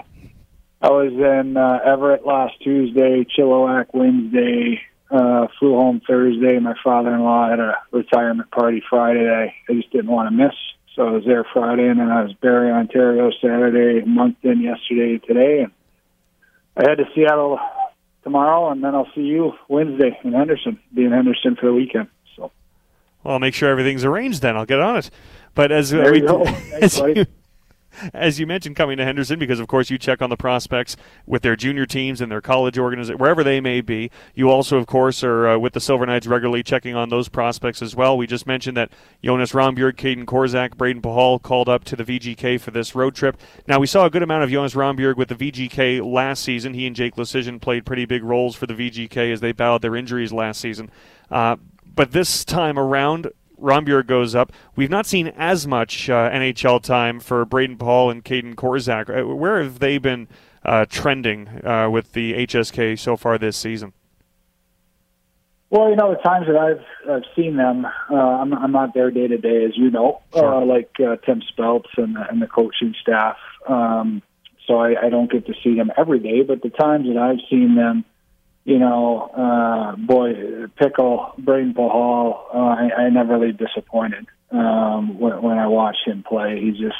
I 0.81 0.89
was 0.89 1.13
in 1.13 1.55
uh, 1.55 1.79
Everett 1.85 2.25
last 2.25 2.55
Tuesday, 2.61 3.25
Chilliwack 3.37 3.87
Wednesday, 3.93 4.81
uh, 5.09 5.47
flew 5.59 5.73
home 5.75 6.01
Thursday. 6.05 6.59
My 6.59 6.75
father-in-law 6.83 7.49
had 7.49 7.59
a 7.59 7.77
retirement 7.91 8.51
party 8.51 8.83
Friday 8.89 9.29
I, 9.29 9.71
I 9.71 9.75
just 9.75 9.91
didn't 9.91 10.11
want 10.11 10.29
to 10.29 10.35
miss. 10.35 10.53
So 10.95 11.07
I 11.07 11.11
was 11.11 11.23
there 11.25 11.45
Friday, 11.53 11.87
and 11.87 11.99
then 11.99 12.09
I 12.09 12.23
was 12.23 12.33
Barrie, 12.33 12.71
Ontario 12.71 13.31
Saturday, 13.39 13.99
and 13.99 14.15
Moncton 14.15 14.61
yesterday, 14.61 15.19
today, 15.19 15.61
and 15.61 15.71
I 16.75 16.89
head 16.89 16.97
to 16.97 17.05
Seattle 17.13 17.59
tomorrow, 18.23 18.71
and 18.71 18.83
then 18.83 18.95
I'll 18.95 19.09
see 19.13 19.21
you 19.21 19.53
Wednesday 19.69 20.19
in 20.23 20.33
Henderson. 20.33 20.79
Be 20.93 21.05
in 21.05 21.11
Henderson 21.11 21.55
for 21.55 21.67
the 21.67 21.73
weekend. 21.73 22.07
So, 22.35 22.51
well, 23.23 23.35
I'll 23.35 23.39
make 23.39 23.53
sure 23.53 23.69
everything's 23.69 24.05
arranged. 24.05 24.41
Then 24.41 24.57
I'll 24.57 24.65
get 24.65 24.79
on 24.79 24.97
it. 24.97 25.11
But 25.53 25.71
as 25.71 25.91
there 25.91 26.11
we. 26.11 26.21
Thanks, 26.27 26.99
as 26.99 27.15
you, 27.15 27.25
as 28.13 28.39
you 28.39 28.47
mentioned, 28.47 28.75
coming 28.75 28.97
to 28.97 29.05
Henderson 29.05 29.39
because, 29.39 29.59
of 29.59 29.67
course, 29.67 29.89
you 29.89 29.97
check 29.97 30.21
on 30.21 30.29
the 30.29 30.37
prospects 30.37 30.95
with 31.25 31.41
their 31.41 31.55
junior 31.55 31.85
teams 31.85 32.21
and 32.21 32.31
their 32.31 32.41
college 32.41 32.77
organization, 32.77 33.17
wherever 33.17 33.43
they 33.43 33.59
may 33.59 33.81
be. 33.81 34.11
You 34.35 34.49
also, 34.49 34.77
of 34.77 34.87
course, 34.87 35.23
are 35.23 35.47
uh, 35.47 35.57
with 35.57 35.73
the 35.73 35.79
Silver 35.79 36.05
Knights 36.05 36.27
regularly 36.27 36.63
checking 36.63 36.95
on 36.95 37.09
those 37.09 37.29
prospects 37.29 37.81
as 37.81 37.95
well. 37.95 38.17
We 38.17 38.27
just 38.27 38.47
mentioned 38.47 38.77
that 38.77 38.91
Jonas 39.23 39.51
Rondbjerg, 39.51 39.95
Kaedan 39.95 40.25
Korczak, 40.25 40.75
Brayden 40.75 41.01
Pachal 41.01 41.41
called 41.41 41.69
up 41.69 41.83
to 41.85 41.95
the 41.95 42.03
VGK 42.03 42.59
for 42.59 42.71
this 42.71 42.95
road 42.95 43.15
trip. 43.15 43.37
Now, 43.67 43.79
we 43.79 43.87
saw 43.87 44.05
a 44.05 44.09
good 44.09 44.23
amount 44.23 44.43
of 44.43 44.49
Jonas 44.49 44.73
Rondbjerg 44.73 45.17
with 45.17 45.29
the 45.29 45.35
VGK 45.35 46.05
last 46.05 46.43
season. 46.43 46.73
He 46.73 46.87
and 46.87 46.95
Jake 46.95 47.15
Leschyshyn 47.15 47.61
played 47.61 47.85
pretty 47.85 48.05
big 48.05 48.23
roles 48.23 48.55
for 48.55 48.65
the 48.65 48.73
VGK 48.73 49.31
as 49.31 49.41
they 49.41 49.51
battled 49.51 49.81
their 49.81 49.95
injuries 49.95 50.31
last 50.31 50.61
season. 50.61 50.91
Uh, 51.29 51.57
but 51.97 52.11
this 52.11 52.45
time 52.45 52.77
around, 52.77 53.31
Rondbjerg 53.61 54.07
goes 54.07 54.35
up. 54.35 54.51
We've 54.75 54.89
not 54.89 55.05
seen 55.05 55.27
as 55.29 55.67
much 55.67 56.09
uh, 56.09 56.29
NHL 56.29 56.81
time 56.81 57.19
for 57.19 57.45
Brayden 57.45 57.77
Paul 57.77 58.09
and 58.09 58.23
Kaedan 58.23 58.55
Korczak. 58.55 59.09
Uh, 59.09 59.35
where 59.35 59.61
have 59.61 59.79
they 59.79 59.97
been 59.97 60.27
uh, 60.63 60.85
trending 60.89 61.65
uh, 61.65 61.89
with 61.89 62.13
the 62.13 62.33
HSK 62.33 62.99
so 62.99 63.17
far 63.17 63.37
this 63.37 63.57
season? 63.57 63.93
Well, 65.69 65.89
you 65.89 65.97
know, 65.97 66.13
the 66.13 66.21
times 66.21 66.47
that 66.47 66.55
I've, 66.55 67.11
I've 67.11 67.25
seen 67.35 67.57
them, 67.57 67.85
uh, 67.85 68.15
I'm, 68.15 68.53
I'm 68.53 68.71
not 68.71 68.93
there 68.93 69.11
day 69.11 69.27
to 69.27 69.37
day, 69.37 69.65
as 69.65 69.71
you 69.75 69.91
know, 69.91 70.21
sure. 70.33 70.55
uh, 70.55 70.65
like 70.65 70.91
uh, 70.99 71.17
Tim 71.25 71.41
Speltz 71.41 71.89
and, 71.97 72.15
and 72.15 72.41
the 72.41 72.47
coaching 72.47 72.95
staff. 73.01 73.35
Um, 73.67 74.21
so 74.65 74.79
I, 74.79 75.07
I 75.07 75.09
don't 75.09 75.29
get 75.29 75.45
to 75.47 75.53
see 75.63 75.75
them 75.75 75.91
every 75.97 76.19
day, 76.19 76.41
but 76.41 76.61
the 76.61 76.69
times 76.69 77.07
that 77.07 77.17
I've 77.17 77.39
seen 77.49 77.75
them, 77.75 78.05
you 78.67 78.79
know, 78.79 79.21
uh, 79.33 79.95
boy, 79.95 80.67
Pickle, 80.75 81.31
Brayden 81.39 81.73
Pachal, 81.73 82.37
uh, 82.53 82.57
I, 82.57 83.03
I 83.03 83.09
never 83.09 83.37
leave 83.37 83.57
disappointed 83.57 84.27
um, 84.51 85.17
when, 85.17 85.41
when 85.41 85.57
I 85.57 85.67
watch 85.67 85.95
him 86.05 86.21
play. 86.27 86.59
He's 86.59 86.77
just, 86.77 86.97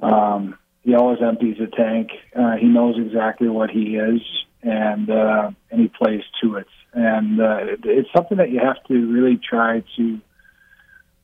um, 0.00 0.56
he 0.82 0.94
always 0.94 1.18
empties 1.20 1.56
the 1.58 1.66
tank. 1.66 2.10
Uh, 2.32 2.52
he 2.52 2.66
knows 2.68 2.96
exactly 2.96 3.48
what 3.48 3.70
he 3.70 3.96
is, 3.96 4.20
and 4.62 5.10
uh, 5.10 5.50
and 5.72 5.80
he 5.80 5.88
plays 5.88 6.22
to 6.42 6.54
it. 6.54 6.68
And 6.92 7.40
uh, 7.40 7.58
it, 7.62 7.80
it's 7.82 8.12
something 8.14 8.38
that 8.38 8.50
you 8.50 8.60
have 8.60 8.80
to 8.84 9.12
really 9.12 9.38
try 9.38 9.82
to 9.96 10.20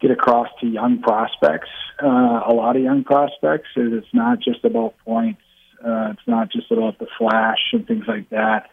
get 0.00 0.10
across 0.10 0.48
to 0.62 0.66
young 0.66 1.00
prospects. 1.00 1.70
Uh, 2.02 2.42
a 2.44 2.52
lot 2.52 2.74
of 2.74 2.82
young 2.82 3.04
prospects 3.04 3.68
is 3.76 3.92
it's 3.92 4.12
not 4.12 4.40
just 4.40 4.64
about 4.64 4.96
points. 5.04 5.42
Uh, 5.80 6.10
it's 6.10 6.26
not 6.26 6.50
just 6.50 6.72
about 6.72 6.98
the 6.98 7.06
flash 7.16 7.70
and 7.72 7.86
things 7.86 8.04
like 8.08 8.28
that 8.30 8.70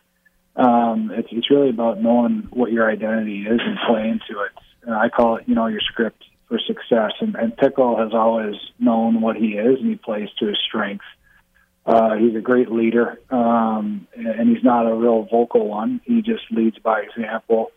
um, 0.56 1.12
it's 1.13 1.28
it's 1.32 1.50
really 1.50 1.70
about 1.70 2.02
knowing 2.02 2.48
what 2.52 2.72
your 2.72 2.89
identity 2.89 3.41
is 3.41 3.60
and 3.63 3.78
playing 3.88 4.20
to 4.30 4.41
it. 4.41 4.52
Uh, 4.88 4.91
I 4.98 5.10
call 5.10 5.38
it, 5.38 5.44
you 5.48 5.56
know, 5.56 5.68
your 5.68 5.82
script 5.82 6.24
for 6.48 6.60
success. 6.60 7.12
And, 7.20 7.36
and 7.36 7.56
Pickle 7.58 7.98
has 7.98 8.13
always 8.13 8.56
known 8.80 9.22
what 9.22 9.36
he 9.36 9.54
is, 9.54 9.80
and 9.80 9.89
he 9.89 9.96
plays 9.96 10.30
to 10.39 10.48
his 10.48 10.58
strengths. 10.68 11.06
Uh, 11.86 12.15
he's 12.15 12.36
a 12.36 12.41
great 12.41 12.72
leader, 12.72 13.20
um, 13.30 14.08
and 14.15 14.50
he's 14.50 14.63
not 14.63 14.88
a 14.88 14.96
real 14.96 15.24
vocal 15.24 15.68
one. 15.68 16.02
He 16.04 16.22
just 16.22 16.44
leads 16.50 16.80
by 16.80 17.02
example. 17.02 17.72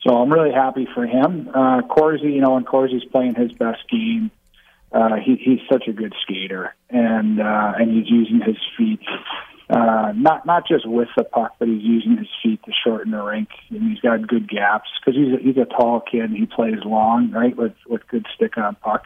So 0.00 0.16
I'm 0.16 0.32
really 0.32 0.52
happy 0.52 0.88
for 0.92 1.06
him. 1.06 1.48
Uh, 1.54 1.82
Corsi, 1.82 2.32
you 2.32 2.40
know, 2.40 2.54
when 2.54 2.64
Corsi's 2.64 3.04
playing 3.04 3.36
his 3.36 3.52
best 3.52 3.88
game, 3.88 4.32
uh, 4.90 5.16
he, 5.24 5.36
he's 5.36 5.60
such 5.70 5.86
a 5.86 5.92
good 5.92 6.12
skater, 6.22 6.74
and 6.90 7.40
uh, 7.40 7.72
and 7.78 7.92
he's 7.92 8.10
using 8.10 8.40
his 8.40 8.58
feet 8.76 9.00
uh, 9.70 10.12
not 10.14 10.44
not 10.44 10.66
just 10.66 10.86
with 10.86 11.08
the 11.16 11.24
puck, 11.24 11.54
but 11.58 11.68
he's 11.68 11.82
using 11.82 12.16
his 12.16 12.28
feet 12.42 12.60
to 12.64 12.72
shorten 12.84 13.12
the 13.12 13.22
rink, 13.22 13.48
and 13.70 13.90
he's 13.90 14.00
got 14.00 14.26
good 14.26 14.48
gaps 14.48 14.88
because 15.00 15.18
he's 15.18 15.34
a, 15.34 15.42
he's 15.42 15.56
a 15.56 15.64
tall 15.64 16.00
kid. 16.00 16.24
and 16.24 16.36
He 16.36 16.46
plays 16.46 16.84
long, 16.84 17.30
right, 17.30 17.56
with 17.56 17.74
with 17.86 18.06
good 18.08 18.26
stick 18.34 18.58
on 18.58 18.74
puck, 18.76 19.04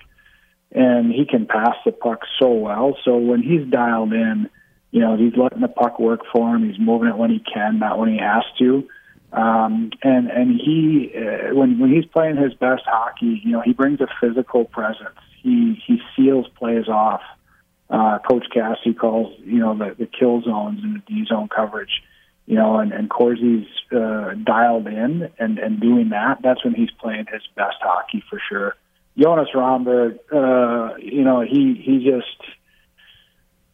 and 0.73 1.13
he 1.13 1.27
can 1.27 1.47
pass 1.47 1.77
the 1.85 1.93
puck 1.93 2.23
so 2.41 2.53
well. 2.53 2.97
So 3.05 3.17
when 3.17 3.43
he's 3.43 3.67
dialed 3.71 4.13
in, 4.13 4.49
you 4.91 5.01
know, 5.01 5.17
he's 5.17 5.37
letting 5.37 5.61
the 5.61 5.69
puck 5.69 5.99
work 5.99 6.21
for 6.33 6.57
him. 6.57 6.69
He's 6.69 6.81
moving 6.81 7.09
it 7.09 7.17
when 7.17 7.31
he 7.31 7.41
can, 7.41 7.79
not 7.79 7.99
when 7.99 8.09
he 8.09 8.19
has 8.19 8.45
to. 8.59 8.89
Um, 9.33 9.91
and 10.03 10.31
and 10.31 10.59
he 10.59 11.13
uh, 11.15 11.55
when 11.55 11.79
when 11.79 11.93
he's 11.93 12.07
playing 12.07 12.37
his 12.37 12.55
best 12.55 12.85
hockey, 12.87 13.41
you 13.45 13.53
know, 13.53 13.61
he 13.61 13.73
brings 13.73 14.01
a 14.01 14.07
physical 14.21 14.65
presence. 14.65 15.19
He 15.43 15.81
he 15.87 16.01
seals 16.17 16.47
plays 16.57 16.89
off. 16.89 17.21
Uh, 17.89 18.19
Coach 18.19 18.47
Cassie 18.53 18.95
calls 18.95 19.35
you 19.45 19.59
know 19.59 19.77
the 19.77 19.95
the 19.99 20.07
kill 20.07 20.43
zones 20.43 20.81
and 20.83 20.97
the 20.97 21.03
D 21.07 21.25
zone 21.27 21.49
coverage. 21.49 22.03
You 22.47 22.55
know, 22.55 22.79
and 22.79 22.93
and 22.93 23.11
Corsi's 23.11 23.67
uh, 23.93 24.35
dialed 24.45 24.87
in 24.87 25.31
and 25.39 25.59
and 25.59 25.81
doing 25.81 26.11
that. 26.11 26.39
That's 26.43 26.65
when 26.65 26.75
he's 26.75 26.91
playing 27.01 27.27
his 27.33 27.43
best 27.57 27.77
hockey 27.81 28.23
for 28.29 28.41
sure. 28.49 28.77
Jonas 29.19 29.49
Rondbjerg, 29.55 30.19
uh, 30.33 30.97
you 30.99 31.25
know, 31.25 31.41
he 31.41 31.75
he 31.75 32.05
just 32.05 32.57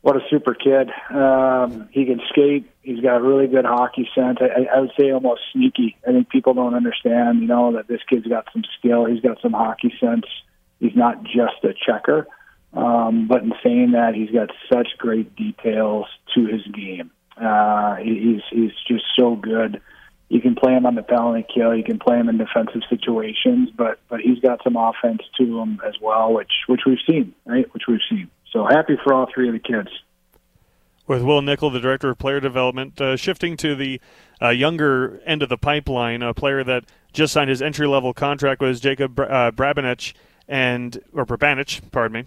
what 0.02 0.16
a 0.16 0.20
super 0.30 0.54
kid. 0.54 0.90
Um, 1.10 1.88
he 1.92 2.04
can 2.04 2.20
skate. 2.28 2.68
He's 2.82 3.00
got 3.00 3.22
really 3.22 3.46
good 3.46 3.64
hockey 3.64 4.08
sense. 4.14 4.38
I, 4.40 4.76
I 4.76 4.80
would 4.80 4.90
say 4.98 5.10
almost 5.12 5.42
sneaky. 5.52 5.96
I 6.06 6.10
think 6.10 6.28
people 6.28 6.54
don't 6.54 6.74
understand, 6.74 7.40
you 7.40 7.46
know, 7.46 7.72
that 7.74 7.86
this 7.86 8.00
kid's 8.10 8.26
got 8.26 8.46
some 8.52 8.64
skill. 8.78 9.06
He's 9.06 9.20
got 9.20 9.40
some 9.40 9.52
hockey 9.52 9.94
sense. 10.00 10.26
He's 10.80 10.96
not 10.96 11.22
just 11.22 11.62
a 11.62 11.72
checker. 11.72 12.26
Um, 12.74 13.28
but 13.28 13.42
in 13.42 13.52
saying 13.62 13.92
that, 13.92 14.14
he's 14.14 14.30
got 14.30 14.50
such 14.72 14.88
great 14.98 15.34
details 15.36 16.06
to 16.34 16.46
his 16.46 16.62
game. 16.72 17.10
Uh, 17.36 17.96
he's 17.96 18.40
he's 18.50 18.72
just 18.86 19.04
so 19.16 19.36
good. 19.36 19.80
You 20.28 20.40
can 20.40 20.54
play 20.54 20.72
him 20.72 20.86
on 20.86 20.94
the 20.94 21.02
penalty 21.02 21.44
kill. 21.54 21.74
You 21.76 21.84
can 21.84 21.98
play 21.98 22.18
him 22.18 22.28
in 22.28 22.38
defensive 22.38 22.82
situations, 22.88 23.70
but 23.76 23.98
but 24.08 24.20
he's 24.20 24.38
got 24.38 24.62
some 24.64 24.76
offense 24.76 25.22
to 25.38 25.60
him 25.60 25.80
as 25.86 25.94
well, 26.00 26.32
which 26.32 26.52
which 26.66 26.82
we've 26.86 26.98
seen, 27.06 27.34
right? 27.44 27.72
Which 27.74 27.84
we've 27.86 28.00
seen. 28.08 28.30
So 28.50 28.64
happy 28.64 28.96
for 29.02 29.12
all 29.12 29.26
three 29.32 29.48
of 29.48 29.54
the 29.54 29.60
kids. 29.60 29.88
With 31.06 31.22
Wil 31.22 31.42
Nichol, 31.42 31.70
the 31.70 31.80
director 31.80 32.10
of 32.10 32.18
player 32.18 32.40
development, 32.40 33.00
uh, 33.00 33.16
shifting 33.16 33.56
to 33.58 33.74
the 33.74 34.00
uh, 34.40 34.50
younger 34.50 35.20
end 35.26 35.42
of 35.42 35.48
the 35.48 35.58
pipeline, 35.58 36.22
a 36.22 36.32
player 36.32 36.62
that 36.64 36.84
just 37.12 37.32
signed 37.32 37.50
his 37.50 37.60
entry 37.60 37.86
level 37.86 38.14
contract 38.14 38.60
was 38.60 38.80
Jacob 38.80 39.18
uh, 39.18 39.50
Brabenich 39.50 40.14
and 40.48 40.98
or 41.12 41.26
Brabanich, 41.26 41.80
pardon 41.90 42.12
me. 42.12 42.24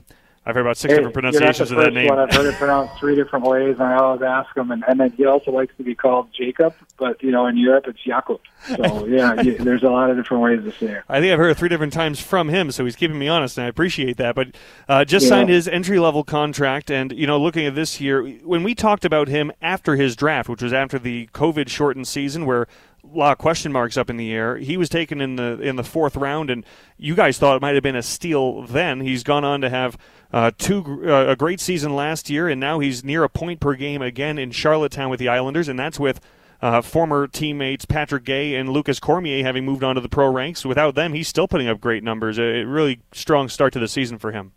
I've 0.47 0.53
heard 0.53 0.61
about 0.61 0.77
six 0.77 0.91
hey, 0.91 0.97
different 0.97 1.15
pronunciations 1.15 1.71
of 1.71 1.77
that 1.77 1.91
name. 1.91 2.07
One. 2.07 2.19
I've 2.19 2.31
heard 2.31 2.45
it 2.45 2.53
pronounced 2.55 2.99
three 2.99 3.15
different 3.15 3.45
ways, 3.45 3.77
and 3.79 3.83
I 3.83 3.97
always 3.97 4.21
ask 4.21 4.55
him. 4.55 4.69
And, 4.69 4.83
and 4.87 4.99
then 4.99 5.11
he 5.13 5.25
also 5.25 5.51
likes 5.51 5.75
to 5.77 5.83
be 5.83 5.95
called 5.95 6.29
Jacob, 6.37 6.75
but 6.97 7.21
you 7.23 7.31
know, 7.31 7.47
in 7.47 7.57
Europe 7.57 7.85
it's 7.87 7.99
Jakob. 8.03 8.39
So 8.67 9.05
yeah, 9.07 9.41
you, 9.41 9.57
there's 9.57 9.81
a 9.81 9.89
lot 9.89 10.11
of 10.11 10.17
different 10.17 10.43
ways 10.43 10.63
to 10.63 10.71
say 10.71 10.93
it. 10.97 11.03
I 11.09 11.19
think 11.19 11.33
I've 11.33 11.39
heard 11.39 11.49
it 11.49 11.57
three 11.57 11.69
different 11.69 11.93
times 11.93 12.19
from 12.19 12.49
him, 12.49 12.69
so 12.69 12.85
he's 12.85 12.95
keeping 12.95 13.17
me 13.17 13.27
honest, 13.27 13.57
and 13.57 13.65
I 13.65 13.69
appreciate 13.69 14.17
that. 14.17 14.35
But 14.35 14.49
uh, 14.87 15.03
just 15.03 15.23
yeah. 15.23 15.29
signed 15.29 15.49
his 15.49 15.67
entry 15.67 15.97
level 15.97 16.23
contract, 16.23 16.91
and 16.91 17.11
you 17.11 17.25
know, 17.25 17.39
looking 17.41 17.65
at 17.65 17.73
this 17.73 17.99
year, 17.99 18.23
when 18.43 18.61
we 18.61 18.75
talked 18.75 19.03
about 19.03 19.27
him 19.27 19.51
after 19.63 19.95
his 19.95 20.15
draft, 20.15 20.47
which 20.47 20.61
was 20.61 20.73
after 20.73 20.99
the 20.99 21.27
COVID 21.33 21.69
shortened 21.69 22.07
season, 22.07 22.45
where 22.45 22.67
a 23.13 23.17
lot 23.17 23.31
of 23.31 23.37
question 23.37 23.71
marks 23.71 23.97
up 23.97 24.09
in 24.09 24.17
the 24.17 24.31
air. 24.31 24.57
He 24.57 24.77
was 24.77 24.89
taken 24.89 25.21
in 25.21 25.35
the 25.35 25.59
in 25.61 25.75
the 25.75 25.83
fourth 25.83 26.15
round, 26.15 26.49
and 26.49 26.65
you 26.97 27.15
guys 27.15 27.37
thought 27.37 27.55
it 27.55 27.61
might 27.61 27.75
have 27.75 27.83
been 27.83 27.95
a 27.95 28.03
steal. 28.03 28.63
Then 28.63 29.01
he's 29.01 29.23
gone 29.23 29.43
on 29.43 29.61
to 29.61 29.69
have 29.69 29.97
uh, 30.35 30.51
two 30.57 31.01
uh, 31.07 31.31
a 31.31 31.35
great 31.37 31.61
season 31.61 31.95
last 31.95 32.29
year, 32.29 32.49
and 32.49 32.59
now 32.59 32.79
he's 32.79 33.05
near 33.05 33.23
a 33.23 33.29
point 33.29 33.61
per 33.61 33.73
game 33.73 34.01
again 34.01 34.37
in 34.37 34.51
Charlottetown 34.51 35.09
with 35.09 35.17
the 35.17 35.29
Islanders, 35.29 35.69
and 35.69 35.79
that's 35.79 35.97
with 35.97 36.19
uh, 36.61 36.81
former 36.81 37.25
teammates 37.25 37.85
Patrick 37.85 38.25
Guay 38.25 38.59
and 38.59 38.67
Lucas 38.67 38.99
Cormier 38.99 39.45
having 39.45 39.63
moved 39.63 39.81
on 39.81 39.95
to 39.95 40.01
the 40.01 40.09
pro 40.09 40.29
ranks. 40.29 40.65
Without 40.65 40.93
them, 40.93 41.13
he's 41.13 41.29
still 41.29 41.47
putting 41.47 41.69
up 41.69 41.79
great 41.79 42.03
numbers. 42.03 42.37
A 42.37 42.65
really 42.65 42.99
strong 43.13 43.47
start 43.47 43.71
to 43.73 43.79
the 43.79 43.87
season 43.87 44.17
for 44.17 44.33
him. 44.33 44.51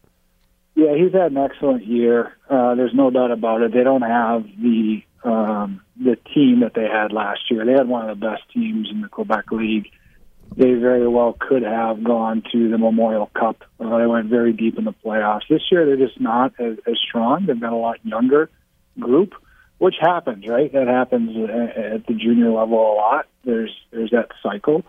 Yeah, 0.74 0.96
he's 0.96 1.12
had 1.12 1.30
an 1.30 1.38
excellent 1.38 1.86
year. 1.86 2.36
Uh, 2.50 2.74
there's 2.74 2.94
no 2.94 3.10
doubt 3.10 3.30
about 3.30 3.62
it. 3.62 3.72
They 3.72 3.84
don't 3.84 4.02
have 4.02 4.42
the 4.60 5.02
um, 5.22 5.80
the 5.96 6.16
team 6.34 6.60
that 6.60 6.74
they 6.74 6.88
had 6.88 7.12
last 7.12 7.52
year. 7.52 7.64
They 7.64 7.72
had 7.72 7.86
one 7.86 8.10
of 8.10 8.18
the 8.18 8.26
best 8.26 8.42
teams 8.52 8.88
in 8.90 9.02
the 9.02 9.08
Quebec 9.08 9.52
League. 9.52 9.92
They 10.58 10.74
very 10.74 11.06
well 11.06 11.36
could 11.38 11.62
have 11.62 12.02
gone 12.02 12.42
to 12.50 12.68
the 12.68 12.78
Memorial 12.78 13.30
Cup. 13.32 13.62
Uh, 13.78 13.96
they 13.96 14.06
went 14.06 14.26
very 14.26 14.52
deep 14.52 14.76
in 14.76 14.84
the 14.84 14.92
playoffs. 14.92 15.46
This 15.48 15.62
year, 15.70 15.86
they're 15.86 16.04
just 16.08 16.20
not 16.20 16.52
as, 16.58 16.78
as 16.84 16.98
strong. 16.98 17.46
They've 17.46 17.60
got 17.60 17.72
a 17.72 17.76
lot 17.76 18.04
younger 18.04 18.50
group, 18.98 19.34
which 19.78 19.94
happens, 20.00 20.48
right? 20.48 20.72
That 20.72 20.88
happens 20.88 21.30
at 21.48 22.08
the 22.08 22.14
junior 22.14 22.50
level 22.50 22.76
a 22.76 22.94
lot. 22.96 23.26
There's 23.44 23.70
there's 23.92 24.10
that 24.10 24.30
cycle. 24.42 24.84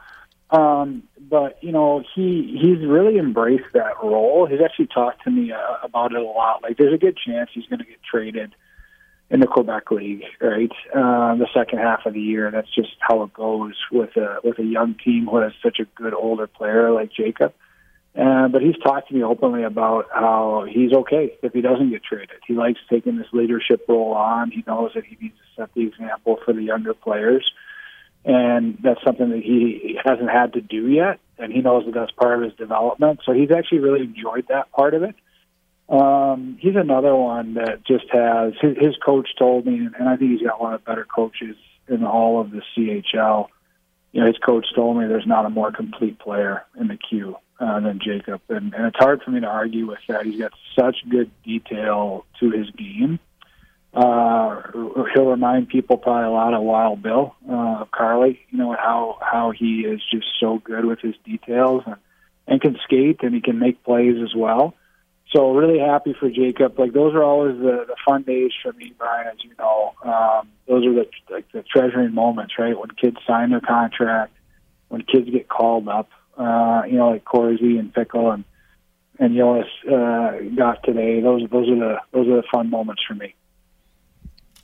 Um, 0.49 1.03
but 1.19 1.63
you 1.63 1.71
know, 1.71 2.03
he 2.15 2.57
he's 2.59 2.83
really 2.83 3.19
embraced 3.19 3.71
that 3.73 4.03
role. 4.03 4.47
He's 4.47 4.61
actually 4.65 4.87
talked 4.87 5.23
to 5.25 5.29
me 5.29 5.51
uh, 5.51 5.77
about 5.83 6.13
it 6.13 6.17
a 6.17 6.23
lot. 6.23 6.63
Like, 6.63 6.77
there's 6.77 6.95
a 6.95 6.97
good 6.97 7.15
chance 7.15 7.51
he's 7.53 7.67
going 7.67 7.77
to 7.77 7.85
get 7.85 8.01
traded 8.01 8.55
in 9.29 9.39
the 9.39 9.47
Quebec 9.47 9.91
League, 9.91 10.23
right? 10.41 10.71
Uh, 10.93 11.35
the 11.35 11.47
second 11.53 11.79
half 11.79 12.05
of 12.05 12.13
the 12.13 12.21
year. 12.21 12.49
That's 12.51 12.73
just 12.73 12.95
how 12.99 13.23
it 13.23 13.33
goes 13.33 13.75
with 13.91 14.15
a 14.17 14.37
with 14.43 14.59
a 14.59 14.63
young 14.63 14.95
team 14.95 15.27
who 15.29 15.37
has 15.37 15.51
such 15.63 15.79
a 15.79 15.85
good 15.95 16.13
older 16.13 16.47
player 16.47 16.91
like 16.91 17.11
Jacob. 17.11 17.53
Uh, 18.19 18.47
but 18.47 18.61
he's 18.61 18.77
talked 18.83 19.09
to 19.09 19.13
me 19.13 19.23
openly 19.23 19.63
about 19.63 20.07
how 20.11 20.65
he's 20.67 20.91
okay 20.91 21.37
if 21.43 21.53
he 21.53 21.61
doesn't 21.61 21.91
get 21.91 22.03
traded. 22.03 22.37
He 22.47 22.53
likes 22.55 22.79
taking 22.89 23.17
this 23.17 23.27
leadership 23.31 23.85
role 23.87 24.13
on. 24.13 24.49
He 24.49 24.63
knows 24.65 24.91
that 24.95 25.05
he 25.05 25.15
needs 25.21 25.35
to 25.35 25.61
set 25.61 25.73
the 25.75 25.85
example 25.87 26.39
for 26.43 26.51
the 26.51 26.63
younger 26.63 26.95
players, 26.95 27.49
and 28.25 28.79
that's 28.83 28.99
something 29.05 29.29
that 29.29 29.43
he 29.43 29.99
hasn't 30.03 30.29
had 30.29 30.53
to 30.53 30.61
do 30.61 30.87
yet. 30.87 31.19
And 31.37 31.53
he 31.53 31.61
knows 31.61 31.85
that 31.85 31.93
that's 31.93 32.11
part 32.11 32.39
of 32.39 32.43
his 32.43 32.57
development. 32.57 33.21
So 33.25 33.31
he's 33.31 33.51
actually 33.51 33.79
really 33.79 34.01
enjoyed 34.01 34.47
that 34.49 34.71
part 34.71 34.95
of 34.95 35.03
it. 35.03 35.15
Um, 35.89 36.57
he's 36.59 36.75
another 36.75 37.15
one 37.15 37.55
that 37.55 37.83
just 37.85 38.05
has 38.11 38.53
his, 38.61 38.77
his 38.77 38.95
coach 39.03 39.29
told 39.37 39.65
me, 39.65 39.89
and 39.97 40.07
I 40.07 40.17
think 40.17 40.31
he's 40.31 40.47
got 40.47 40.61
one 40.61 40.73
of 40.73 40.81
the 40.81 40.85
better 40.85 41.05
coaches 41.05 41.55
in 41.87 42.03
all 42.03 42.39
of 42.39 42.51
the 42.51 42.61
CHL. 42.77 43.47
You 44.11 44.21
know, 44.21 44.27
his 44.27 44.37
coach 44.37 44.67
told 44.75 44.97
me 44.97 45.07
there's 45.07 45.25
not 45.25 45.45
a 45.45 45.49
more 45.49 45.71
complete 45.71 46.19
player 46.19 46.63
in 46.79 46.87
the 46.87 46.97
queue 46.97 47.35
uh, 47.59 47.79
than 47.79 47.99
Jacob, 47.99 48.41
and, 48.49 48.73
and 48.73 48.85
it's 48.85 48.97
hard 48.97 49.23
for 49.23 49.31
me 49.31 49.39
to 49.39 49.47
argue 49.47 49.87
with 49.87 49.99
that. 50.07 50.25
He's 50.25 50.39
got 50.39 50.53
such 50.79 50.97
good 51.09 51.31
detail 51.43 52.25
to 52.39 52.51
his 52.51 52.69
game. 52.71 53.19
Uh, 53.91 54.61
he'll 55.13 55.25
remind 55.25 55.69
people 55.69 55.97
probably 55.97 56.27
a 56.27 56.31
lot 56.31 56.53
of 56.53 56.61
Wild 56.61 57.01
Bill 57.01 57.35
uh, 57.49 57.81
of 57.81 57.91
Carly. 57.91 58.39
You 58.51 58.59
know 58.59 58.73
how 58.73 59.17
how 59.19 59.49
he 59.49 59.81
is 59.81 59.99
just 60.11 60.27
so 60.39 60.59
good 60.63 60.85
with 60.85 60.99
his 60.99 61.15
details 61.25 61.81
and 61.87 61.95
and 62.47 62.61
can 62.61 62.77
skate 62.83 63.23
and 63.23 63.33
he 63.33 63.41
can 63.41 63.57
make 63.57 63.83
plays 63.83 64.17
as 64.21 64.35
well. 64.35 64.75
So 65.31 65.51
really 65.51 65.79
happy 65.79 66.15
for 66.19 66.29
Jacob. 66.29 66.79
Like 66.79 66.93
those 66.93 67.13
are 67.13 67.23
always 67.23 67.57
the, 67.57 67.85
the 67.87 67.95
fun 68.07 68.23
days 68.23 68.51
for 68.63 68.73
me, 68.73 68.93
Brian. 68.97 69.27
As 69.27 69.43
you 69.43 69.51
know, 69.59 69.93
um, 70.03 70.49
those 70.67 70.85
are 70.87 70.93
the 70.93 71.05
like 71.29 71.51
the 71.51 71.63
treasuring 71.63 72.13
moments, 72.15 72.53
right? 72.57 72.77
When 72.77 72.89
kids 72.91 73.17
sign 73.27 73.51
their 73.51 73.61
contract, 73.61 74.33
when 74.87 75.03
kids 75.03 75.29
get 75.29 75.47
called 75.47 75.87
up. 75.87 76.09
Uh, 76.37 76.83
you 76.87 76.97
know, 76.97 77.09
like 77.09 77.25
Corsi 77.25 77.77
and 77.77 77.93
Pickle 77.93 78.31
and 78.31 78.43
and 79.19 79.35
Jonas 79.35 79.67
uh, 79.85 80.39
got 80.55 80.83
today. 80.83 81.21
Those 81.21 81.47
those 81.51 81.69
are 81.69 81.75
the 81.75 81.97
those 82.11 82.27
are 82.27 82.37
the 82.37 82.47
fun 82.51 82.69
moments 82.69 83.03
for 83.07 83.13
me. 83.13 83.35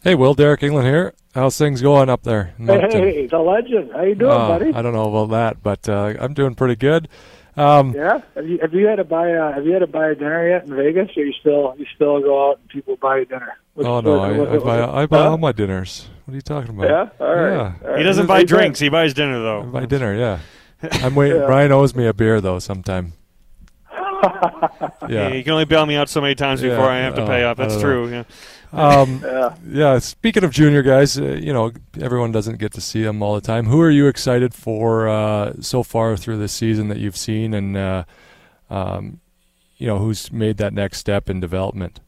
Hey, 0.01 0.15
Wil, 0.15 0.35
Deryk 0.35 0.59
Engelland 0.59 0.85
here. 0.85 1.13
How's 1.33 1.57
things 1.57 1.81
going 1.81 2.09
up 2.09 2.23
there? 2.23 2.53
Hey, 2.57 2.79
hey, 2.91 3.27
the 3.27 3.39
legend. 3.39 3.91
How 3.91 4.03
you 4.03 4.15
doing, 4.15 4.31
uh, 4.31 4.47
buddy? 4.47 4.73
I 4.73 4.81
don't 4.81 4.93
know 4.93 5.09
about 5.09 5.31
that, 5.31 5.63
but 5.63 5.89
uh, 5.89 6.13
I'm 6.19 6.33
doing 6.33 6.55
pretty 6.55 6.75
good. 6.75 7.09
Um, 7.57 7.93
yeah. 7.93 8.21
Have 8.35 8.47
you 8.47 8.59
have 8.59 8.73
you 8.73 8.85
had 8.87 8.97
to 8.97 9.03
buy 9.03 9.29
a 9.29 9.53
Have 9.53 9.65
you 9.65 9.73
had 9.73 9.79
to 9.79 9.87
buy 9.87 10.09
a 10.09 10.15
dinner 10.15 10.49
yet 10.49 10.65
in 10.65 10.75
Vegas? 10.75 11.15
Or 11.15 11.23
you 11.23 11.33
still 11.39 11.75
you 11.77 11.85
still 11.95 12.19
go 12.21 12.49
out 12.49 12.59
and 12.59 12.69
people 12.69 12.97
buy 12.97 13.19
a 13.19 13.25
dinner? 13.25 13.57
What's, 13.73 13.87
oh 13.87 14.01
no, 14.01 14.17
what, 14.17 14.29
I, 14.29 14.37
what, 14.37 14.49
I, 14.49 14.57
buy 14.57 15.01
I 15.01 15.05
buy 15.05 15.17
huh? 15.19 15.29
all 15.31 15.37
my 15.37 15.51
dinners. 15.51 16.07
What 16.25 16.33
are 16.33 16.35
you 16.35 16.41
talking 16.41 16.71
about? 16.71 16.89
Yeah. 16.89 17.25
All 17.25 17.33
right. 17.33 17.51
Yeah. 17.51 17.73
All 17.83 17.89
right. 17.91 17.97
He 17.97 18.03
doesn't 18.03 18.27
buy 18.27 18.43
drinks. 18.43 18.79
He 18.79 18.89
buys 18.89 19.13
dinner 19.13 19.41
though. 19.41 19.61
I 19.61 19.65
buy 19.65 19.85
dinner. 19.85 20.13
Yeah. 20.15 20.39
I'm 21.03 21.15
waiting. 21.15 21.39
yeah. 21.39 21.45
Brian 21.45 21.71
owes 21.71 21.95
me 21.95 22.05
a 22.07 22.13
beer 22.13 22.41
though 22.41 22.59
sometime. 22.59 23.13
yeah. 24.23 24.89
yeah. 25.07 25.27
You 25.29 25.43
can 25.43 25.53
only 25.53 25.65
bail 25.65 25.85
me 25.85 25.95
out 25.95 26.09
so 26.09 26.19
many 26.19 26.35
times 26.35 26.61
before 26.61 26.85
yeah. 26.85 26.91
I 26.91 26.97
have 26.97 27.15
to 27.15 27.25
pay 27.25 27.43
off. 27.43 27.57
That's 27.57 27.79
true. 27.79 28.09
Yeah. 28.09 28.23
Um, 28.71 29.21
yeah. 29.25 29.55
yeah. 29.67 29.99
Speaking 29.99 30.43
of 30.43 30.51
junior 30.51 30.81
guys, 30.81 31.17
uh, 31.19 31.37
you 31.41 31.53
know, 31.53 31.71
everyone 31.99 32.31
doesn't 32.31 32.57
get 32.57 32.73
to 32.73 32.81
see 32.81 33.03
them 33.03 33.21
all 33.21 33.35
the 33.35 33.41
time. 33.41 33.65
Who 33.65 33.81
are 33.81 33.91
you 33.91 34.07
excited 34.07 34.53
for 34.53 35.07
uh, 35.07 35.53
so 35.61 35.83
far 35.83 36.17
through 36.17 36.37
the 36.37 36.47
season 36.47 36.87
that 36.89 36.97
you've 36.97 37.17
seen, 37.17 37.53
and 37.53 37.77
uh, 37.77 38.03
um, 38.69 39.19
you 39.77 39.87
know, 39.87 39.99
who's 39.99 40.31
made 40.31 40.57
that 40.57 40.73
next 40.73 40.99
step 40.99 41.29
in 41.29 41.39
development? 41.39 41.99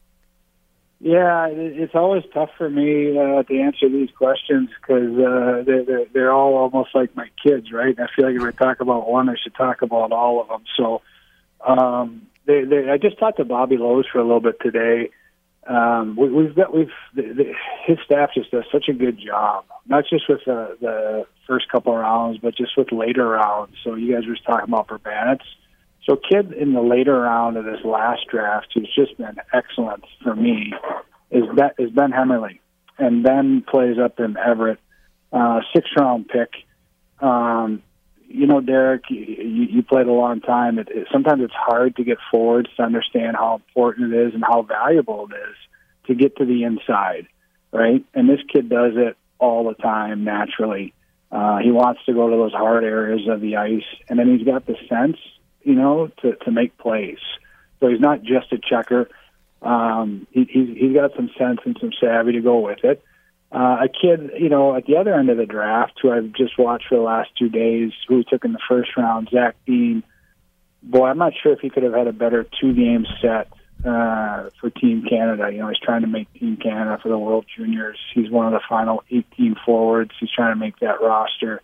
Yeah, 1.00 1.46
it's 1.48 1.94
always 1.94 2.24
tough 2.34 2.50
for 2.58 2.68
me 2.68 3.16
uh, 3.16 3.44
to 3.44 3.60
answer 3.60 3.88
these 3.88 4.10
questions 4.10 4.68
because 4.80 5.12
uh, 5.16 5.62
they're, 5.64 5.84
they're 5.84 6.04
they're 6.12 6.32
all 6.32 6.56
almost 6.56 6.90
like 6.92 7.14
my 7.14 7.28
kids, 7.40 7.70
right? 7.70 7.96
I 8.00 8.08
feel 8.16 8.26
like 8.26 8.34
if 8.34 8.42
I 8.42 8.64
talk 8.64 8.80
about 8.80 9.08
one, 9.08 9.28
I 9.28 9.36
should 9.40 9.54
talk 9.54 9.82
about 9.82 10.10
all 10.10 10.40
of 10.40 10.48
them. 10.48 10.64
So, 10.76 11.02
um, 11.64 12.26
they, 12.46 12.64
they, 12.64 12.90
I 12.90 12.98
just 12.98 13.16
talked 13.18 13.36
to 13.36 13.44
Bobby 13.44 13.76
Lowes 13.76 14.06
for 14.10 14.18
a 14.18 14.24
little 14.24 14.40
bit 14.40 14.56
today. 14.60 15.10
Um, 15.68 16.16
we, 16.16 16.30
we've 16.30 16.56
got 16.56 16.74
we've 16.74 16.88
the, 17.14 17.22
the, 17.22 17.52
his 17.86 17.98
staff 18.04 18.30
just 18.34 18.50
does 18.50 18.64
such 18.72 18.88
a 18.88 18.94
good 18.94 19.18
job, 19.18 19.66
not 19.86 20.04
just 20.08 20.24
with 20.26 20.40
the, 20.46 20.78
the 20.80 21.26
first 21.46 21.70
couple 21.70 21.94
rounds, 21.94 22.38
but 22.38 22.56
just 22.56 22.76
with 22.76 22.90
later 22.90 23.28
rounds. 23.28 23.74
So 23.84 23.94
you 23.94 24.14
guys 24.14 24.26
were 24.26 24.34
just 24.34 24.46
talking 24.46 24.68
about 24.68 24.88
Verbanets 24.88 25.44
So, 26.08 26.16
kid 26.16 26.52
in 26.52 26.72
the 26.72 26.80
later 26.80 27.20
round 27.20 27.58
of 27.58 27.66
this 27.66 27.84
last 27.84 28.22
draft, 28.30 28.68
who's 28.74 28.90
just 28.94 29.18
been 29.18 29.36
excellent 29.52 30.04
for 30.22 30.34
me, 30.34 30.72
is 31.30 31.44
Ben, 31.54 31.70
is 31.78 31.90
Ben 31.90 32.12
Hemmerling, 32.12 32.60
and 32.98 33.22
Ben 33.22 33.62
plays 33.68 33.98
up 34.02 34.18
in 34.20 34.38
Everett, 34.38 34.78
uh, 35.34 35.60
six 35.74 35.86
round 35.98 36.28
pick. 36.28 36.50
Um, 37.20 37.82
you 38.28 38.46
know, 38.46 38.60
Deryk, 38.60 39.08
you, 39.08 39.64
you 39.70 39.82
played 39.82 40.06
a 40.06 40.12
long 40.12 40.40
time. 40.40 40.78
It, 40.78 40.88
it, 40.90 41.08
sometimes 41.10 41.42
it's 41.42 41.54
hard 41.54 41.96
to 41.96 42.04
get 42.04 42.18
forwards 42.30 42.68
to 42.76 42.82
understand 42.82 43.36
how 43.36 43.54
important 43.54 44.12
it 44.12 44.28
is 44.28 44.34
and 44.34 44.44
how 44.44 44.62
valuable 44.62 45.28
it 45.30 45.34
is 45.34 45.56
to 46.06 46.14
get 46.14 46.36
to 46.36 46.44
the 46.44 46.64
inside, 46.64 47.26
right? 47.72 48.04
And 48.14 48.28
this 48.28 48.40
kid 48.52 48.68
does 48.68 48.92
it 48.96 49.16
all 49.38 49.66
the 49.66 49.74
time 49.74 50.24
naturally. 50.24 50.92
Uh, 51.32 51.58
he 51.58 51.70
wants 51.70 52.00
to 52.06 52.12
go 52.12 52.28
to 52.28 52.36
those 52.36 52.52
hard 52.52 52.84
areas 52.84 53.26
of 53.28 53.40
the 53.40 53.56
ice, 53.56 53.82
and 54.08 54.18
then 54.18 54.36
he's 54.36 54.46
got 54.46 54.66
the 54.66 54.76
sense, 54.88 55.16
you 55.62 55.74
know, 55.74 56.08
to 56.22 56.36
to 56.36 56.50
make 56.50 56.76
plays. 56.78 57.18
So 57.80 57.88
he's 57.88 58.00
not 58.00 58.22
just 58.22 58.52
a 58.52 58.58
checker. 58.58 59.08
Um, 59.60 60.26
he, 60.30 60.44
he's 60.44 60.76
he's 60.76 60.94
got 60.94 61.14
some 61.16 61.30
sense 61.38 61.60
and 61.64 61.76
some 61.80 61.92
savvy 62.00 62.32
to 62.32 62.40
go 62.40 62.60
with 62.60 62.82
it. 62.84 63.02
Uh, 63.50 63.84
a 63.84 63.88
kid, 63.88 64.32
you 64.38 64.50
know, 64.50 64.76
at 64.76 64.84
the 64.84 64.96
other 64.96 65.14
end 65.14 65.30
of 65.30 65.38
the 65.38 65.46
draft, 65.46 65.94
who 66.02 66.10
I've 66.10 66.32
just 66.32 66.58
watched 66.58 66.88
for 66.88 66.96
the 66.96 67.02
last 67.02 67.30
two 67.38 67.48
days, 67.48 67.92
who 68.06 68.16
we 68.16 68.24
took 68.24 68.44
in 68.44 68.52
the 68.52 68.58
first 68.68 68.90
round, 68.96 69.30
Zach 69.32 69.56
Dean. 69.66 70.02
Boy, 70.82 71.06
I'm 71.06 71.18
not 71.18 71.32
sure 71.42 71.52
if 71.52 71.60
he 71.60 71.70
could 71.70 71.82
have 71.82 71.94
had 71.94 72.06
a 72.06 72.12
better 72.12 72.46
two 72.60 72.74
game 72.74 73.06
set 73.22 73.48
uh, 73.86 74.50
for 74.60 74.68
Team 74.70 75.04
Canada. 75.08 75.50
You 75.50 75.60
know, 75.60 75.68
he's 75.68 75.78
trying 75.78 76.02
to 76.02 76.06
make 76.06 76.32
Team 76.34 76.58
Canada 76.58 76.98
for 77.02 77.08
the 77.08 77.18
World 77.18 77.46
Juniors. 77.56 77.98
He's 78.14 78.30
one 78.30 78.46
of 78.46 78.52
the 78.52 78.60
final 78.68 79.02
18 79.10 79.56
forwards. 79.64 80.10
He's 80.20 80.30
trying 80.30 80.52
to 80.52 80.60
make 80.60 80.78
that 80.80 81.00
roster. 81.00 81.62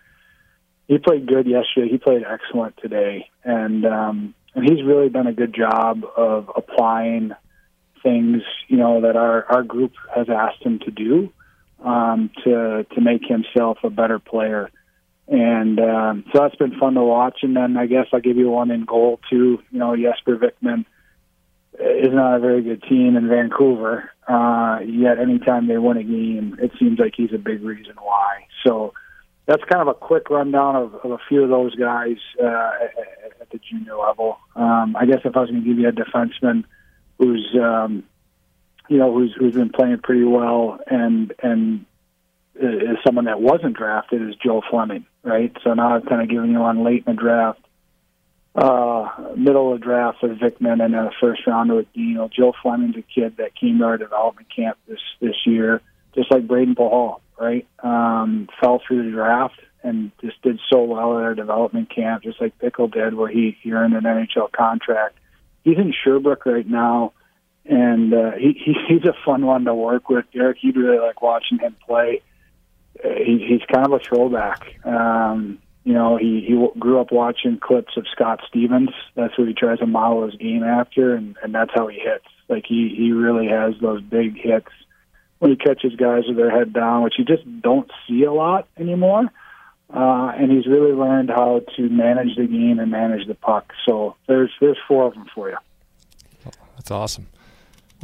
He 0.89 0.97
played 0.99 1.27
good 1.27 1.47
yesterday. 1.47 1.91
He 1.91 1.99
played 1.99 2.25
excellent 2.25 2.79
today, 2.79 3.29
and 3.43 3.85
um, 3.85 4.35
and 4.55 4.65
he's 4.65 4.83
really 4.85 5.11
done 5.11 5.27
a 5.27 5.33
good 5.33 5.55
job 5.55 6.05
of 6.17 6.51
applying 6.55 7.33
things 8.03 8.43
you 8.69 8.77
know 8.77 9.01
that 9.01 9.17
our 9.17 9.45
our 9.47 9.63
group 9.63 9.93
has 10.15 10.29
asked 10.29 10.63
him 10.63 10.79
to 10.81 10.91
do 10.91 11.33
um, 11.85 12.31
to 12.43 12.85
to 12.95 13.01
make 13.01 13.23
himself 13.27 13.79
a 13.85 13.91
better 13.91 14.19
player. 14.19 14.71
And 15.29 15.79
um, 15.81 16.25
so 16.33 16.41
that's 16.43 16.57
been 16.57 16.79
fun 16.79 16.95
to 16.95 17.03
watch. 17.03 17.39
And 17.43 17.57
then 17.57 17.77
I 17.77 17.87
guess 17.87 18.07
I'll 18.13 18.21
give 18.21 18.37
you 18.37 18.51
one 18.51 18.71
in 18.71 18.85
goal 18.85 19.21
too. 19.31 19.63
You 19.71 19.79
know, 19.79 19.97
Jesper 19.97 20.37
Vikman 20.37 20.85
is 21.79 22.13
not 22.13 22.37
a 22.37 22.41
very 22.41 22.63
good 22.63 22.83
team 22.83 23.17
in 23.17 23.29
Vancouver. 23.29 24.11
Uh, 24.29 24.81
yet 24.85 25.19
anytime 25.19 25.67
they 25.67 25.79
win 25.79 25.97
a 25.97 26.03
game, 26.03 26.57
it 26.61 26.73
seems 26.79 26.99
like 26.99 27.15
he's 27.17 27.33
a 27.33 27.39
big 27.39 27.63
reason 27.63 27.95
why. 28.01 28.47
So 28.65 28.93
that's 29.47 29.63
kind 29.65 29.83
of 29.83 29.89
a 29.89 29.95
quick 29.95 30.31
rundown 30.31 30.77
of, 30.77 30.95
of 30.95 31.11
a 31.11 31.19
few 31.29 31.43
of 31.43 31.51
those 31.51 31.75
guys 31.75 32.17
uh, 32.43 32.71
at, 32.83 33.41
at 33.41 33.51
the 33.51 33.59
junior 33.59 33.97
level. 33.97 34.39
Um, 34.57 34.97
I 34.97 35.05
guess 35.07 35.21
if 35.25 35.37
I 35.37 35.41
was 35.41 35.51
going 35.51 35.63
to 35.63 35.69
give 35.69 35.79
you 35.79 35.89
a 35.89 35.93
defenseman 35.93 36.65
who's 37.19 37.55
um, 37.61 38.05
you 38.89 38.99
know, 38.99 39.13
who's 39.13 39.35
who's 39.39 39.55
been 39.55 39.71
playing 39.71 39.99
pretty 39.99 40.25
well 40.25 40.79
and 40.87 41.33
and 41.43 41.87
is 42.57 42.99
someone 43.05 43.25
that 43.25 43.41
wasn't 43.41 43.77
drafted 43.77 44.23
is 44.23 44.37
Joe 44.37 44.63
Fleming, 44.71 45.07
right? 45.23 45.55
So 45.65 45.75
now 45.75 45.97
I've 45.97 46.07
kind 46.07 46.23
of 46.23 46.29
given 46.29 46.51
you 46.51 46.59
on 46.59 46.85
late 46.85 47.05
in 47.07 47.17
the 47.17 47.21
draft, 47.21 47.61
uh, 48.55 49.09
middle 49.37 49.73
of 49.73 49.81
the 49.81 49.85
draft 49.85 50.19
with 50.23 50.39
Vikman, 50.39 50.85
and 50.85 50.95
a 50.95 51.11
first 51.21 51.47
rounder 51.47 51.77
with 51.77 51.93
Dino. 51.93 52.29
Joe 52.29 52.53
Fleming's 52.63 52.97
a 52.97 53.03
kid 53.03 53.39
that 53.39 53.57
came 53.57 53.79
to 53.79 53.85
our 53.85 53.99
development 53.99 54.49
camp 54.55 54.79
this 54.87 55.01
this 55.21 55.35
year, 55.47 55.81
just 56.15 56.31
like 56.31 56.47
Brayden 56.47 56.77
Pachal, 56.77 57.21
right? 57.39 57.67
Um, 57.83 58.49
fell 58.61 58.81
through 58.87 59.05
the 59.05 59.11
draft 59.11 59.61
and 59.83 60.13
just 60.21 60.41
did 60.43 60.61
so 60.73 60.85
well 60.85 61.19
at 61.19 61.25
our 61.25 61.35
development 61.35 61.91
camp, 61.95 62.23
just 62.23 62.41
like 62.41 62.59
Pickle 62.59 62.89
did, 62.89 63.15
where 63.15 63.29
he, 63.29 63.57
he 63.63 63.73
earned 63.73 63.95
an 63.95 64.05
NHL 64.05 64.51
contract. 64.51 65.19
He's 65.63 65.77
in 65.77 65.93
Sherbrooke 65.93 66.47
right 66.47 66.67
now 66.67 67.13
and 67.67 68.13
uh, 68.13 68.33
he, 68.33 68.53
he 68.53 68.75
he's 68.89 69.05
a 69.05 69.15
fun 69.25 69.47
one 69.47 69.65
to 69.65 69.75
work 69.75 70.09
with. 70.09 70.25
Deryk, 70.35 70.57
you'd 70.61 70.77
really 70.77 70.99
like 70.99 71.23
watching 71.23 71.59
him 71.59 71.77
play. 71.87 72.23
Uh, 73.03 73.09
he, 73.09 73.45
he's 73.49 73.63
kind 73.73 73.87
of 73.87 73.93
a 73.93 73.99
throwback. 73.99 74.85
Um, 74.85 75.59
you 75.85 75.93
know, 75.93 76.17
he 76.17 76.45
he 76.47 76.79
grew 76.79 77.01
up 77.01 77.13
watching 77.13 77.59
clips 77.59 77.97
of 77.97 78.07
Scott 78.11 78.41
Stevens. 78.49 78.91
That's 79.15 79.37
what 79.39 79.49
he 79.49 79.55
tries 79.55 79.79
to 79.81 79.87
model 79.87 80.27
his 80.27 80.37
game 80.37 80.63
after, 80.63 81.15
and 81.15 81.37
and 81.43 81.55
that's 81.55 81.73
how 81.75 81.89
he 81.89 81.99
hits. 81.99 82.27
Like 82.49 82.65
he 82.67 82.95
he 82.97 83.13
really 83.13 83.49
has 83.49 83.75
those 83.81 84.03
big 84.03 84.37
hits 84.37 84.69
when 85.39 85.51
he 85.51 85.57
catches 85.57 85.95
guys 85.97 86.23
with 86.27 86.37
their 86.37 86.51
head 86.51 86.73
down, 86.73 87.03
which 87.03 87.15
you 87.19 87.25
just 87.25 87.43
don't 87.61 87.91
see 88.09 88.25
a 88.25 88.33
lot 88.33 88.67
anymore. 88.79 89.31
Uh, 89.93 90.33
and 90.37 90.51
he's 90.51 90.67
really 90.67 90.93
learned 90.93 91.29
how 91.29 91.61
to 91.77 91.89
manage 91.91 92.37
the 92.37 92.47
game 92.47 92.79
and 92.79 92.91
manage 92.91 93.27
the 93.29 93.35
puck. 93.35 93.73
So 93.85 94.17
there's 94.27 94.51
there's 94.61 94.79
four 94.89 95.07
of 95.07 95.15
them 95.15 95.27
for 95.35 95.51
you. 95.51 95.59
That's 96.77 96.91
awesome 96.91 97.27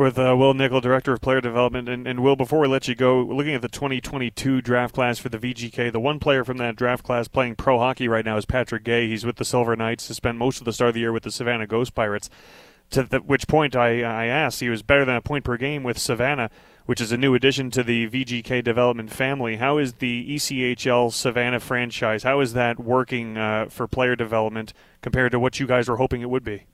with 0.01 0.19
uh, 0.19 0.35
Wil 0.35 0.55
Nichol, 0.55 0.81
Director 0.81 1.13
of 1.13 1.21
Player 1.21 1.43
Development. 1.43 1.87
And, 1.87 2.09
and, 2.09 2.21
Wil, 2.21 2.35
before 2.35 2.59
we 2.61 2.69
let 2.69 2.89
you 2.89 2.95
go, 2.95 3.21
looking 3.21 3.55
at 3.55 3.61
the 3.61 3.69
2022 3.69 4.63
draft 4.63 4.95
class 4.95 5.19
for 5.19 5.29
the 5.29 5.37
VGK, 5.37 5.93
the 5.93 6.01
one 6.01 6.19
player 6.19 6.43
from 6.43 6.57
that 6.57 6.75
draft 6.75 7.05
class 7.05 7.29
playing 7.29 7.57
pro 7.57 7.79
hockey 7.79 8.09
right 8.09 8.25
now 8.25 8.39
is 8.39 8.47
Patrick 8.47 8.83
Guay. 8.83 9.09
He's 9.09 9.27
with 9.27 9.37
the 9.37 9.45
Silver 9.45 9.77
Knights, 9.77 10.09
has 10.09 10.17
spent 10.17 10.39
most 10.39 10.59
of 10.59 10.65
the 10.65 10.73
start 10.73 10.89
of 10.89 10.95
the 10.95 11.01
year 11.01 11.13
with 11.13 11.25
the 11.25 11.31
Savannah 11.31 11.67
Ghost 11.67 11.95
Pirates. 11.95 12.31
To 12.93 13.03
the, 13.03 13.19
which 13.19 13.47
point 13.47 13.77
I, 13.77 14.03
I 14.03 14.25
asked, 14.25 14.61
he 14.61 14.71
was 14.71 14.83
better 14.83 15.05
than 15.05 15.17
a 15.17 15.21
point 15.21 15.45
per 15.45 15.59
game 15.59 15.83
with 15.83 15.99
Savannah, 15.99 16.49
which 16.87 17.03
is 17.03 17.13
a 17.13 17.19
new 17.19 17.35
addition 17.35 17.71
to 17.73 17.83
the 17.83 18.09
VGK 18.09 18.65
development 18.65 19.13
family. 19.13 19.57
How 19.57 19.77
is 19.77 19.93
the 19.95 20.35
ECHL 20.35 21.13
Savannah 21.13 21.61
franchise? 21.61 22.23
How 22.23 22.41
is 22.41 22.55
that 22.55 22.81
working 22.81 23.37
uh, 23.37 23.67
for 23.69 23.87
player 23.87 24.17
development 24.17 24.73
compared 25.03 25.33
to 25.33 25.39
what 25.39 25.61
you 25.61 25.67
guys 25.67 25.91
were 25.91 25.99
hoping 25.99 26.23
it 26.23 26.31
would 26.31 26.43
be? 26.43 26.65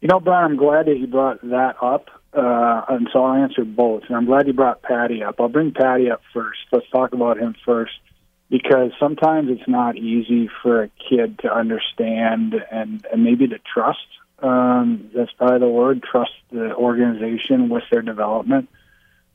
You 0.00 0.08
know, 0.08 0.20
Brian, 0.20 0.52
I'm 0.52 0.56
glad 0.56 0.86
that 0.86 0.98
you 0.98 1.06
brought 1.06 1.42
that 1.42 1.76
up. 1.82 2.08
Uh, 2.32 2.82
and 2.88 3.08
so 3.12 3.24
I'll 3.24 3.42
answer 3.42 3.64
both. 3.64 4.04
And 4.06 4.16
I'm 4.16 4.24
glad 4.24 4.46
you 4.46 4.52
brought 4.52 4.82
Patty 4.82 5.22
up. 5.22 5.40
I'll 5.40 5.48
bring 5.48 5.72
Patty 5.72 6.10
up 6.10 6.22
first. 6.32 6.60
Let's 6.72 6.88
talk 6.90 7.12
about 7.12 7.38
him 7.38 7.54
first 7.64 7.92
because 8.48 8.92
sometimes 8.98 9.48
it's 9.50 9.68
not 9.68 9.96
easy 9.96 10.48
for 10.62 10.82
a 10.82 10.88
kid 11.08 11.38
to 11.40 11.52
understand 11.52 12.54
and, 12.70 13.04
and 13.12 13.24
maybe 13.24 13.48
to 13.48 13.58
trust. 13.58 14.06
Um, 14.38 15.10
that's 15.14 15.32
probably 15.32 15.58
the 15.58 15.68
word 15.68 16.02
trust 16.02 16.32
the 16.50 16.74
organization 16.74 17.68
with 17.68 17.84
their 17.90 18.02
development. 18.02 18.68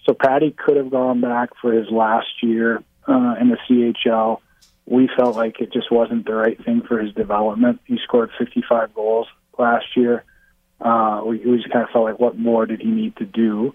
So 0.06 0.14
Patty 0.14 0.52
could 0.52 0.78
have 0.78 0.90
gone 0.90 1.22
back 1.22 1.50
for 1.62 1.74
his 1.74 1.90
last 1.90 2.28
year 2.42 2.82
uh, 3.08 3.36
in 3.40 3.50
the 3.50 3.58
CHL. 3.70 4.40
We 4.86 5.10
felt 5.16 5.36
like 5.36 5.60
it 5.62 5.74
just 5.74 5.92
wasn't 5.92 6.26
the 6.26 6.34
right 6.34 6.64
thing 6.64 6.82
for 6.88 7.00
his 7.00 7.14
development. 7.14 7.82
He 7.86 7.98
scored 8.04 8.32
55 8.38 8.94
goals 8.94 9.28
last 9.58 9.86
year. 9.96 10.24
Uh, 10.82 11.22
we, 11.26 11.38
we 11.40 11.58
just 11.58 11.72
kind 11.72 11.84
of 11.84 11.90
felt 11.92 12.06
like, 12.06 12.20
what 12.20 12.38
more 12.38 12.66
did 12.66 12.82
he 12.82 12.92
need 12.92 13.16
to 13.18 13.26
do? 13.26 13.74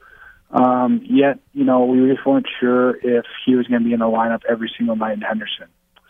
Um, 0.51 1.01
yet, 1.05 1.39
you 1.53 1.65
know, 1.65 1.85
we 1.85 2.13
just 2.13 2.27
weren't 2.27 2.47
sure 2.59 2.97
if 2.97 3.25
he 3.47 3.55
was 3.55 3.67
going 3.67 3.83
to 3.83 3.87
be 3.87 3.93
in 3.93 4.01
the 4.01 4.07
lineup 4.07 4.43
every 4.49 4.73
single 4.77 4.97
night 4.97 5.15
in 5.15 5.21
Henderson. 5.21 5.69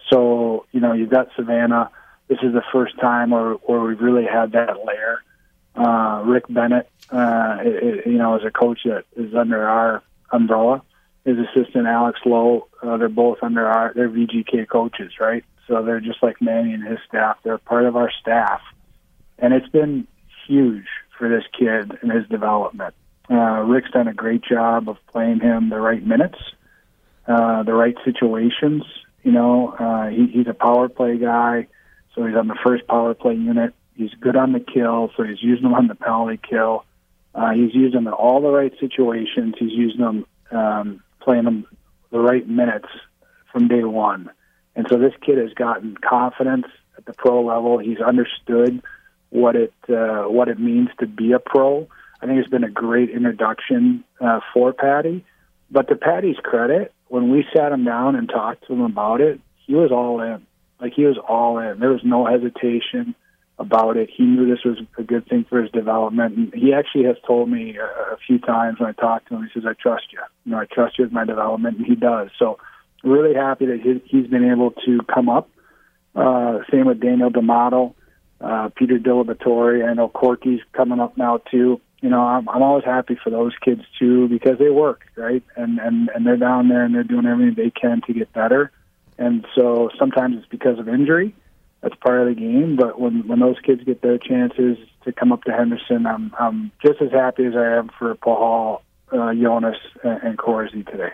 So, 0.08 0.66
you 0.72 0.80
know, 0.80 0.92
you've 0.92 1.10
got 1.10 1.28
Savannah. 1.36 1.90
This 2.28 2.38
is 2.42 2.52
the 2.52 2.62
first 2.72 2.98
time 2.98 3.30
where, 3.30 3.52
where 3.52 3.80
we've 3.80 4.00
really 4.00 4.24
had 4.24 4.52
that 4.52 4.84
layer. 4.84 5.22
Uh, 5.74 6.22
Rick 6.24 6.44
Bennett, 6.48 6.88
uh, 7.10 7.58
it, 7.60 7.84
it, 7.84 8.06
you 8.06 8.18
know, 8.18 8.36
is 8.36 8.44
a 8.44 8.50
coach 8.50 8.80
that 8.84 9.04
is 9.16 9.34
under 9.34 9.68
our 9.68 10.02
umbrella. 10.32 10.82
His 11.24 11.36
assistant 11.38 11.86
Alex 11.86 12.18
Lowe, 12.24 12.66
uh, 12.82 12.96
they're 12.96 13.08
both 13.08 13.38
under 13.42 13.66
our 13.66 13.92
they're 13.94 14.08
VGK 14.08 14.68
coaches, 14.68 15.12
right? 15.20 15.44
So 15.68 15.82
they're 15.84 16.00
just 16.00 16.22
like 16.22 16.40
Manny 16.40 16.72
and 16.72 16.82
his 16.82 16.98
staff. 17.06 17.38
They're 17.44 17.58
part 17.58 17.84
of 17.84 17.94
our 17.94 18.10
staff, 18.20 18.60
and 19.38 19.52
it's 19.52 19.68
been 19.68 20.06
huge 20.46 20.86
for 21.18 21.28
this 21.28 21.44
kid 21.58 21.98
and 22.02 22.10
his 22.10 22.26
development. 22.28 22.94
Uh, 23.30 23.62
Rick's 23.62 23.90
done 23.90 24.08
a 24.08 24.14
great 24.14 24.42
job 24.42 24.88
of 24.88 24.96
playing 25.12 25.40
him 25.40 25.70
the 25.70 25.78
right 25.78 26.04
minutes, 26.04 26.38
uh, 27.28 27.62
the 27.62 27.74
right 27.74 27.96
situations. 28.04 28.82
You 29.22 29.32
know, 29.32 29.68
uh, 29.78 30.08
he, 30.08 30.26
he's 30.26 30.48
a 30.48 30.54
power 30.54 30.88
play 30.88 31.16
guy, 31.18 31.68
so 32.14 32.26
he's 32.26 32.36
on 32.36 32.48
the 32.48 32.58
first 32.64 32.86
power 32.88 33.14
play 33.14 33.34
unit. 33.34 33.74
He's 33.94 34.12
good 34.20 34.34
on 34.34 34.52
the 34.52 34.60
kill, 34.60 35.10
so 35.16 35.22
he's 35.22 35.42
using 35.42 35.66
him 35.66 35.74
on 35.74 35.86
the 35.86 35.94
penalty 35.94 36.40
kill. 36.48 36.84
Uh, 37.34 37.52
he's 37.52 37.74
using 37.74 37.98
them 37.98 38.06
in 38.08 38.12
all 38.12 38.40
the 38.40 38.48
right 38.48 38.72
situations. 38.80 39.54
He's 39.58 39.72
using 39.72 40.00
them, 40.00 40.26
um, 40.50 41.02
playing 41.20 41.44
them 41.44 41.66
the 42.10 42.18
right 42.18 42.48
minutes 42.48 42.88
from 43.52 43.68
day 43.68 43.84
one. 43.84 44.30
And 44.74 44.86
so 44.88 44.98
this 44.98 45.12
kid 45.24 45.38
has 45.38 45.52
gotten 45.54 45.96
confidence 45.96 46.66
at 46.96 47.04
the 47.04 47.12
pro 47.12 47.44
level. 47.44 47.78
He's 47.78 48.00
understood 48.00 48.82
what 49.30 49.56
it 49.56 49.72
uh, 49.88 50.24
what 50.24 50.48
it 50.48 50.58
means 50.58 50.88
to 50.98 51.06
be 51.06 51.32
a 51.32 51.38
pro. 51.38 51.88
I 52.20 52.26
think 52.26 52.38
it's 52.38 52.48
been 52.48 52.64
a 52.64 52.70
great 52.70 53.10
introduction 53.10 54.04
uh, 54.20 54.40
for 54.52 54.72
Patty. 54.72 55.24
But 55.70 55.88
to 55.88 55.96
Patty's 55.96 56.36
credit, 56.36 56.92
when 57.08 57.30
we 57.30 57.44
sat 57.56 57.72
him 57.72 57.84
down 57.84 58.16
and 58.16 58.28
talked 58.28 58.66
to 58.66 58.72
him 58.72 58.82
about 58.82 59.20
it, 59.20 59.40
he 59.66 59.74
was 59.74 59.90
all 59.92 60.20
in. 60.20 60.44
Like 60.80 60.92
he 60.94 61.04
was 61.04 61.16
all 61.16 61.58
in. 61.58 61.78
There 61.78 61.90
was 61.90 62.04
no 62.04 62.26
hesitation 62.26 63.14
about 63.58 63.96
it. 63.96 64.10
He 64.14 64.24
knew 64.24 64.48
this 64.48 64.64
was 64.64 64.78
a 64.98 65.02
good 65.02 65.28
thing 65.28 65.44
for 65.48 65.62
his 65.62 65.70
development. 65.70 66.36
And 66.36 66.54
he 66.54 66.72
actually 66.72 67.04
has 67.04 67.16
told 67.26 67.50
me 67.50 67.76
a, 67.76 68.16
few 68.26 68.38
times 68.38 68.80
when 68.80 68.88
I 68.88 68.92
talked 68.92 69.28
to 69.28 69.36
him, 69.36 69.42
he 69.42 69.60
says, 69.60 69.66
"I 69.66 69.74
trust 69.74 70.12
you. 70.12 70.20
You 70.44 70.52
know, 70.52 70.58
I 70.58 70.66
trust 70.66 70.98
you 70.98 71.04
with 71.04 71.12
my 71.12 71.24
development," 71.24 71.78
and 71.78 71.86
he 71.86 71.94
does. 71.94 72.30
So, 72.38 72.58
really 73.04 73.34
happy 73.34 73.66
that 73.66 73.80
he, 73.80 74.02
he's 74.04 74.26
been 74.26 74.50
able 74.50 74.72
to 74.86 75.00
come 75.12 75.28
up. 75.28 75.48
Uh, 76.14 76.58
same 76.70 76.86
with 76.86 77.00
Daniel 77.00 77.30
D'Amato 77.30 77.94
uh, 78.40 78.70
Peter 78.74 78.98
DiLiberatore. 78.98 79.88
I 79.88 79.94
know 79.94 80.08
Corky's 80.08 80.60
coming 80.72 81.00
up 81.00 81.16
now 81.16 81.38
too. 81.50 81.80
You 82.00 82.08
know, 82.08 82.22
I'm, 82.22 82.48
I'm 82.48 82.62
always 82.62 82.84
happy 82.84 83.18
for 83.22 83.30
those 83.30 83.52
kids 83.62 83.82
too 83.98 84.28
because 84.28 84.58
they 84.58 84.70
work 84.70 85.02
right, 85.16 85.42
and 85.56 85.78
and 85.78 86.08
and 86.14 86.26
they're 86.26 86.36
down 86.36 86.68
there 86.68 86.84
and 86.84 86.94
they're 86.94 87.04
doing 87.04 87.26
everything 87.26 87.54
they 87.54 87.70
can 87.70 88.00
to 88.06 88.12
get 88.14 88.32
better. 88.32 88.70
And 89.18 89.46
so 89.54 89.90
sometimes 89.98 90.38
it's 90.38 90.48
because 90.48 90.78
of 90.78 90.88
injury. 90.88 91.34
That's 91.82 91.94
part 91.96 92.20
of 92.20 92.34
the 92.34 92.40
game. 92.40 92.76
But 92.76 92.98
when 92.98 93.28
when 93.28 93.40
those 93.40 93.58
kids 93.60 93.84
get 93.84 94.00
their 94.00 94.18
chances 94.18 94.78
to 95.04 95.12
come 95.12 95.32
up 95.32 95.44
to 95.44 95.52
Henderson, 95.52 96.06
I'm 96.06 96.32
I'm 96.38 96.72
just 96.84 97.02
as 97.02 97.12
happy 97.12 97.44
as 97.44 97.54
I 97.54 97.76
am 97.76 97.90
for 97.98 98.14
Paul 98.14 98.82
uh, 99.12 99.34
Jonas, 99.34 99.76
and, 100.02 100.22
and 100.22 100.38
Corsi 100.38 100.82
today. 100.84 101.10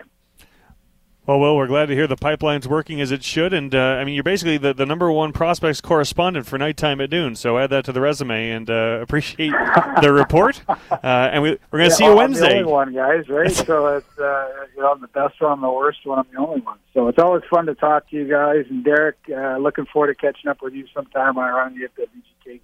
Well, 1.27 1.41
Wil, 1.41 1.57
we're 1.57 1.67
glad 1.67 1.87
to 1.87 1.93
hear 1.93 2.07
the 2.07 2.15
pipeline's 2.15 2.69
working 2.69 3.01
as 3.01 3.11
it 3.11 3.21
should, 3.21 3.53
and 3.53 3.75
uh, 3.75 3.77
I 3.77 4.05
mean 4.05 4.15
you're 4.15 4.23
basically 4.23 4.57
the, 4.57 4.73
the 4.73 4.85
number 4.85 5.11
one 5.11 5.33
prospects 5.33 5.81
correspondent 5.81 6.45
for 6.45 6.57
nighttime 6.57 7.01
at 7.01 7.11
noon. 7.11 7.35
So 7.35 7.57
add 7.57 7.69
that 7.71 7.83
to 7.83 7.91
the 7.91 7.99
resume 7.99 8.49
and 8.49 8.69
uh, 8.69 8.99
appreciate 9.01 9.51
the 10.01 10.13
report. 10.13 10.61
Uh, 10.69 10.77
and 11.03 11.43
we, 11.43 11.49
are 11.49 11.57
going 11.69 11.83
to 11.83 11.89
yeah, 11.89 11.89
see 11.89 12.05
you 12.05 12.11
well, 12.11 12.19
Wednesday. 12.19 12.45
I'm 12.45 12.51
the 12.51 12.59
only 12.59 12.71
one, 12.71 12.93
guys, 12.93 13.27
right? 13.27 13.51
so 13.67 13.87
it's 13.97 14.17
uh, 14.17 14.47
you 14.73 14.81
know 14.81 14.89
I'm 14.93 15.01
the 15.01 15.09
best 15.09 15.41
one, 15.41 15.51
I'm 15.51 15.59
the 15.59 15.69
worst 15.69 16.05
one, 16.05 16.19
I'm 16.19 16.27
the 16.31 16.39
only 16.39 16.61
one. 16.61 16.77
So 16.93 17.09
it's 17.09 17.19
always 17.19 17.43
fun 17.49 17.65
to 17.65 17.75
talk 17.75 18.09
to 18.11 18.15
you 18.15 18.25
guys. 18.29 18.63
And 18.69 18.85
Deryk, 18.85 19.15
uh, 19.29 19.57
looking 19.57 19.85
forward 19.85 20.07
to 20.07 20.15
catching 20.15 20.49
up 20.49 20.61
with 20.61 20.75
you 20.75 20.87
sometime 20.93 21.35
when 21.35 21.45
I 21.45 21.49
run 21.49 21.75
you 21.75 21.83
at 21.83 21.95
the 21.97 22.03
VGK 22.03 22.45
game. 22.45 22.61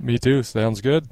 Me 0.00 0.16
too. 0.16 0.42
Sounds 0.42 0.80
good. 0.80 1.08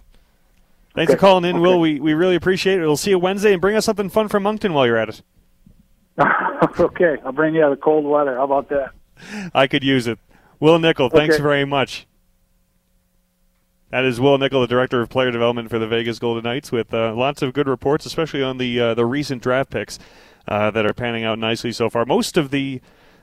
Thanks 0.95 1.11
Okay. 1.11 1.19
for 1.19 1.21
calling 1.21 1.45
in, 1.45 1.57
Okay. 1.57 1.63
Wil. 1.63 1.79
We, 1.79 2.01
we 2.01 2.15
really 2.15 2.37
appreciate 2.37 2.79
it. 2.79 2.87
We'll 2.87 2.97
see 2.97 3.11
you 3.11 3.19
Wednesday, 3.19 3.53
and 3.53 3.61
bring 3.61 3.77
us 3.77 3.85
something 3.85 4.09
fun 4.09 4.29
from 4.29 4.45
Moncton 4.45 4.73
while 4.73 4.87
you're 4.87 4.97
at 4.97 5.11
it. 5.11 5.21
okay, 6.81 7.17
I'll 7.25 7.33
bring 7.33 7.55
you 7.55 7.63
out 7.65 7.73
of 7.73 7.81
cold 7.81 8.05
weather. 8.05 8.37
How 8.37 8.45
about 8.45 8.69
that? 8.71 8.91
I 9.55 9.67
could 9.67 9.85
use 9.85 10.07
it. 10.07 10.19
Wil 10.61 10.79
Nichol, 10.79 11.11
thanks 11.11 11.35
Okay. 11.37 11.43
very 11.43 11.65
much. 11.65 12.07
That 13.91 14.05
is 14.05 14.21
Wil 14.21 14.39
Nichol, 14.39 14.63
the 14.63 14.67
director 14.67 15.01
of 15.01 15.09
player 15.09 15.31
development 15.31 15.71
for 15.71 15.79
the 15.79 15.87
Vegas 15.87 16.19
Golden 16.19 16.43
Knights, 16.43 16.73
with 16.73 16.93
uh, 16.93 17.15
lots 17.15 17.41
of 17.41 17.53
good 17.53 17.69
reports, 17.69 18.05
especially 18.05 18.43
on 18.43 18.59
the 18.59 18.81
uh, 18.81 18.95
the 18.95 19.07
recent 19.07 19.43
draft 19.43 19.71
picks 19.71 19.99
uh, 20.49 20.71
that 20.73 20.85
are 20.85 20.93
panning 20.93 21.25
out 21.25 21.39
nicely 21.39 21.73
so 21.73 21.89
far. 21.89 22.05
Most 22.05 22.37
of 22.37 22.51
the 22.51 22.81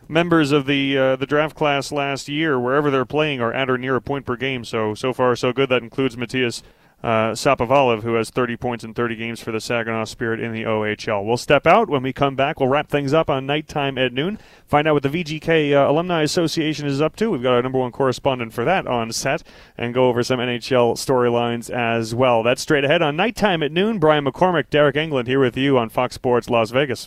members 0.07 0.51
of 0.51 0.65
the 0.65 0.97
uh, 0.97 1.15
the 1.17 1.25
draft 1.25 1.55
class 1.55 1.91
last 1.91 2.29
year, 2.29 2.59
wherever 2.59 2.89
they're 2.89 3.05
playing, 3.05 3.41
are 3.41 3.51
at 3.53 3.69
or 3.69 3.77
near 3.77 3.95
a 3.97 4.01
point 4.01 4.25
per 4.25 4.35
game. 4.37 4.63
So 4.63 4.93
so 4.93 5.11
far 5.11 5.35
so 5.35 5.51
good. 5.51 5.69
That 5.69 5.83
includes 5.83 6.15
Matthias 6.15 6.63
uh, 7.03 7.31
Sapovaliv, 7.31 8.03
who 8.03 8.13
has 8.13 8.29
30 8.29 8.55
points 8.55 8.83
in 8.83 8.93
30 8.93 9.15
games 9.15 9.41
for 9.41 9.51
the 9.51 9.59
Saginaw 9.59 10.05
Spirit 10.05 10.39
in 10.39 10.53
the 10.53 10.63
OHL. 10.63 11.25
We'll 11.25 11.37
step 11.37 11.67
out. 11.67 11.89
When 11.89 12.01
we 12.01 12.13
come 12.13 12.35
back, 12.35 12.59
we'll 12.59 12.69
wrap 12.69 12.89
things 12.89 13.13
up 13.13 13.29
on 13.29 13.45
nighttime 13.45 13.97
at 13.97 14.13
noon. 14.13 14.39
Find 14.65 14.87
out 14.87 14.93
what 14.93 15.03
the 15.03 15.09
VGK 15.09 15.73
uh, 15.73 15.91
Alumni 15.91 16.21
Association 16.21 16.87
is 16.87 17.01
up 17.01 17.15
to. 17.17 17.29
We've 17.29 17.43
got 17.43 17.53
our 17.53 17.61
number 17.61 17.79
one 17.79 17.91
correspondent 17.91 18.53
for 18.53 18.63
that 18.63 18.87
on 18.87 19.11
set 19.11 19.43
and 19.77 19.93
go 19.93 20.07
over 20.07 20.23
some 20.23 20.39
NHL 20.39 20.93
storylines 20.93 21.69
as 21.69 22.15
well. 22.15 22.41
That's 22.41 22.61
straight 22.61 22.85
ahead 22.85 23.01
on 23.01 23.17
nighttime 23.17 23.61
at 23.63 23.71
noon. 23.71 23.99
Brian 23.99 24.25
McCormick, 24.25 24.69
Deryk 24.69 24.93
Engelland 24.93 25.27
here 25.27 25.41
with 25.41 25.57
you 25.57 25.77
on 25.77 25.89
Fox 25.89 26.15
Sports 26.15 26.49
Las 26.49 26.71
Vegas. 26.71 27.05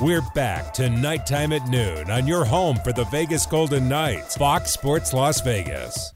We're 0.00 0.22
back 0.34 0.72
to 0.74 0.88
nighttime 0.88 1.52
at 1.52 1.68
noon 1.68 2.10
on 2.10 2.26
your 2.26 2.44
home 2.44 2.76
for 2.76 2.92
the 2.92 3.04
Vegas 3.04 3.46
Golden 3.46 3.88
Knights, 3.88 4.36
Fox 4.36 4.70
Sports 4.72 5.12
Las 5.12 5.40
Vegas. 5.42 6.12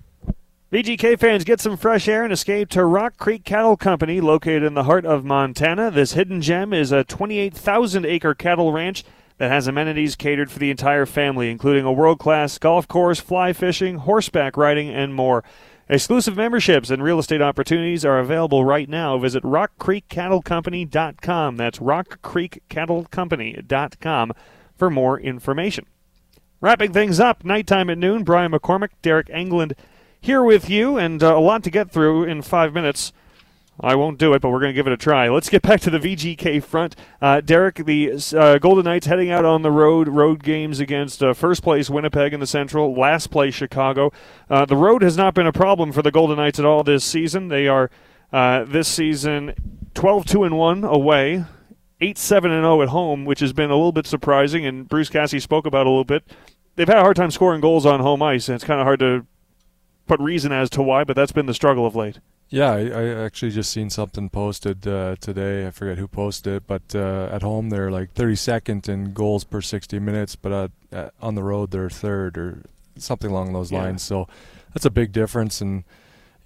VGK 0.75 1.19
fans 1.21 1.45
get 1.45 1.61
some 1.61 1.77
fresh 1.77 2.09
air 2.09 2.25
and 2.25 2.33
escape 2.33 2.69
to 2.71 2.85
Rock 2.85 3.17
Creek 3.17 3.45
Cattle 3.45 3.77
Company, 3.77 4.21
located 4.21 4.65
in 4.65 4.75
the 4.75 4.83
heart 4.83 5.07
of 5.07 5.25
Montana. 5.25 5.93
This 5.93 6.15
hidden 6.15 6.43
gem 6.43 6.73
is 6.73 6.91
a 6.91 7.05
28,000 7.05 8.05
acre 8.05 8.35
cattle 8.35 8.73
ranch 8.73 9.05
that 9.39 9.53
has 9.53 9.69
amenities 9.69 10.17
catered 10.17 10.51
for 10.51 10.59
the 10.59 10.73
entire 10.73 11.07
family, 11.07 11.49
including 11.49 11.85
a 11.85 11.93
world 11.93 12.19
class 12.19 12.59
golf 12.59 12.89
course, 12.89 13.21
fly 13.21 13.53
fishing, 13.53 13.99
horseback 13.99 14.57
riding, 14.57 14.91
and 14.91 15.15
more. 15.15 15.45
Exclusive 15.89 16.37
memberships 16.37 16.91
and 16.91 17.05
real 17.05 17.21
estate 17.21 17.41
opportunities 17.41 18.05
are 18.05 18.19
available 18.19 18.65
right 18.65 18.89
now. 18.89 19.17
Visit 19.17 19.45
rockcreekcattlecompany.com. 19.45 21.57
That's 21.57 21.79
rockcreekcattlecompany.com 21.79 24.33
for 24.77 24.91
more 24.91 25.21
information. 25.21 25.87
Wrapping 26.61 26.93
things 26.93 27.21
up, 27.21 27.45
nighttime 27.45 27.91
at 27.91 27.99
noon, 27.99 28.25
Brian 28.25 28.51
McCormick, 28.51 28.89
Deryk 29.05 29.29
Engelland 29.29 29.75
here 30.25 30.43
with 30.43 30.71
you, 30.71 30.97
and 30.97 31.23
uh, 31.23 31.37
a 31.37 31.39
lot 31.39 31.63
to 31.63 31.71
get 31.71 31.91
through 31.91 32.25
in 32.25 32.41
five 32.41 32.73
minutes. 32.73 33.13
I 33.79 33.95
won't 33.95 34.19
do 34.19 34.33
it, 34.33 34.41
but 34.41 34.49
we're 34.49 34.61
going 34.61 34.71
to 34.71 34.75
give 34.75 34.87
it 34.87 34.93
a 34.93 34.97
try. 34.97 35.29
Let's 35.29 35.51
get 35.51 35.61
back 35.61 35.81
to 35.83 35.91
the 35.91 35.99
VGK 35.99 36.65
front. 36.65 36.97
Uh, 37.21 37.43
Deryk, 37.45 37.85
the 37.85 38.39
uh, 38.39 38.57
Golden 38.57 38.85
Knights 38.85 39.07
heading 39.07 39.31
out 39.31 39.45
on 39.45 39.61
the 39.61 39.71
road, 39.71 40.09
road 40.09 40.43
games 40.43 40.81
against 40.81 41.23
uh, 41.23 41.35
first 41.35 41.63
place 41.63 41.91
Winnipeg 41.91 42.33
in 42.33 42.41
the 42.41 42.47
Central, 42.47 42.99
last 42.99 43.31
place 43.31 43.55
Chicago. 43.55 44.13
Uh, 44.49 44.65
the 44.65 44.77
road 44.77 45.03
has 45.03 45.19
not 45.19 45.35
been 45.35 45.47
a 45.47 45.53
problem 45.53 45.93
for 45.93 46.01
the 46.01 46.11
Golden 46.11 46.37
Knights 46.37 46.59
at 46.59 46.65
all 46.65 46.83
this 46.83 47.05
season. 47.05 47.49
They 47.49 47.69
are 47.69 47.91
uh, 48.33 48.65
this 48.65 48.89
season 48.89 49.55
12 49.93 50.25
2 50.25 50.45
and 50.45 50.57
1 50.57 50.85
away, 50.85 51.45
8 52.01 52.17
7 52.17 52.51
and 52.51 52.63
0 52.63 52.81
at 52.81 52.89
home, 52.89 53.27
which 53.27 53.41
has 53.41 53.53
been 53.53 53.71
a 53.71 53.77
little 53.77 53.93
bit 53.93 54.07
surprising, 54.07 54.65
and 54.65 54.89
Bruce 54.89 55.11
Cassidy 55.11 55.41
spoke 55.41 55.67
about 55.67 55.87
a 55.87 55.91
little 55.91 56.05
bit. 56.05 56.25
They've 56.77 56.89
had 56.89 56.99
a 56.99 57.03
hard 57.03 57.17
time 57.17 57.31
scoring 57.31 57.61
goals 57.61 57.85
on 57.85 58.01
home 58.01 58.23
ice, 58.23 58.49
and 58.49 58.55
it's 58.55 58.65
kind 58.65 58.81
of 58.81 58.87
hard 58.87 59.01
to 59.01 59.27
put 60.07 60.21
reason 60.21 60.53
as 60.53 60.71
to 60.71 60.83
why, 60.83 61.05
but 61.05 61.17
that's 61.17 61.33
been 61.33 61.47
the 61.47 61.55
struggle 61.55 61.87
of 61.87 61.95
late. 61.97 62.19
Yeah, 62.51 62.71
I, 62.73 62.81
I 62.89 63.25
actually 63.25 63.51
just 63.51 63.73
seen 63.73 63.91
something 63.91 64.29
posted 64.29 64.87
uh, 64.87 65.17
today. 65.19 65.67
I 65.67 65.71
forget 65.71 65.99
who 65.99 66.07
posted 66.07 66.55
it, 66.57 66.67
but 66.67 66.95
uh, 66.95 67.29
at 67.33 67.43
home 67.43 67.71
they're 67.71 67.91
like 67.91 68.15
32nd 68.15 68.89
in 68.89 69.13
goals 69.13 69.45
per 69.45 69.61
60 69.61 69.99
minutes, 69.99 70.37
but 70.37 70.53
uh, 70.53 70.69
uh, 70.97 71.09
on 71.21 71.35
the 71.35 71.43
road 71.43 71.71
they're 71.71 71.91
third 71.91 72.37
or 72.39 72.63
something 72.97 73.31
along 73.31 73.53
those 73.55 73.73
Yeah. 73.73 73.83
lines. 73.83 74.03
So 74.03 74.29
that's 74.73 74.85
a 74.85 74.91
big 74.91 75.11
difference, 75.11 75.61
and 75.61 75.85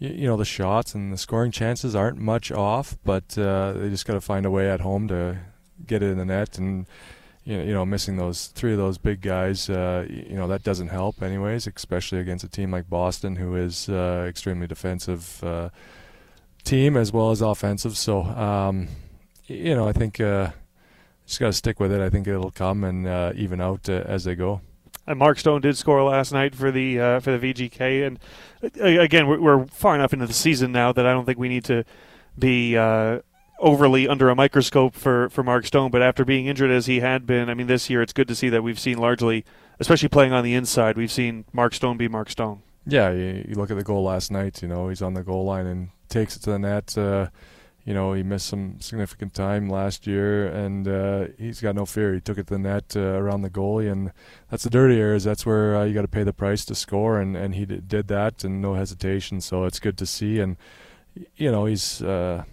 y- 0.00 0.08
you 0.08 0.26
know 0.26 0.36
the 0.36 0.44
shots 0.46 0.94
and 0.94 1.12
the 1.12 1.18
scoring 1.18 1.50
chances 1.50 1.94
aren't 1.94 2.18
much 2.18 2.50
off, 2.52 2.96
but 3.04 3.36
uh, 3.36 3.72
they 3.72 3.90
just 3.90 4.06
got 4.06 4.14
to 4.14 4.20
find 4.20 4.46
a 4.46 4.50
way 4.50 4.70
at 4.70 4.80
home 4.80 5.08
to 5.08 5.38
get 5.86 6.02
it 6.02 6.10
in 6.10 6.18
the 6.18 6.24
net 6.24 6.58
and. 6.58 6.86
You 7.48 7.72
know, 7.72 7.86
missing 7.86 8.18
those 8.18 8.48
three 8.48 8.72
of 8.72 8.78
those 8.78 8.98
big 8.98 9.22
guys, 9.22 9.70
uh, 9.70 10.06
you 10.08 10.36
know, 10.36 10.48
that 10.48 10.62
doesn't 10.62 10.88
help, 10.88 11.22
anyways. 11.22 11.66
Especially 11.66 12.18
against 12.18 12.44
a 12.44 12.48
team 12.48 12.70
like 12.70 12.90
Boston, 12.90 13.36
who 13.36 13.56
is 13.56 13.88
uh, 13.88 14.26
extremely 14.28 14.66
defensive. 14.66 15.42
Uh, 15.42 15.70
team 16.64 16.96
as 16.96 17.12
well 17.12 17.30
as 17.30 17.40
offensive. 17.40 17.96
So, 17.96 18.22
um, 18.22 18.88
you 19.46 19.74
know, 19.74 19.88
I 19.88 19.92
think 19.92 20.20
uh, 20.20 20.50
just 21.26 21.40
got 21.40 21.46
to 21.46 21.52
stick 21.54 21.80
with 21.80 21.92
it. 21.92 22.00
I 22.00 22.10
think 22.10 22.26
it'll 22.26 22.50
come 22.50 22.84
and 22.84 23.06
uh, 23.06 23.32
even 23.34 23.60
out 23.60 23.88
uh, 23.88 24.04
as 24.04 24.24
they 24.24 24.34
go. 24.34 24.60
And 25.06 25.18
Mark 25.18 25.38
Stone 25.38 25.62
did 25.62 25.76
score 25.76 26.02
last 26.04 26.32
night 26.32 26.54
for 26.54 26.70
the 26.70 27.00
uh, 27.00 27.20
for 27.20 27.36
the 27.36 27.54
VGK, 27.54 28.06
and 28.06 28.18
uh, 28.62 29.00
again, 29.00 29.26
we're, 29.26 29.40
we're 29.40 29.66
far 29.68 29.94
enough 29.94 30.12
into 30.12 30.26
the 30.26 30.34
season 30.34 30.70
now 30.70 30.92
that 30.92 31.06
I 31.06 31.12
don't 31.12 31.24
think 31.24 31.38
we 31.38 31.48
need 31.48 31.64
to 31.64 31.84
be 32.38 32.76
uh, 32.76 33.20
overly 33.58 34.06
under 34.08 34.28
a 34.28 34.34
microscope 34.34 34.94
for, 34.94 35.28
for 35.30 35.42
Mark 35.42 35.66
Stone. 35.66 35.90
But 35.90 36.02
after 36.02 36.24
being 36.24 36.46
injured 36.46 36.70
as 36.70 36.86
he 36.86 37.00
had 37.00 37.26
been, 37.26 37.48
I 37.50 37.54
mean, 37.54 37.66
this 37.66 37.90
year 37.90 38.02
it's 38.02 38.12
good 38.12 38.28
to 38.28 38.34
see 38.34 38.48
that 38.48 38.62
we've 38.62 38.78
seen 38.78 38.98
largely, 38.98 39.44
especially 39.80 40.08
playing 40.08 40.32
on 40.32 40.44
the 40.44 40.54
inside, 40.54 40.96
we've 40.96 41.12
seen 41.12 41.44
Mark 41.52 41.74
Stone 41.74 41.96
be 41.96 42.08
Mark 42.08 42.30
Stone. 42.30 42.62
Yeah, 42.86 43.10
you, 43.10 43.44
you 43.48 43.54
look 43.54 43.70
at 43.70 43.76
the 43.76 43.84
goal 43.84 44.04
last 44.04 44.30
night. 44.30 44.62
You 44.62 44.68
know, 44.68 44.88
he's 44.88 45.02
on 45.02 45.14
the 45.14 45.22
goal 45.22 45.44
line 45.44 45.66
and 45.66 45.90
takes 46.08 46.36
it 46.36 46.42
to 46.44 46.50
the 46.50 46.58
net. 46.58 46.96
Uh, 46.96 47.28
you 47.84 47.94
know, 47.94 48.12
he 48.12 48.22
missed 48.22 48.46
some 48.46 48.80
significant 48.80 49.32
time 49.32 49.70
last 49.70 50.06
year, 50.06 50.46
and 50.46 50.86
uh, 50.86 51.28
he's 51.38 51.60
got 51.60 51.74
no 51.74 51.86
fear. 51.86 52.12
He 52.12 52.20
took 52.20 52.36
it 52.36 52.46
to 52.48 52.54
the 52.54 52.58
net 52.58 52.94
uh, 52.94 53.00
around 53.00 53.42
the 53.42 53.50
goalie, 53.50 53.90
and 53.90 54.12
that's 54.50 54.64
the 54.64 54.70
dirty 54.70 55.00
areas. 55.00 55.24
That's 55.24 55.46
where 55.46 55.74
uh, 55.74 55.84
you 55.84 55.94
got 55.94 56.02
to 56.02 56.08
pay 56.08 56.22
the 56.22 56.34
price 56.34 56.66
to 56.66 56.74
score, 56.74 57.18
and, 57.18 57.34
and 57.34 57.54
he 57.54 57.64
did 57.64 58.08
that, 58.08 58.44
and 58.44 58.60
no 58.60 58.74
hesitation. 58.74 59.40
So 59.40 59.64
it's 59.64 59.80
good 59.80 59.96
to 59.98 60.06
see, 60.06 60.38
and 60.38 60.58
you 61.36 61.50
know, 61.50 61.64
he's 61.64 62.02
uh, 62.02 62.44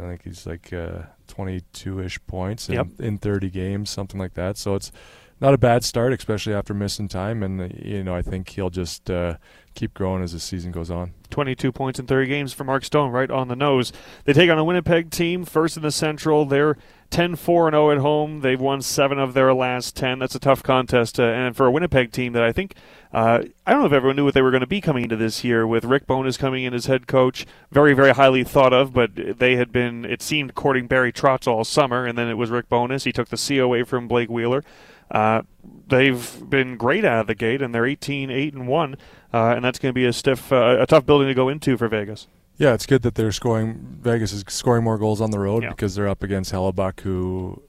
I 0.00 0.04
think 0.08 0.22
he's 0.24 0.46
like 0.46 0.72
uh, 0.72 1.02
22-ish 1.28 2.18
points 2.26 2.68
in, 2.68 2.74
Yep. 2.76 2.86
in 3.00 3.18
30 3.18 3.50
games, 3.50 3.90
something 3.90 4.18
like 4.20 4.34
that. 4.34 4.56
So 4.56 4.74
it's 4.74 4.92
not 5.40 5.54
a 5.54 5.58
bad 5.58 5.84
start, 5.84 6.12
especially 6.12 6.54
after 6.54 6.74
missing 6.74 7.08
time, 7.08 7.42
and 7.42 7.60
uh, 7.60 7.68
you 7.76 8.02
know, 8.02 8.14
I 8.14 8.22
think 8.22 8.48
he'll 8.48 8.70
just 8.70 9.10
uh, 9.10 9.36
keep 9.78 9.94
growing 9.94 10.22
as 10.22 10.32
the 10.32 10.40
season 10.40 10.72
goes 10.72 10.90
on. 10.90 11.14
22 11.30 11.70
points 11.70 12.00
in 12.00 12.06
30 12.06 12.26
games 12.26 12.52
for 12.52 12.64
Mark 12.64 12.84
Stone, 12.84 13.12
right 13.12 13.30
on 13.30 13.46
the 13.46 13.54
nose. 13.54 13.92
They 14.24 14.32
take 14.32 14.50
on 14.50 14.58
a 14.58 14.64
Winnipeg 14.64 15.10
team, 15.10 15.44
first 15.44 15.76
in 15.76 15.84
the 15.84 15.92
Central. 15.92 16.44
They're 16.44 16.76
10 17.10 17.36
4 17.36 17.70
0 17.70 17.90
at 17.92 17.98
home. 17.98 18.40
They've 18.40 18.60
won 18.60 18.82
seven 18.82 19.18
of 19.18 19.34
their 19.34 19.54
last 19.54 19.94
10. 19.94 20.18
That's 20.18 20.34
a 20.34 20.40
tough 20.40 20.64
contest. 20.64 21.20
Uh, 21.20 21.24
and 21.24 21.56
for 21.56 21.66
a 21.66 21.70
Winnipeg 21.70 22.10
team 22.10 22.32
that 22.32 22.42
I 22.42 22.50
think, 22.50 22.74
uh, 23.12 23.42
I 23.66 23.70
don't 23.70 23.80
know 23.80 23.86
if 23.86 23.92
everyone 23.92 24.16
knew 24.16 24.24
what 24.24 24.34
they 24.34 24.42
were 24.42 24.50
going 24.50 24.62
to 24.62 24.66
be 24.66 24.80
coming 24.80 25.04
into 25.04 25.16
this 25.16 25.44
year 25.44 25.64
with 25.64 25.84
Rick 25.84 26.06
Bowness 26.06 26.36
coming 26.36 26.64
in 26.64 26.74
as 26.74 26.86
head 26.86 27.06
coach. 27.06 27.46
Very, 27.70 27.94
very 27.94 28.12
highly 28.12 28.42
thought 28.42 28.72
of, 28.72 28.92
but 28.92 29.38
they 29.38 29.54
had 29.56 29.70
been, 29.70 30.04
it 30.04 30.22
seemed, 30.22 30.56
courting 30.56 30.88
Barry 30.88 31.12
Trotz 31.12 31.46
all 31.46 31.64
summer, 31.64 32.04
and 32.04 32.18
then 32.18 32.28
it 32.28 32.34
was 32.34 32.50
Rick 32.50 32.68
Bowness. 32.68 33.04
He 33.04 33.12
took 33.12 33.28
the 33.28 33.36
C 33.36 33.58
away 33.58 33.84
from 33.84 34.08
Blake 34.08 34.28
Wheeler. 34.28 34.64
Uh, 35.10 35.42
they've 35.86 36.42
been 36.48 36.76
great 36.76 37.04
out 37.04 37.20
of 37.20 37.26
the 37.26 37.34
gate, 37.34 37.62
and 37.62 37.74
they're 37.74 37.86
18 37.86 38.30
8 38.30 38.54
and 38.54 38.68
1, 38.68 38.96
uh, 39.32 39.54
and 39.56 39.64
that's 39.64 39.78
going 39.78 39.90
to 39.90 39.94
be 39.94 40.06
a 40.06 40.12
stiff, 40.12 40.52
uh, 40.52 40.78
a 40.80 40.86
tough 40.86 41.06
building 41.06 41.28
to 41.28 41.34
go 41.34 41.48
into 41.48 41.76
for 41.76 41.88
Vegas. 41.88 42.26
Yeah, 42.56 42.74
it's 42.74 42.86
good 42.86 43.02
that 43.02 43.14
they're 43.14 43.32
scoring. 43.32 43.98
Vegas 44.00 44.32
is 44.32 44.44
scoring 44.48 44.82
more 44.82 44.98
goals 44.98 45.20
on 45.20 45.30
the 45.30 45.38
road 45.38 45.62
Yeah. 45.62 45.70
because 45.70 45.94
they're 45.94 46.08
up 46.08 46.22
against 46.22 46.52
Hellebuyck, 46.52 47.00
who 47.00 47.62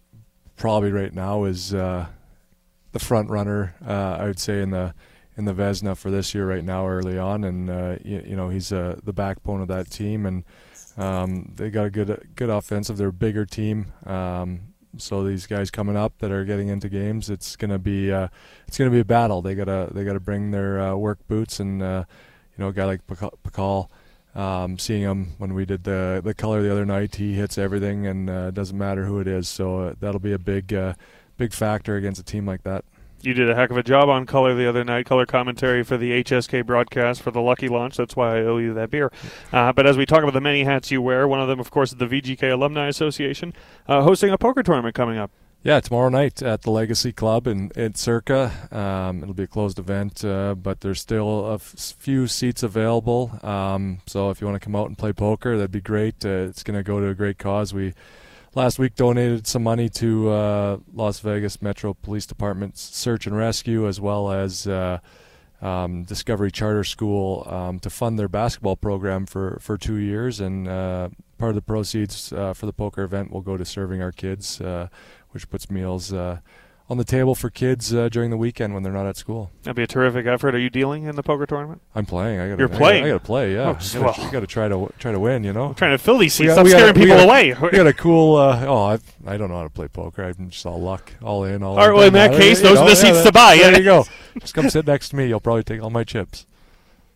probably 0.58 0.92
right 0.92 1.14
now 1.14 1.44
is 1.44 1.74
uh, 1.74 2.08
the 2.92 3.00
front 3.00 3.30
runner. 3.30 3.76
Uh, 3.86 4.18
I 4.20 4.26
would 4.26 4.40
say 4.40 4.62
in 4.62 4.72
the 4.72 4.94
in 5.38 5.46
the 5.46 5.54
Vezina 5.54 5.96
for 5.96 6.12
this 6.12 6.34
year 6.36 6.46
right 6.48 6.64
now 6.66 6.86
early 6.88 7.18
on, 7.18 7.44
and 7.46 7.70
uh, 7.70 7.96
you, 8.04 8.24
you, 8.28 8.36
know 8.36 8.50
he's 8.50 8.74
uh, 8.74 9.00
the 9.04 9.14
backbone 9.14 9.62
of 9.62 9.68
that 9.70 9.90
team, 9.90 10.26
and 10.26 10.44
um, 10.98 11.54
they 11.56 11.70
got 11.70 11.86
a 11.86 11.90
good 11.90 12.30
good 12.36 12.50
offensive. 12.50 12.98
They're 12.98 13.08
a 13.10 13.14
bigger 13.14 13.46
team, 13.46 13.94
um, 14.06 14.69
so 15.00 15.24
these 15.24 15.48
guys 15.48 15.72
coming 15.72 15.96
up 15.96 16.18
that 16.20 16.32
are 16.32 16.46
getting 16.46 16.68
into 16.68 16.90
games, 16.90 17.30
it's 17.30 17.56
gonna 17.56 17.80
be 17.80 18.12
uh, 18.12 18.28
it's 18.68 18.78
gonna 18.78 18.90
be 18.90 19.00
a 19.00 19.06
battle. 19.06 19.42
They 19.42 19.56
gotta 19.56 19.90
they 19.92 20.04
gotta 20.04 20.20
bring 20.20 20.52
their 20.52 20.80
uh, 20.80 20.96
work 20.96 21.20
boots, 21.28 21.60
and 21.60 21.82
uh, 21.82 22.04
you 22.58 22.64
know 22.64 22.70
a 22.70 22.74
guy 22.74 22.86
like 22.86 23.06
Pachal. 23.08 23.90
Um, 24.36 24.78
seeing 24.78 25.02
him 25.02 25.34
when 25.40 25.56
we 25.56 25.66
did 25.66 25.84
the 25.84 26.22
the 26.24 26.34
color 26.34 26.62
the 26.62 26.72
other 26.72 26.86
night, 26.86 27.16
he 27.16 27.34
hits 27.34 27.58
everything, 27.58 28.06
and 28.06 28.30
uh, 28.30 28.52
doesn't 28.52 28.78
matter 28.78 29.06
who 29.06 29.20
it 29.20 29.28
is. 29.28 29.50
So 29.50 29.80
uh, 29.80 29.94
that'll 30.00 30.20
be 30.20 30.34
a 30.34 30.40
big 30.40 30.74
uh, 30.74 30.94
big 31.38 31.54
factor 31.54 31.96
against 31.96 32.22
a 32.22 32.24
team 32.24 32.46
like 32.46 32.64
that. 32.64 32.86
You 33.22 33.34
did 33.34 33.50
a 33.50 33.56
heck 33.56 33.70
of 33.70 33.78
a 33.78 33.84
job 33.84 34.08
on 34.10 34.26
color 34.26 34.56
the 34.56 34.68
other 34.68 34.84
night, 34.84 35.06
color 35.06 35.26
commentary 35.26 35.84
for 35.84 35.98
the 35.98 36.24
HSK 36.24 36.66
broadcast 36.66 37.22
for 37.22 37.32
the 37.32 37.42
Lucky 37.42 37.68
Launch. 37.68 37.98
That's 37.98 38.16
why 38.16 38.38
I 38.38 38.42
owe 38.42 38.58
you 38.58 38.74
that 38.76 38.90
beer. 38.90 39.12
Uh, 39.52 39.74
but 39.74 39.86
as 39.86 39.98
we 39.98 40.06
talk 40.06 40.24
about 40.24 40.34
the 40.34 40.42
many 40.42 40.64
hats 40.64 40.92
you 40.92 41.02
wear, 41.02 41.28
one 41.28 41.42
of 41.42 41.48
them, 41.48 41.60
of 41.60 41.70
course, 41.72 41.92
is 41.92 41.98
the 41.98 42.08
VGK 42.08 42.54
Alumni 42.54 42.88
Association, 42.88 43.54
uh, 43.88 44.02
hosting 44.04 44.32
a 44.32 44.38
poker 44.38 44.64
tournament 44.64 44.96
coming 44.96 45.18
up. 45.18 45.32
Yeah, 45.62 45.82
tomorrow 45.82 46.08
night 46.08 46.42
at 46.42 46.62
the 46.62 46.72
Legacy 46.72 47.12
Club 47.12 47.46
in, 47.46 47.72
in 47.76 47.94
Circa. 47.94 48.50
Um, 48.72 49.22
it'll 49.22 49.34
be 49.34 49.44
a 49.44 49.48
closed 49.48 49.78
event, 49.78 50.24
uh, 50.24 50.56
but 50.56 50.80
there's 50.80 51.02
still 51.02 51.48
a 51.48 51.56
f- 51.56 51.96
few 52.00 52.28
seats 52.28 52.64
available. 52.64 53.38
Um, 53.44 54.00
so 54.06 54.30
if 54.30 54.40
you 54.40 54.48
want 54.48 54.56
to 54.56 54.64
come 54.64 54.78
out 54.78 54.88
and 54.88 54.98
play 54.98 55.12
poker, 55.12 55.58
that'd 55.58 55.70
be 55.70 55.82
great. 55.82 56.24
Uh, 56.24 56.48
it's 56.48 56.64
going 56.64 56.78
to 56.80 56.84
go 56.84 57.02
to 57.02 57.08
a 57.08 57.14
great 57.14 57.38
cause. 57.40 57.74
We 57.74 57.94
last 58.60 58.78
week 58.78 58.94
donated 58.94 59.48
some 59.48 59.64
money 59.64 59.88
to 59.88 60.30
uh, 60.30 60.78
Las 60.94 61.22
Vegas 61.22 61.62
Metro 61.62 61.94
Police 61.94 62.26
Department's 62.26 62.82
search 62.82 63.26
and 63.26 63.34
rescue, 63.34 63.88
as 63.88 64.02
well 64.02 64.32
as 64.32 64.68
uh, 64.68 65.00
um, 65.62 66.04
Discovery 66.04 66.52
Charter 66.52 66.84
School 66.84 67.48
um, 67.50 67.80
to 67.80 67.90
fund 67.90 68.20
their 68.20 68.28
basketball 68.28 68.76
program 68.76 69.26
for, 69.26 69.60
for 69.62 69.78
two 69.78 69.96
years. 69.96 70.42
And 70.42 70.68
uh, 70.68 71.08
part 71.38 71.52
of 71.52 71.56
the 71.56 71.62
proceeds 71.62 72.34
uh, 72.34 72.54
for 72.54 72.66
the 72.66 72.74
poker 72.74 73.04
event 73.04 73.32
will 73.32 73.40
go 73.40 73.56
to 73.56 73.64
serving 73.64 74.02
our 74.02 74.12
kids 74.12 74.62
which 75.32 75.50
puts 75.50 75.70
meals 75.70 76.12
uh, 76.14 76.40
on 76.90 76.98
the 76.98 77.04
table 77.04 77.36
for 77.36 77.50
kids 77.50 77.94
uh, 77.94 78.10
during 78.10 78.32
the 78.32 78.38
weekend 78.38 78.74
when 78.74 78.82
they're 78.82 78.92
not 78.94 79.06
at 79.06 79.16
school. 79.16 79.52
That'd 79.64 79.76
be 79.76 79.84
a 79.84 79.88
terrific 79.88 80.26
effort. 80.26 80.56
Are 80.56 80.60
you 80.60 80.70
dealing 80.70 81.04
in 81.04 81.16
the 81.16 81.22
poker 81.22 81.46
tournament? 81.46 81.82
I'm 81.94 82.06
playing. 82.06 82.40
I 82.40 82.50
got. 82.50 82.60
You're 82.60 82.68
playing. 82.68 83.04
I 83.06 83.10
got 83.10 83.20
to 83.20 83.26
play. 83.26 83.54
Yeah. 83.54 83.80
Oh, 83.80 84.02
well. 84.02 84.16
You 84.18 84.32
got 84.32 84.40
to 84.40 84.48
try 84.48 84.68
to 84.68 84.92
try 84.98 85.12
to 85.12 85.20
win. 85.20 85.44
You 85.44 85.54
know. 85.54 85.68
I'm 85.68 85.76
trying 85.76 85.92
to 85.92 85.98
fill 85.98 86.18
these 86.18 86.34
seats. 86.34 86.54
Stop 86.54 86.68
scaring 86.68 86.96
people 86.96 87.16
got, 87.16 87.26
away. 87.26 87.54
We 87.54 87.70
got 87.70 87.88
a 87.88 87.94
cool. 87.94 88.38
Uh, 88.38 88.66
oh, 88.66 88.84
I, 88.84 89.00
I 89.26 89.38
don't 89.38 89.50
know 89.50 89.58
how 89.58 89.64
to 89.64 89.70
play 89.70 89.88
poker. 89.88 90.24
I'm 90.24 90.50
just 90.50 90.66
all 90.66 90.82
luck, 90.82 91.14
all 91.22 91.44
in, 91.44 91.62
all. 91.62 91.78
All 91.78 91.88
right. 91.88 91.96
Well, 91.96 92.08
in 92.08 92.14
that 92.14 92.32
case, 92.32 92.62
those 92.62 92.76
know, 92.76 92.84
are 92.84 92.90
the 92.90 92.96
seats 92.96 93.18
yeah, 93.18 93.24
to 93.24 93.32
buy. 93.32 93.58
There 93.58 93.78
you 93.78 93.84
go. 93.84 94.06
Just 94.40 94.54
come 94.54 94.70
sit 94.70 94.88
next 94.88 95.10
to 95.10 95.16
me. 95.16 95.28
You'll 95.28 95.40
probably 95.40 95.64
take 95.64 95.82
all 95.82 95.90
my 95.90 96.04
chips. 96.04 96.48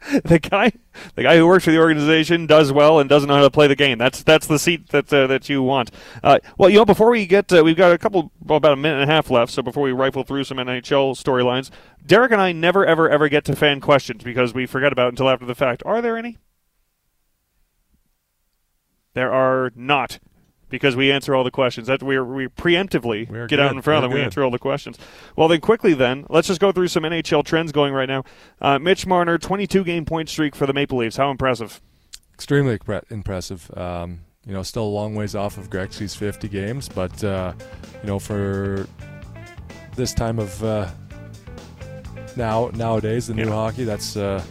the 0.24 0.40
guy, 0.40 0.72
the 1.16 1.24
guy 1.24 1.38
who 1.38 1.48
works 1.48 1.66
for 1.66 1.72
the 1.72 1.80
organization 1.80 2.46
does 2.46 2.72
well 2.72 3.00
and 3.00 3.10
doesn't 3.10 3.28
know 3.28 3.36
how 3.36 3.42
to 3.42 3.52
play 3.52 3.68
the 3.68 3.76
game. 3.76 3.98
That's 3.98 4.24
that's 4.24 4.48
the 4.48 4.60
seat 4.60 4.90
that 4.90 5.12
uh, 5.14 5.28
that 5.28 5.50
you 5.50 5.62
want. 5.62 5.92
Uh, 6.24 6.40
well, 6.58 6.70
you 6.70 6.78
know, 6.78 6.86
before 6.86 7.12
we 7.12 7.26
get, 7.26 7.52
uh, 7.54 7.64
we've 7.64 7.78
got 7.78 7.92
a 7.92 7.98
couple, 7.98 8.32
well, 8.42 8.58
about 8.58 8.74
a 8.74 8.78
minute 8.78 9.02
and 9.02 9.10
a 9.10 9.14
half 9.14 9.30
left. 9.30 9.52
So 9.52 9.62
before 9.62 9.84
we 9.84 9.92
rifle 9.92 10.24
through 10.24 10.44
some 10.44 10.58
NHL 10.58 11.16
storylines, 11.16 11.70
Deryk 12.06 12.32
and 12.32 12.42
I 12.42 12.52
never, 12.52 12.86
ever, 12.86 13.10
ever 13.10 13.30
get 13.30 13.46
to 13.46 13.56
fan 13.56 13.80
questions 13.80 14.24
because 14.24 14.54
we 14.54 14.66
forget 14.66 14.92
about 14.92 15.10
until 15.10 15.30
after 15.30 15.46
the 15.46 15.56
fact. 15.56 15.84
Are 15.86 16.02
there 16.02 16.18
any? 16.18 16.38
There 19.14 19.32
are 19.32 19.72
not 19.76 20.20
because 20.74 20.96
we 20.96 21.12
answer 21.12 21.36
all 21.36 21.44
the 21.44 21.52
questions. 21.52 21.88
That 21.88 22.02
we 22.02 22.20
we 22.20 22.48
preemptively 22.48 23.30
we 23.30 23.38
get 23.40 23.50
good. 23.50 23.60
out 23.60 23.72
in 23.72 23.82
front 23.82 24.02
We're 24.02 24.06
of 24.06 24.12
them. 24.12 24.20
We 24.20 24.24
answer 24.24 24.44
all 24.44 24.50
the 24.50 24.60
questions. 24.60 24.98
Well, 25.36 25.48
then 25.48 25.62
quickly 25.62 25.94
then 25.94 26.26
let's 26.30 26.48
just 26.48 26.60
go 26.60 26.72
through 26.72 26.88
some 26.88 27.04
NHL 27.04 27.46
trends 27.46 27.72
going 27.72 27.94
right 27.94 28.10
now. 28.10 28.24
Uh, 28.60 28.80
Mitch 28.80 29.06
Marner, 29.06 29.38
22 29.38 29.84
game 29.84 30.04
point 30.04 30.30
streak 30.30 30.56
for 30.56 30.66
the 30.66 30.74
Maple 30.74 30.98
Leafs. 30.98 31.18
How 31.18 31.30
impressive! 31.30 31.80
Extremely 32.34 32.80
impressive. 33.12 33.70
Um, 33.78 34.22
you 34.46 34.54
know, 34.54 34.64
still 34.64 34.84
a 34.84 34.86
long 34.86 35.16
ways 35.16 35.36
off 35.36 35.58
of 35.58 35.70
Gretzky's 35.70 36.16
50 36.16 36.50
games, 36.50 36.90
but 36.90 37.24
uh, 37.24 37.54
you 38.02 38.08
know, 38.08 38.20
for 38.20 38.88
this 39.96 40.14
time 40.14 40.40
of 40.40 40.62
uh, 40.64 40.90
now 42.36 42.72
nowadays, 42.74 43.28
the 43.28 43.36
new 43.36 43.50
hockey, 43.50 43.84
that's 43.84 44.18
uh, 44.18 44.44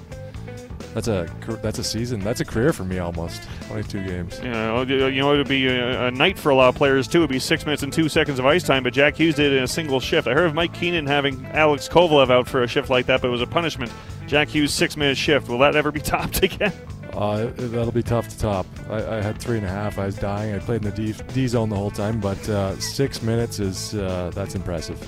that's 0.95 1.09
a 1.09 1.29
that's 1.63 1.79
a 1.79 1.85
season. 1.85 2.21
That's 2.21 2.41
a 2.41 2.45
career 2.45 2.73
for 2.73 2.85
me 2.85 2.99
almost. 2.99 3.43
22 3.69 4.05
games. 4.05 4.39
You 4.41 4.51
know, 4.51 4.83
you 4.83 5.21
know, 5.21 5.33
it 5.33 5.39
would 5.39 5.49
be 5.49 5.67
a, 5.67 6.09
a, 6.09 6.11
night 6.11 6.39
for 6.39 6.51
a 6.51 6.55
lot 6.55 6.69
of 6.69 6.75
players 6.75 7.09
too. 7.09 7.19
It'd 7.19 7.31
be 7.31 7.39
six 7.39 7.65
minutes 7.65 7.83
and 7.83 7.93
two 7.93 8.09
seconds 8.09 8.39
of 8.39 8.47
ice 8.47 8.63
time. 8.63 8.83
But 8.83 8.93
Jack 8.93 9.17
Hughes 9.17 9.35
did 9.35 9.53
it 9.53 9.57
in 9.57 9.65
a 9.65 9.69
single 9.69 10.01
shift. 10.01 10.29
I 10.29 10.35
heard 10.35 10.47
of 10.47 10.55
Mike 10.55 10.75
Keenan 10.75 11.07
having 11.07 11.45
Alex 11.47 11.89
Kovalev 11.89 12.31
out 12.31 12.49
for 12.49 12.63
a 12.63 12.69
shift 12.69 12.91
like 12.91 13.07
that, 13.07 13.23
but 13.23 13.29
it 13.29 13.31
was 13.31 13.43
a 13.43 13.47
punishment. 13.47 13.91
Jack 14.27 14.49
Hughes 14.49 14.73
six 14.73 14.97
minute 14.97 15.17
shift. 15.17 15.49
Will 15.49 15.59
that 15.59 15.77
ever 15.77 15.91
be 15.91 16.01
topped 16.03 16.43
again? 16.43 16.73
Uh, 17.15 17.51
that'll 17.57 17.93
be 17.93 18.03
tough 18.03 18.29
to 18.29 18.39
top. 18.39 18.67
I, 18.89 19.19
I, 19.19 19.23
had 19.23 19.39
three 19.39 19.59
and 19.59 19.67
a 19.67 19.71
half. 19.71 19.99
I 19.99 20.07
was 20.07 20.17
dying. 20.17 20.55
I 20.55 20.59
played 20.59 20.83
in 20.83 20.91
the 20.91 20.97
D, 20.97 21.15
D 21.35 21.47
zone 21.47 21.69
the 21.69 21.77
whole 21.77 21.91
time, 21.91 22.21
but 22.21 22.49
uh, 22.49 22.79
six 22.81 23.23
minutes 23.23 23.61
is 23.61 23.95
uh, 23.95 24.31
that's 24.35 24.55
impressive. 24.55 24.99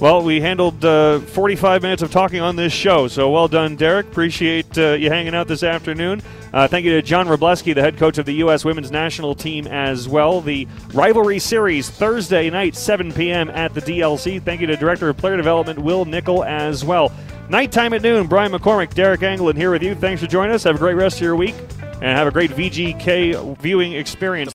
Well, 0.00 0.22
we 0.22 0.40
handled 0.40 0.84
uh, 0.84 1.18
45 1.18 1.82
minutes 1.82 2.02
of 2.02 2.12
talking 2.12 2.40
on 2.40 2.54
this 2.54 2.72
show, 2.72 3.08
so 3.08 3.32
well 3.32 3.48
done, 3.48 3.76
Deryk. 3.76 4.06
Appreciate 4.06 4.78
uh, 4.78 4.92
you 4.92 5.10
hanging 5.10 5.34
out 5.34 5.48
this 5.48 5.64
afternoon. 5.64 6.22
Uh, 6.52 6.68
thank 6.68 6.84
you 6.84 6.92
to 6.92 7.02
John 7.02 7.26
Wroblewski, 7.26 7.74
the 7.74 7.82
head 7.82 7.96
coach 7.96 8.16
of 8.16 8.24
the 8.24 8.34
U.S. 8.34 8.64
women's 8.64 8.92
national 8.92 9.34
team, 9.34 9.66
as 9.66 10.08
well. 10.08 10.40
The 10.40 10.68
rivalry 10.94 11.40
series 11.40 11.90
Thursday 11.90 12.48
night, 12.48 12.76
7 12.76 13.10
p.m. 13.12 13.50
at 13.50 13.74
the 13.74 13.80
DLC. 13.80 14.40
Thank 14.40 14.60
you 14.60 14.68
to 14.68 14.76
Director 14.76 15.08
of 15.08 15.16
Player 15.16 15.36
Development 15.36 15.80
Wil 15.80 16.04
Nichol 16.04 16.44
as 16.44 16.84
well. 16.84 17.10
Nighttime 17.48 17.92
at 17.92 18.02
noon, 18.02 18.28
Brian 18.28 18.52
McCormick, 18.52 18.94
Deryk 18.94 19.18
Engelland 19.18 19.56
here 19.56 19.72
with 19.72 19.82
you. 19.82 19.96
Thanks 19.96 20.22
for 20.22 20.28
joining 20.28 20.54
us. 20.54 20.62
Have 20.62 20.76
a 20.76 20.78
great 20.78 20.94
rest 20.94 21.16
of 21.16 21.22
your 21.22 21.34
week 21.34 21.56
and 22.00 22.16
have 22.16 22.28
a 22.28 22.30
great 22.30 22.52
VGK 22.52 23.58
viewing 23.58 23.94
experience. 23.94 24.46